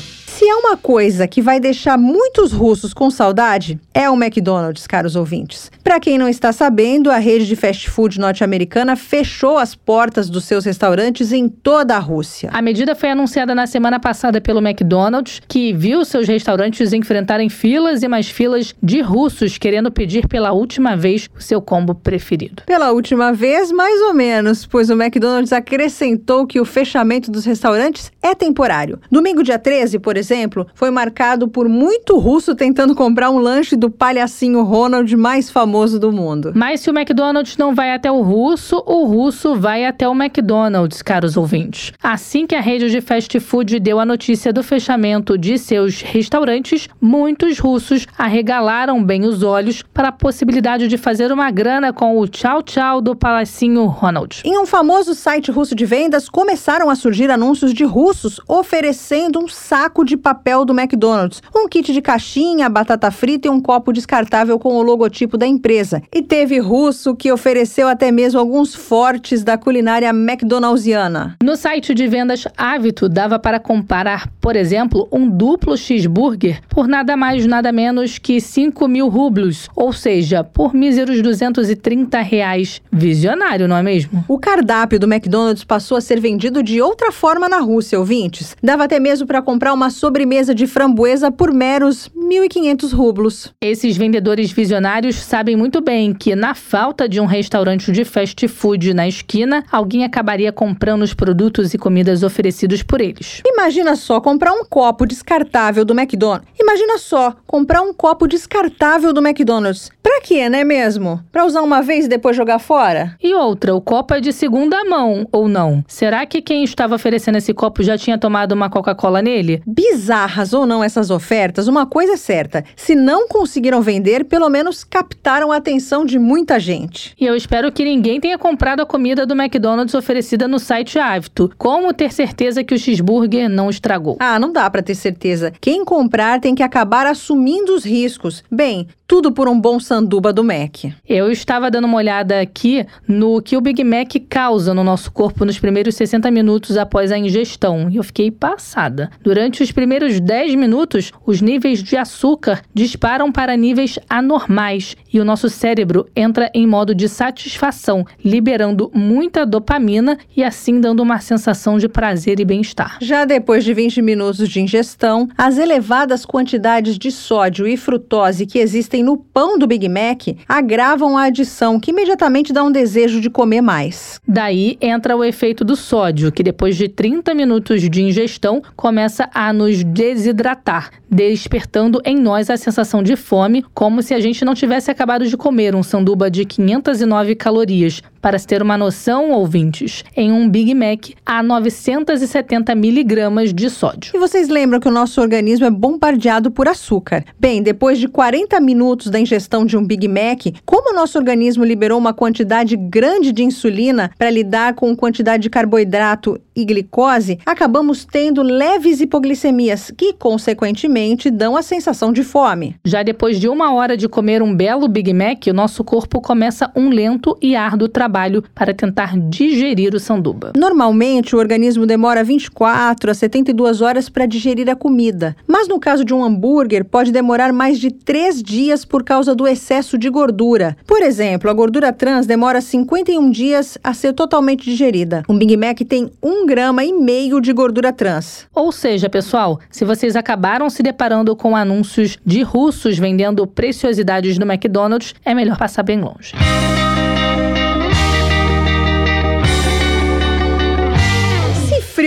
Se 0.41 0.49
é 0.49 0.55
uma 0.55 0.75
coisa 0.75 1.27
que 1.27 1.39
vai 1.39 1.59
deixar 1.59 1.99
muitos 1.99 2.51
russos 2.51 2.95
com 2.95 3.11
saudade, 3.11 3.79
é 3.93 4.09
o 4.09 4.15
McDonald's, 4.15 4.87
caros 4.87 5.15
ouvintes. 5.15 5.71
Para 5.83 5.99
quem 5.99 6.17
não 6.17 6.27
está 6.27 6.51
sabendo, 6.51 7.11
a 7.11 7.17
rede 7.17 7.45
de 7.45 7.55
fast 7.55 7.87
food 7.87 8.19
norte-americana 8.19 8.95
fechou 8.95 9.59
as 9.59 9.75
portas 9.75 10.31
dos 10.31 10.45
seus 10.45 10.65
restaurantes 10.65 11.31
em 11.31 11.47
toda 11.47 11.95
a 11.95 11.99
Rússia. 11.99 12.49
A 12.51 12.59
medida 12.59 12.95
foi 12.95 13.11
anunciada 13.11 13.53
na 13.53 13.67
semana 13.67 13.99
passada 13.99 14.41
pelo 14.41 14.67
McDonald's, 14.67 15.43
que 15.47 15.73
viu 15.73 16.03
seus 16.03 16.27
restaurantes 16.27 16.91
enfrentarem 16.91 17.47
filas 17.47 18.01
e 18.01 18.07
mais 18.07 18.27
filas 18.27 18.73
de 18.81 18.99
russos 18.99 19.59
querendo 19.59 19.91
pedir 19.91 20.27
pela 20.27 20.51
última 20.53 20.97
vez 20.97 21.29
o 21.37 21.41
seu 21.43 21.61
combo 21.61 21.93
preferido. 21.93 22.63
Pela 22.65 22.91
última 22.91 23.31
vez, 23.31 23.71
mais 23.71 24.01
ou 24.01 24.15
menos, 24.15 24.65
pois 24.65 24.89
o 24.89 24.99
McDonald's 24.99 25.53
acrescentou 25.53 26.47
que 26.47 26.59
o 26.59 26.65
fechamento 26.65 27.29
dos 27.29 27.45
restaurantes 27.45 28.11
é 28.23 28.33
temporário. 28.33 28.99
Domingo, 29.11 29.43
dia 29.43 29.59
13, 29.59 29.99
por 29.99 30.17
exemplo, 30.17 30.30
exemplo, 30.31 30.65
foi 30.73 30.89
marcado 30.89 31.47
por 31.49 31.67
muito 31.67 32.17
russo 32.17 32.55
tentando 32.55 32.95
comprar 32.95 33.29
um 33.29 33.37
lanche 33.37 33.75
do 33.75 33.89
palhacinho 33.89 34.63
Ronald 34.63 35.13
mais 35.17 35.49
famoso 35.49 35.99
do 35.99 36.11
mundo. 36.11 36.53
Mas 36.55 36.79
se 36.79 36.89
o 36.89 36.97
McDonald's 36.97 37.57
não 37.57 37.75
vai 37.75 37.93
até 37.93 38.09
o 38.09 38.21
russo, 38.21 38.81
o 38.85 39.03
russo 39.05 39.55
vai 39.55 39.85
até 39.85 40.07
o 40.07 40.13
McDonald's, 40.13 41.01
caros 41.01 41.35
ouvintes. 41.35 41.91
Assim 42.01 42.47
que 42.47 42.55
a 42.55 42.61
rede 42.61 42.89
de 42.89 43.01
fast 43.01 43.37
food 43.41 43.77
deu 43.79 43.99
a 43.99 44.05
notícia 44.05 44.53
do 44.53 44.63
fechamento 44.63 45.37
de 45.37 45.57
seus 45.57 46.01
restaurantes, 46.01 46.87
muitos 47.01 47.59
russos 47.59 48.07
arregalaram 48.17 49.03
bem 49.03 49.25
os 49.25 49.43
olhos 49.43 49.83
para 49.93 50.07
a 50.07 50.13
possibilidade 50.13 50.87
de 50.87 50.97
fazer 50.97 51.31
uma 51.31 51.51
grana 51.51 51.91
com 51.91 52.17
o 52.17 52.27
tchau 52.27 52.63
tchau 52.63 53.01
do 53.01 53.15
palhacinho 53.15 53.85
Ronald. 53.85 54.41
Em 54.45 54.57
um 54.57 54.65
famoso 54.65 55.13
site 55.13 55.51
russo 55.51 55.75
de 55.75 55.85
vendas, 55.85 56.29
começaram 56.29 56.89
a 56.89 56.95
surgir 56.95 57.29
anúncios 57.29 57.73
de 57.73 57.83
russos 57.83 58.39
oferecendo 58.47 59.39
um 59.39 59.47
saco 59.47 60.05
de 60.05 60.20
papel 60.21 60.63
do 60.63 60.79
McDonald's, 60.79 61.41
um 61.55 61.67
kit 61.67 61.91
de 61.91 62.01
caixinha, 62.01 62.69
batata 62.69 63.11
frita 63.11 63.47
e 63.47 63.51
um 63.51 63.59
copo 63.59 63.91
descartável 63.91 64.57
com 64.57 64.75
o 64.75 64.81
logotipo 64.81 65.37
da 65.37 65.47
empresa. 65.47 66.01
E 66.13 66.21
teve 66.21 66.59
russo 66.59 67.15
que 67.15 67.31
ofereceu 67.31 67.87
até 67.87 68.11
mesmo 68.11 68.39
alguns 68.39 68.73
fortes 68.73 69.43
da 69.43 69.57
culinária 69.57 70.09
McDonald'siana. 70.09 71.35
No 71.43 71.55
site 71.55 71.93
de 71.93 72.07
vendas 72.07 72.47
Avito 72.57 73.09
dava 73.09 73.39
para 73.39 73.59
comparar, 73.59 74.29
por 74.39 74.55
exemplo, 74.55 75.07
um 75.11 75.29
duplo 75.29 75.75
cheeseburger 75.75 76.61
por 76.69 76.87
nada 76.87 77.17
mais 77.17 77.45
nada 77.45 77.71
menos 77.71 78.17
que 78.17 78.39
5 78.39 78.87
mil 78.87 79.07
rublos, 79.07 79.69
ou 79.75 79.91
seja, 79.91 80.43
por 80.43 80.73
míseros 80.73 81.21
230 81.21 82.21
reais. 82.21 82.81
Visionário, 82.91 83.67
não 83.67 83.75
é 83.75 83.83
mesmo? 83.83 84.23
O 84.27 84.37
cardápio 84.37 84.99
do 84.99 85.11
McDonald's 85.11 85.63
passou 85.63 85.97
a 85.97 86.01
ser 86.01 86.19
vendido 86.19 86.61
de 86.61 86.81
outra 86.81 87.11
forma 87.11 87.49
na 87.49 87.59
Rússia, 87.59 87.99
ouvintes. 87.99 88.55
Dava 88.61 88.83
até 88.83 88.99
mesmo 88.99 89.27
para 89.27 89.41
comprar 89.41 89.73
uma 89.73 89.89
sobremesa 90.11 90.53
de 90.53 90.67
framboesa 90.67 91.31
por 91.31 91.53
meros 91.53 92.09
1.500 92.09 92.93
rublos. 92.93 93.53
Esses 93.61 93.95
vendedores 93.95 94.51
visionários 94.51 95.15
sabem 95.15 95.55
muito 95.55 95.79
bem 95.79 96.13
que, 96.13 96.35
na 96.35 96.53
falta 96.53 97.07
de 97.07 97.21
um 97.21 97.25
restaurante 97.25 97.93
de 97.93 98.03
fast 98.03 98.45
food 98.49 98.93
na 98.93 99.07
esquina, 99.07 99.63
alguém 99.71 100.03
acabaria 100.03 100.51
comprando 100.51 101.03
os 101.03 101.13
produtos 101.13 101.73
e 101.73 101.77
comidas 101.77 102.23
oferecidos 102.23 102.83
por 102.83 102.99
eles. 102.99 103.41
Imagina 103.45 103.95
só 103.95 104.19
comprar 104.19 104.51
um 104.51 104.65
copo 104.65 105.05
descartável 105.05 105.85
do 105.85 105.97
McDonald's. 105.97 106.45
Imagina 106.59 106.97
só 106.97 107.33
comprar 107.47 107.81
um 107.81 107.93
copo 107.93 108.27
descartável 108.27 109.13
do 109.13 109.25
McDonald's. 109.25 109.91
Pra 110.03 110.19
quê, 110.19 110.49
não 110.49 110.59
é 110.59 110.63
mesmo? 110.65 111.21
Pra 111.31 111.45
usar 111.45 111.61
uma 111.61 111.81
vez 111.81 112.05
e 112.05 112.09
depois 112.09 112.35
jogar 112.35 112.59
fora? 112.59 113.15
E 113.23 113.33
outra, 113.33 113.73
o 113.73 113.79
copo 113.79 114.13
é 114.13 114.19
de 114.19 114.33
segunda 114.33 114.83
mão 114.83 115.25
ou 115.31 115.47
não? 115.47 115.85
Será 115.87 116.25
que 116.25 116.41
quem 116.41 116.65
estava 116.65 116.95
oferecendo 116.95 117.37
esse 117.37 117.53
copo 117.53 117.81
já 117.81 117.97
tinha 117.97 118.17
tomado 118.17 118.51
uma 118.51 118.69
Coca-Cola 118.69 119.21
nele? 119.21 119.63
Bizarras 120.01 120.51
ou 120.51 120.65
não 120.65 120.83
essas 120.83 121.11
ofertas, 121.11 121.67
uma 121.67 121.85
coisa 121.85 122.13
é 122.13 122.17
certa: 122.17 122.65
se 122.75 122.95
não 122.95 123.27
conseguiram 123.27 123.83
vender, 123.83 124.25
pelo 124.25 124.49
menos 124.49 124.83
captaram 124.83 125.51
a 125.51 125.57
atenção 125.57 126.03
de 126.03 126.17
muita 126.17 126.59
gente. 126.59 127.13
E 127.19 127.25
eu 127.25 127.35
espero 127.35 127.71
que 127.71 127.85
ninguém 127.85 128.19
tenha 128.19 128.35
comprado 128.35 128.81
a 128.81 128.85
comida 128.85 129.27
do 129.27 129.39
McDonald's 129.39 129.93
oferecida 129.93 130.47
no 130.47 130.57
site 130.57 130.97
Avito. 130.97 131.51
Como 131.55 131.93
ter 131.93 132.11
certeza 132.11 132.63
que 132.63 132.73
o 132.73 132.79
cheeseburger 132.79 133.47
não 133.47 133.69
estragou? 133.69 134.17
Ah, 134.19 134.39
não 134.39 134.51
dá 134.51 134.67
para 134.71 134.81
ter 134.81 134.95
certeza. 134.95 135.53
Quem 135.61 135.85
comprar 135.85 136.39
tem 136.39 136.55
que 136.55 136.63
acabar 136.63 137.05
assumindo 137.05 137.75
os 137.75 137.85
riscos. 137.85 138.43
Bem, 138.51 138.87
tudo 139.11 139.29
por 139.29 139.49
um 139.49 139.59
bom 139.59 139.77
sanduba 139.77 140.31
do 140.31 140.41
Mac. 140.41 140.85
Eu 141.05 141.29
estava 141.29 141.69
dando 141.69 141.83
uma 141.83 141.97
olhada 141.97 142.39
aqui 142.39 142.85
no 143.05 143.41
que 143.41 143.57
o 143.57 143.61
Big 143.61 143.83
Mac 143.83 144.15
causa 144.29 144.73
no 144.73 144.85
nosso 144.85 145.11
corpo 145.11 145.43
nos 145.43 145.59
primeiros 145.59 145.95
60 145.95 146.31
minutos 146.31 146.77
após 146.77 147.11
a 147.11 147.17
ingestão 147.17 147.89
e 147.89 147.97
eu 147.97 148.03
fiquei 148.03 148.31
passada. 148.31 149.11
Durante 149.21 149.61
os 149.61 149.69
primeiros 149.69 149.90
primeiros 149.91 150.21
10 150.21 150.55
minutos, 150.55 151.11
os 151.25 151.41
níveis 151.41 151.83
de 151.83 151.97
açúcar 151.97 152.61
disparam 152.73 153.29
para 153.29 153.57
níveis 153.57 153.99
anormais 154.09 154.95
e 155.13 155.19
o 155.19 155.25
nosso 155.25 155.49
cérebro 155.49 156.07
entra 156.15 156.49
em 156.53 156.65
modo 156.65 156.95
de 156.95 157.09
satisfação, 157.09 158.05
liberando 158.23 158.89
muita 158.93 159.45
dopamina 159.45 160.17
e 160.33 160.45
assim 160.45 160.79
dando 160.79 161.03
uma 161.03 161.19
sensação 161.19 161.77
de 161.77 161.89
prazer 161.89 162.39
e 162.39 162.45
bem-estar. 162.45 162.99
Já 163.01 163.25
depois 163.25 163.65
de 163.65 163.73
20 163.73 164.01
minutos 164.01 164.47
de 164.47 164.61
ingestão, 164.61 165.27
as 165.37 165.57
elevadas 165.57 166.25
quantidades 166.25 166.97
de 166.97 167.11
sódio 167.11 167.67
e 167.67 167.75
frutose 167.75 168.45
que 168.45 168.59
existem 168.59 169.03
no 169.03 169.17
pão 169.17 169.59
do 169.59 169.67
Big 169.67 169.89
Mac 169.89 170.37
agravam 170.47 171.17
a 171.17 171.23
adição, 171.23 171.81
que 171.81 171.91
imediatamente 171.91 172.53
dá 172.53 172.63
um 172.63 172.71
desejo 172.71 173.19
de 173.19 173.29
comer 173.29 173.59
mais. 173.59 174.21
Daí 174.25 174.77
entra 174.79 175.17
o 175.17 175.23
efeito 175.25 175.65
do 175.65 175.75
sódio, 175.75 176.31
que 176.31 176.41
depois 176.41 176.77
de 176.77 176.87
30 176.87 177.35
minutos 177.35 177.81
de 177.89 178.01
ingestão 178.01 178.61
começa 178.77 179.29
a 179.33 179.51
nos 179.51 179.80
desidratar, 179.83 180.91
despertando 181.09 182.01
em 182.05 182.17
nós 182.17 182.49
a 182.49 182.57
sensação 182.57 183.01
de 183.01 183.15
fome, 183.15 183.63
como 183.73 184.01
se 184.01 184.13
a 184.13 184.19
gente 184.19 184.43
não 184.45 184.53
tivesse 184.53 184.89
acabado 184.89 185.27
de 185.27 185.37
comer 185.37 185.75
um 185.75 185.83
sanduba 185.83 186.29
de 186.29 186.45
509 186.45 187.35
calorias. 187.35 188.01
Para 188.21 188.37
se 188.37 188.45
ter 188.45 188.61
uma 188.61 188.77
noção, 188.77 189.31
ouvintes, 189.31 190.05
em 190.15 190.31
um 190.31 190.47
Big 190.47 190.75
Mac 190.75 191.09
há 191.25 191.41
970 191.41 192.75
miligramas 192.75 193.51
de 193.51 193.67
sódio. 193.67 194.11
E 194.15 194.19
vocês 194.19 194.47
lembram 194.47 194.79
que 194.79 194.87
o 194.87 194.91
nosso 194.91 195.19
organismo 195.19 195.65
é 195.65 195.71
bombardeado 195.71 196.51
por 196.51 196.67
açúcar. 196.67 197.25
Bem, 197.39 197.63
depois 197.63 197.97
de 197.97 198.07
40 198.07 198.59
minutos 198.59 199.07
da 199.07 199.19
ingestão 199.19 199.65
de 199.65 199.75
um 199.75 199.83
Big 199.83 200.07
Mac, 200.07 200.55
como 200.63 200.91
o 200.91 200.95
nosso 200.95 201.17
organismo 201.17 201.63
liberou 201.63 201.97
uma 201.97 202.13
quantidade 202.13 202.77
grande 202.77 203.31
de 203.31 203.43
insulina 203.43 204.11
para 204.19 204.29
lidar 204.29 204.75
com 204.75 204.95
quantidade 204.95 205.41
de 205.41 205.49
carboidrato 205.49 206.39
e 206.55 206.63
glicose, 206.63 207.39
acabamos 207.43 208.05
tendo 208.05 208.43
leves 208.43 209.01
hipoglicemias, 209.01 209.89
que, 209.97 210.13
consequentemente, 210.13 211.31
dão 211.31 211.57
a 211.57 211.63
sensação 211.63 212.13
de 212.13 212.23
fome. 212.23 212.75
Já 212.85 213.01
depois 213.01 213.39
de 213.39 213.49
uma 213.49 213.73
hora 213.73 213.97
de 213.97 214.07
comer 214.07 214.43
um 214.43 214.53
belo 214.53 214.87
Big 214.87 215.11
Mac, 215.11 215.47
o 215.47 215.53
nosso 215.53 215.83
corpo 215.83 216.21
começa 216.21 216.71
um 216.75 216.89
lento 216.89 217.35
e 217.41 217.55
árduo 217.55 217.87
trabalho 217.87 218.10
para 218.53 218.73
tentar 218.73 219.17
digerir 219.17 219.95
o 219.95 219.99
sanduba. 219.99 220.51
Normalmente, 220.55 221.35
o 221.35 221.39
organismo 221.39 221.85
demora 221.85 222.23
24 222.23 223.11
a 223.11 223.13
72 223.13 223.81
horas 223.81 224.09
para 224.09 224.25
digerir 224.25 224.69
a 224.69 224.75
comida, 224.75 225.35
mas 225.47 225.67
no 225.67 225.79
caso 225.79 226.03
de 226.03 226.13
um 226.13 226.23
hambúrguer, 226.23 226.85
pode 226.85 227.11
demorar 227.11 227.53
mais 227.53 227.79
de 227.79 227.91
3 227.91 228.43
dias 228.43 228.83
por 228.85 229.03
causa 229.03 229.33
do 229.33 229.47
excesso 229.47 229.97
de 229.97 230.09
gordura. 230.09 230.77
Por 230.85 231.01
exemplo, 231.01 231.49
a 231.49 231.53
gordura 231.53 231.93
trans 231.93 232.25
demora 232.25 232.61
51 232.61 233.29
dias 233.29 233.77
a 233.83 233.93
ser 233.93 234.13
totalmente 234.13 234.65
digerida. 234.65 235.23
Um 235.29 235.37
Big 235.37 235.55
Mac 235.57 235.79
tem 235.87 236.11
1 236.21 236.45
grama 236.45 236.83
e 236.83 236.91
meio 236.91 237.39
de 237.39 237.53
gordura 237.53 237.93
trans. 237.93 238.47
Ou 238.53 238.71
seja, 238.71 239.09
pessoal, 239.09 239.59
se 239.69 239.85
vocês 239.85 240.15
acabaram 240.15 240.69
se 240.69 240.83
deparando 240.83 241.35
com 241.35 241.55
anúncios 241.55 242.17
de 242.25 242.41
russos 242.41 242.97
vendendo 242.97 243.45
preciosidades 243.47 244.37
no 244.37 244.45
McDonald's, 244.45 245.13
é 245.23 245.33
melhor 245.33 245.57
passar 245.57 245.83
bem 245.83 245.99
longe. 245.99 246.33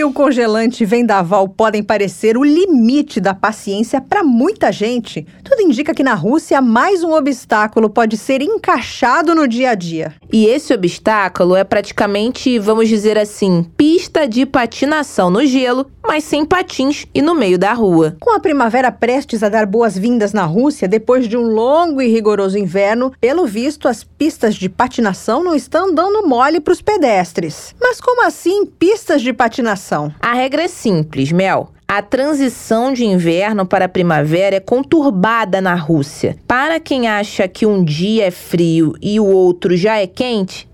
Frio 0.05 0.13
congelante 0.13 0.85
vendaval 0.85 1.49
podem 1.49 1.83
parecer 1.83 2.37
o 2.37 2.45
limite 2.45 3.21
da 3.21 3.33
paciência 3.33 4.03
para 4.03 4.23
muita 4.23 4.71
gente, 4.71 5.27
tudo 5.43 5.63
indica 5.63 5.95
que 5.95 6.03
na 6.03 6.13
Rússia 6.13 6.61
mais 6.61 7.03
um 7.03 7.15
obstáculo 7.15 7.89
pode 7.89 8.19
ser 8.19 8.43
encaixado 8.43 9.35
no 9.35 9.49
dia 9.49 9.71
a 9.71 9.75
dia. 9.75 10.15
E 10.31 10.47
esse 10.47 10.75
obstáculo 10.75 11.57
é 11.57 11.65
praticamente, 11.65 12.59
vamos 12.59 12.89
dizer 12.89 13.17
assim, 13.17 13.65
pista 13.77 14.29
de 14.29 14.45
patinação 14.45 15.31
no 15.31 15.47
gelo, 15.47 15.87
mas 16.07 16.25
sem 16.25 16.45
patins 16.45 17.07
e 17.15 17.23
no 17.23 17.35
meio 17.35 17.59
da 17.59 17.73
rua. 17.73 18.17
Com 18.21 18.35
a 18.35 18.41
primavera 18.41 18.93
prestes 18.93 19.43
a 19.43 19.49
dar 19.49 19.65
boas-vindas 19.65 20.33
na 20.33 20.45
Rússia, 20.45 20.87
depois 20.87 21.27
de 21.27 21.37
um 21.37 21.47
longo 21.47 22.03
e 22.03 22.09
rigoroso 22.09 22.59
inverno, 22.59 23.13
pelo 23.21 23.47
visto 23.47 23.89
as 23.89 24.05
pistas 24.05 24.55
de 24.55 24.69
patinação 24.69 25.43
não 25.43 25.55
estão 25.55 25.95
dando 25.95 26.27
mole 26.27 26.61
para 26.61 26.73
os 26.73 26.83
pedestres. 26.83 27.75
Mas 27.81 28.01
como 28.01 28.27
assim 28.27 28.67
pistas 28.67 29.23
de 29.23 29.33
patinação? 29.33 29.94
A 30.21 30.33
regra 30.33 30.63
é 30.65 30.69
simples, 30.69 31.31
Mel. 31.31 31.71
A 31.87 32.03
transição 32.03 32.93
de 32.93 33.05
inverno 33.05 33.65
para 33.67 33.89
primavera 33.89 34.57
é 34.57 34.61
conturbada 34.61 35.61
na 35.61 35.75
Rússia. 35.75 36.37
Para 36.47 36.81
quem 36.81 37.07
acha 37.07 37.47
que 37.47 37.67
um 37.67 37.85
dia 37.85 38.27
é 38.27 38.31
frio 38.31 38.95
e 39.01 39.21
o 39.21 39.27
outro 39.27 39.77
já 39.77 39.99
é 39.99 40.07
quente, 40.07 40.67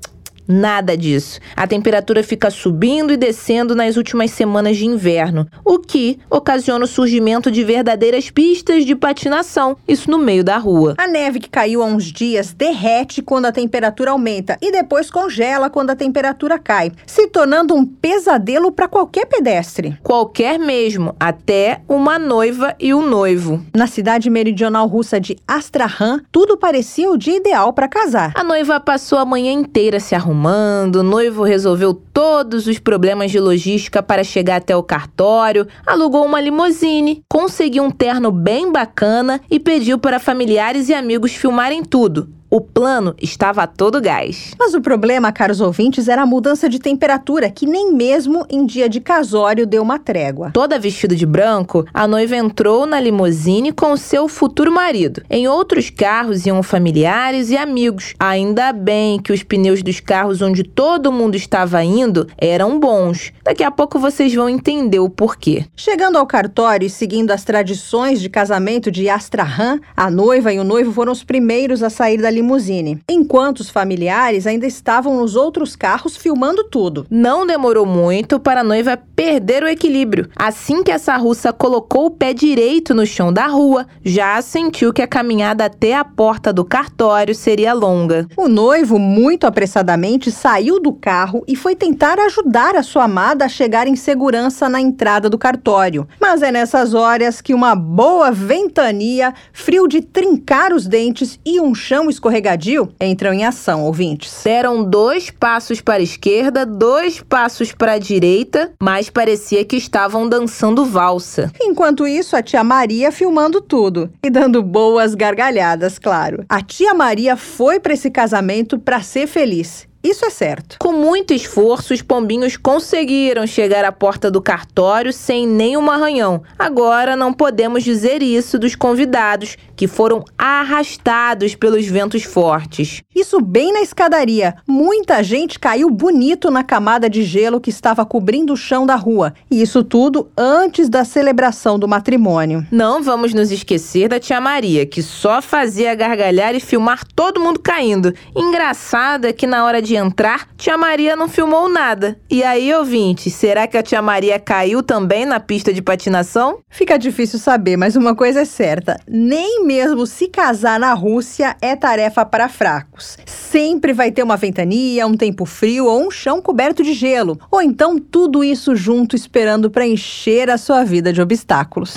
Nada 0.50 0.96
disso. 0.96 1.38
A 1.54 1.64
temperatura 1.64 2.24
fica 2.24 2.50
subindo 2.50 3.12
e 3.12 3.16
descendo 3.16 3.72
nas 3.72 3.96
últimas 3.96 4.32
semanas 4.32 4.76
de 4.76 4.84
inverno, 4.84 5.46
o 5.64 5.78
que 5.78 6.18
ocasiona 6.28 6.84
o 6.84 6.88
surgimento 6.88 7.52
de 7.52 7.62
verdadeiras 7.62 8.30
pistas 8.30 8.84
de 8.84 8.96
patinação, 8.96 9.76
isso 9.86 10.10
no 10.10 10.18
meio 10.18 10.42
da 10.42 10.58
rua. 10.58 10.96
A 10.98 11.06
neve 11.06 11.38
que 11.38 11.48
caiu 11.48 11.84
há 11.84 11.86
uns 11.86 12.06
dias 12.06 12.52
derrete 12.52 13.22
quando 13.22 13.46
a 13.46 13.52
temperatura 13.52 14.10
aumenta 14.10 14.58
e 14.60 14.72
depois 14.72 15.08
congela 15.08 15.70
quando 15.70 15.90
a 15.90 15.96
temperatura 15.96 16.58
cai, 16.58 16.90
se 17.06 17.28
tornando 17.28 17.72
um 17.72 17.86
pesadelo 17.86 18.72
para 18.72 18.88
qualquer 18.88 19.26
pedestre. 19.26 19.96
Qualquer 20.02 20.58
mesmo, 20.58 21.14
até 21.20 21.80
uma 21.88 22.18
noiva 22.18 22.74
e 22.80 22.92
um 22.92 23.06
noivo. 23.06 23.64
Na 23.72 23.86
cidade 23.86 24.28
meridional 24.28 24.88
russa 24.88 25.20
de 25.20 25.36
Astrakhan, 25.46 26.20
tudo 26.32 26.56
parecia 26.56 27.08
o 27.08 27.16
dia 27.16 27.36
ideal 27.36 27.72
para 27.72 27.86
casar. 27.86 28.32
A 28.34 28.42
noiva 28.42 28.80
passou 28.80 29.16
a 29.16 29.24
manhã 29.24 29.52
inteira 29.52 30.00
se 30.00 30.16
arrumando 30.16 30.39
arrumando, 30.40 30.96
o 30.96 31.02
noivo 31.02 31.42
resolveu 31.42 31.92
todos 31.92 32.66
os 32.66 32.78
problemas 32.78 33.30
de 33.30 33.38
logística 33.38 34.02
para 34.02 34.24
chegar 34.24 34.56
até 34.56 34.74
o 34.74 34.82
cartório, 34.82 35.66
alugou 35.86 36.24
uma 36.24 36.40
limusine, 36.40 37.22
conseguiu 37.28 37.84
um 37.84 37.90
terno 37.90 38.32
bem 38.32 38.72
bacana 38.72 39.40
e 39.50 39.60
pediu 39.60 39.98
para 39.98 40.18
familiares 40.18 40.88
e 40.88 40.94
amigos 40.94 41.32
filmarem 41.32 41.84
tudo. 41.84 42.39
O 42.52 42.60
plano 42.60 43.14
estava 43.22 43.62
a 43.62 43.66
todo 43.68 44.00
gás. 44.00 44.54
Mas 44.58 44.74
o 44.74 44.80
problema, 44.80 45.30
caros 45.30 45.60
ouvintes, 45.60 46.08
era 46.08 46.22
a 46.22 46.26
mudança 46.26 46.68
de 46.68 46.80
temperatura, 46.80 47.48
que 47.48 47.64
nem 47.64 47.94
mesmo 47.94 48.44
em 48.50 48.66
dia 48.66 48.88
de 48.88 48.98
casório 48.98 49.64
deu 49.64 49.80
uma 49.80 50.00
trégua. 50.00 50.50
Toda 50.52 50.76
vestida 50.76 51.14
de 51.14 51.24
branco, 51.24 51.86
a 51.94 52.08
noiva 52.08 52.34
entrou 52.34 52.86
na 52.86 52.98
limusine 52.98 53.70
com 53.70 53.96
seu 53.96 54.26
futuro 54.26 54.72
marido. 54.72 55.22
Em 55.30 55.46
outros 55.46 55.90
carros 55.90 56.44
iam 56.44 56.60
familiares 56.60 57.50
e 57.50 57.56
amigos. 57.56 58.14
Ainda 58.18 58.72
bem 58.72 59.20
que 59.20 59.32
os 59.32 59.44
pneus 59.44 59.80
dos 59.80 60.00
carros 60.00 60.42
onde 60.42 60.64
todo 60.64 61.12
mundo 61.12 61.36
estava 61.36 61.84
indo 61.84 62.26
eram 62.36 62.80
bons. 62.80 63.32
Daqui 63.44 63.62
a 63.62 63.70
pouco 63.70 63.96
vocês 63.96 64.34
vão 64.34 64.48
entender 64.48 64.98
o 64.98 65.08
porquê. 65.08 65.66
Chegando 65.76 66.18
ao 66.18 66.26
cartório 66.26 66.86
e 66.86 66.90
seguindo 66.90 67.30
as 67.30 67.44
tradições 67.44 68.20
de 68.20 68.28
casamento 68.28 68.90
de 68.90 69.08
Astrahan, 69.08 69.78
a 69.96 70.10
noiva 70.10 70.52
e 70.52 70.58
o 70.58 70.64
noivo 70.64 70.92
foram 70.92 71.12
os 71.12 71.22
primeiros 71.22 71.80
a 71.84 71.88
sair 71.88 72.16
da 72.16 72.28
limusine 72.28 72.39
limusine, 72.40 73.00
enquanto 73.08 73.60
os 73.60 73.70
familiares 73.70 74.46
ainda 74.46 74.66
estavam 74.66 75.16
nos 75.16 75.36
outros 75.36 75.76
carros 75.76 76.16
filmando 76.16 76.64
tudo. 76.64 77.06
Não 77.10 77.46
demorou 77.46 77.86
muito 77.86 78.40
para 78.40 78.62
a 78.62 78.64
noiva 78.64 78.98
perder 79.14 79.62
o 79.62 79.68
equilíbrio. 79.68 80.28
Assim 80.34 80.82
que 80.82 80.90
essa 80.90 81.16
russa 81.16 81.52
colocou 81.52 82.06
o 82.06 82.10
pé 82.10 82.32
direito 82.32 82.94
no 82.94 83.06
chão 83.06 83.32
da 83.32 83.46
rua, 83.46 83.86
já 84.02 84.40
sentiu 84.40 84.92
que 84.92 85.02
a 85.02 85.06
caminhada 85.06 85.66
até 85.66 85.94
a 85.94 86.04
porta 86.04 86.52
do 86.52 86.64
cartório 86.64 87.34
seria 87.34 87.72
longa. 87.72 88.26
O 88.36 88.48
noivo, 88.48 88.98
muito 88.98 89.46
apressadamente, 89.46 90.32
saiu 90.32 90.80
do 90.80 90.92
carro 90.92 91.44
e 91.46 91.54
foi 91.54 91.76
tentar 91.76 92.18
ajudar 92.18 92.74
a 92.74 92.82
sua 92.82 93.04
amada 93.04 93.44
a 93.44 93.48
chegar 93.48 93.86
em 93.86 93.96
segurança 93.96 94.68
na 94.68 94.80
entrada 94.80 95.28
do 95.28 95.38
cartório. 95.38 96.08
Mas 96.18 96.42
é 96.42 96.50
nessas 96.50 96.94
horas 96.94 97.40
que 97.40 97.52
uma 97.52 97.74
boa 97.74 98.30
ventania, 98.30 99.34
frio 99.52 99.86
de 99.86 100.00
trincar 100.00 100.72
os 100.72 100.86
dentes 100.86 101.38
e 101.44 101.60
um 101.60 101.74
chão 101.74 102.08
escorregadio 102.08 102.29
escorregadio 102.30 102.88
entram 103.00 103.34
em 103.34 103.44
ação, 103.44 103.84
ouvintes. 103.84 104.42
Deram 104.44 104.84
dois 104.84 105.30
passos 105.30 105.80
para 105.80 105.96
a 105.96 106.02
esquerda, 106.02 106.64
dois 106.64 107.20
passos 107.20 107.72
para 107.72 107.92
a 107.92 107.98
direita, 107.98 108.72
mas 108.80 109.10
parecia 109.10 109.64
que 109.64 109.76
estavam 109.76 110.28
dançando 110.28 110.84
valsa. 110.84 111.50
Enquanto 111.60 112.06
isso, 112.06 112.36
a 112.36 112.42
tia 112.42 112.62
Maria 112.62 113.10
filmando 113.10 113.60
tudo 113.60 114.10
e 114.22 114.30
dando 114.30 114.62
boas 114.62 115.14
gargalhadas, 115.14 115.98
claro. 115.98 116.44
A 116.48 116.62
tia 116.62 116.94
Maria 116.94 117.36
foi 117.36 117.80
para 117.80 117.94
esse 117.94 118.10
casamento 118.10 118.78
para 118.78 119.02
ser 119.02 119.26
feliz 119.26 119.90
isso 120.02 120.24
é 120.24 120.30
certo. 120.30 120.76
Com 120.78 120.92
muito 120.92 121.34
esforço, 121.34 121.92
os 121.92 122.00
pombinhos 122.00 122.56
conseguiram 122.56 123.46
chegar 123.46 123.84
à 123.84 123.92
porta 123.92 124.30
do 124.30 124.40
cartório 124.40 125.12
sem 125.12 125.46
nenhum 125.46 125.90
arranhão. 125.90 126.42
Agora 126.58 127.14
não 127.14 127.34
podemos 127.34 127.84
dizer 127.84 128.22
isso 128.22 128.58
dos 128.58 128.74
convidados, 128.74 129.58
que 129.80 129.88
foram 129.88 130.22
arrastados 130.36 131.54
pelos 131.54 131.86
ventos 131.86 132.22
fortes. 132.22 133.00
Isso 133.16 133.40
bem 133.40 133.72
na 133.72 133.80
escadaria. 133.80 134.56
Muita 134.68 135.22
gente 135.22 135.58
caiu 135.58 135.88
bonito 135.88 136.50
na 136.50 136.62
camada 136.62 137.08
de 137.08 137.22
gelo 137.22 137.58
que 137.58 137.70
estava 137.70 138.04
cobrindo 138.04 138.52
o 138.52 138.56
chão 138.58 138.84
da 138.84 138.94
rua. 138.94 139.32
E 139.50 139.62
isso 139.62 139.82
tudo 139.82 140.30
antes 140.36 140.90
da 140.90 141.02
celebração 141.02 141.78
do 141.78 141.88
matrimônio. 141.88 142.66
Não 142.70 143.02
vamos 143.02 143.32
nos 143.32 143.50
esquecer 143.50 144.06
da 144.06 144.20
tia 144.20 144.38
Maria, 144.38 144.84
que 144.84 145.02
só 145.02 145.40
fazia 145.40 145.94
gargalhar 145.94 146.54
e 146.54 146.60
filmar 146.60 147.02
todo 147.16 147.40
mundo 147.40 147.58
caindo. 147.58 148.12
Engraçado 148.36 149.24
é 149.24 149.32
que 149.32 149.46
na 149.46 149.64
hora 149.64 149.80
de 149.80 149.96
entrar, 149.96 150.46
tia 150.58 150.76
Maria 150.76 151.16
não 151.16 151.26
filmou 151.26 151.70
nada. 151.70 152.20
E 152.28 152.44
aí, 152.44 152.70
ouvinte, 152.74 153.30
será 153.30 153.66
que 153.66 153.78
a 153.78 153.82
tia 153.82 154.02
Maria 154.02 154.38
caiu 154.38 154.82
também 154.82 155.24
na 155.24 155.40
pista 155.40 155.72
de 155.72 155.80
patinação? 155.80 156.58
Fica 156.68 156.98
difícil 156.98 157.38
saber, 157.38 157.78
mas 157.78 157.96
uma 157.96 158.14
coisa 158.14 158.42
é 158.42 158.44
certa: 158.44 159.00
nem 159.08 159.69
mesmo 159.70 160.04
se 160.04 160.26
casar 160.26 160.80
na 160.80 160.92
Rússia 160.94 161.56
é 161.62 161.76
tarefa 161.76 162.24
para 162.24 162.48
fracos. 162.48 163.16
Sempre 163.24 163.92
vai 163.92 164.10
ter 164.10 164.20
uma 164.20 164.36
ventania, 164.36 165.06
um 165.06 165.16
tempo 165.16 165.44
frio 165.44 165.86
ou 165.86 166.04
um 166.04 166.10
chão 166.10 166.42
coberto 166.42 166.82
de 166.82 166.92
gelo. 166.92 167.38
Ou 167.52 167.62
então 167.62 167.96
tudo 167.96 168.42
isso 168.42 168.74
junto 168.74 169.14
esperando 169.14 169.70
para 169.70 169.86
encher 169.86 170.50
a 170.50 170.58
sua 170.58 170.82
vida 170.82 171.12
de 171.12 171.22
obstáculos. 171.22 171.94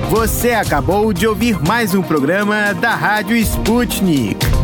Você 0.09 0.53
acabou 0.53 1.13
de 1.13 1.27
ouvir 1.27 1.63
mais 1.63 1.95
um 1.95 2.01
programa 2.01 2.73
da 2.73 2.95
Rádio 2.95 3.37
Sputnik. 3.37 4.60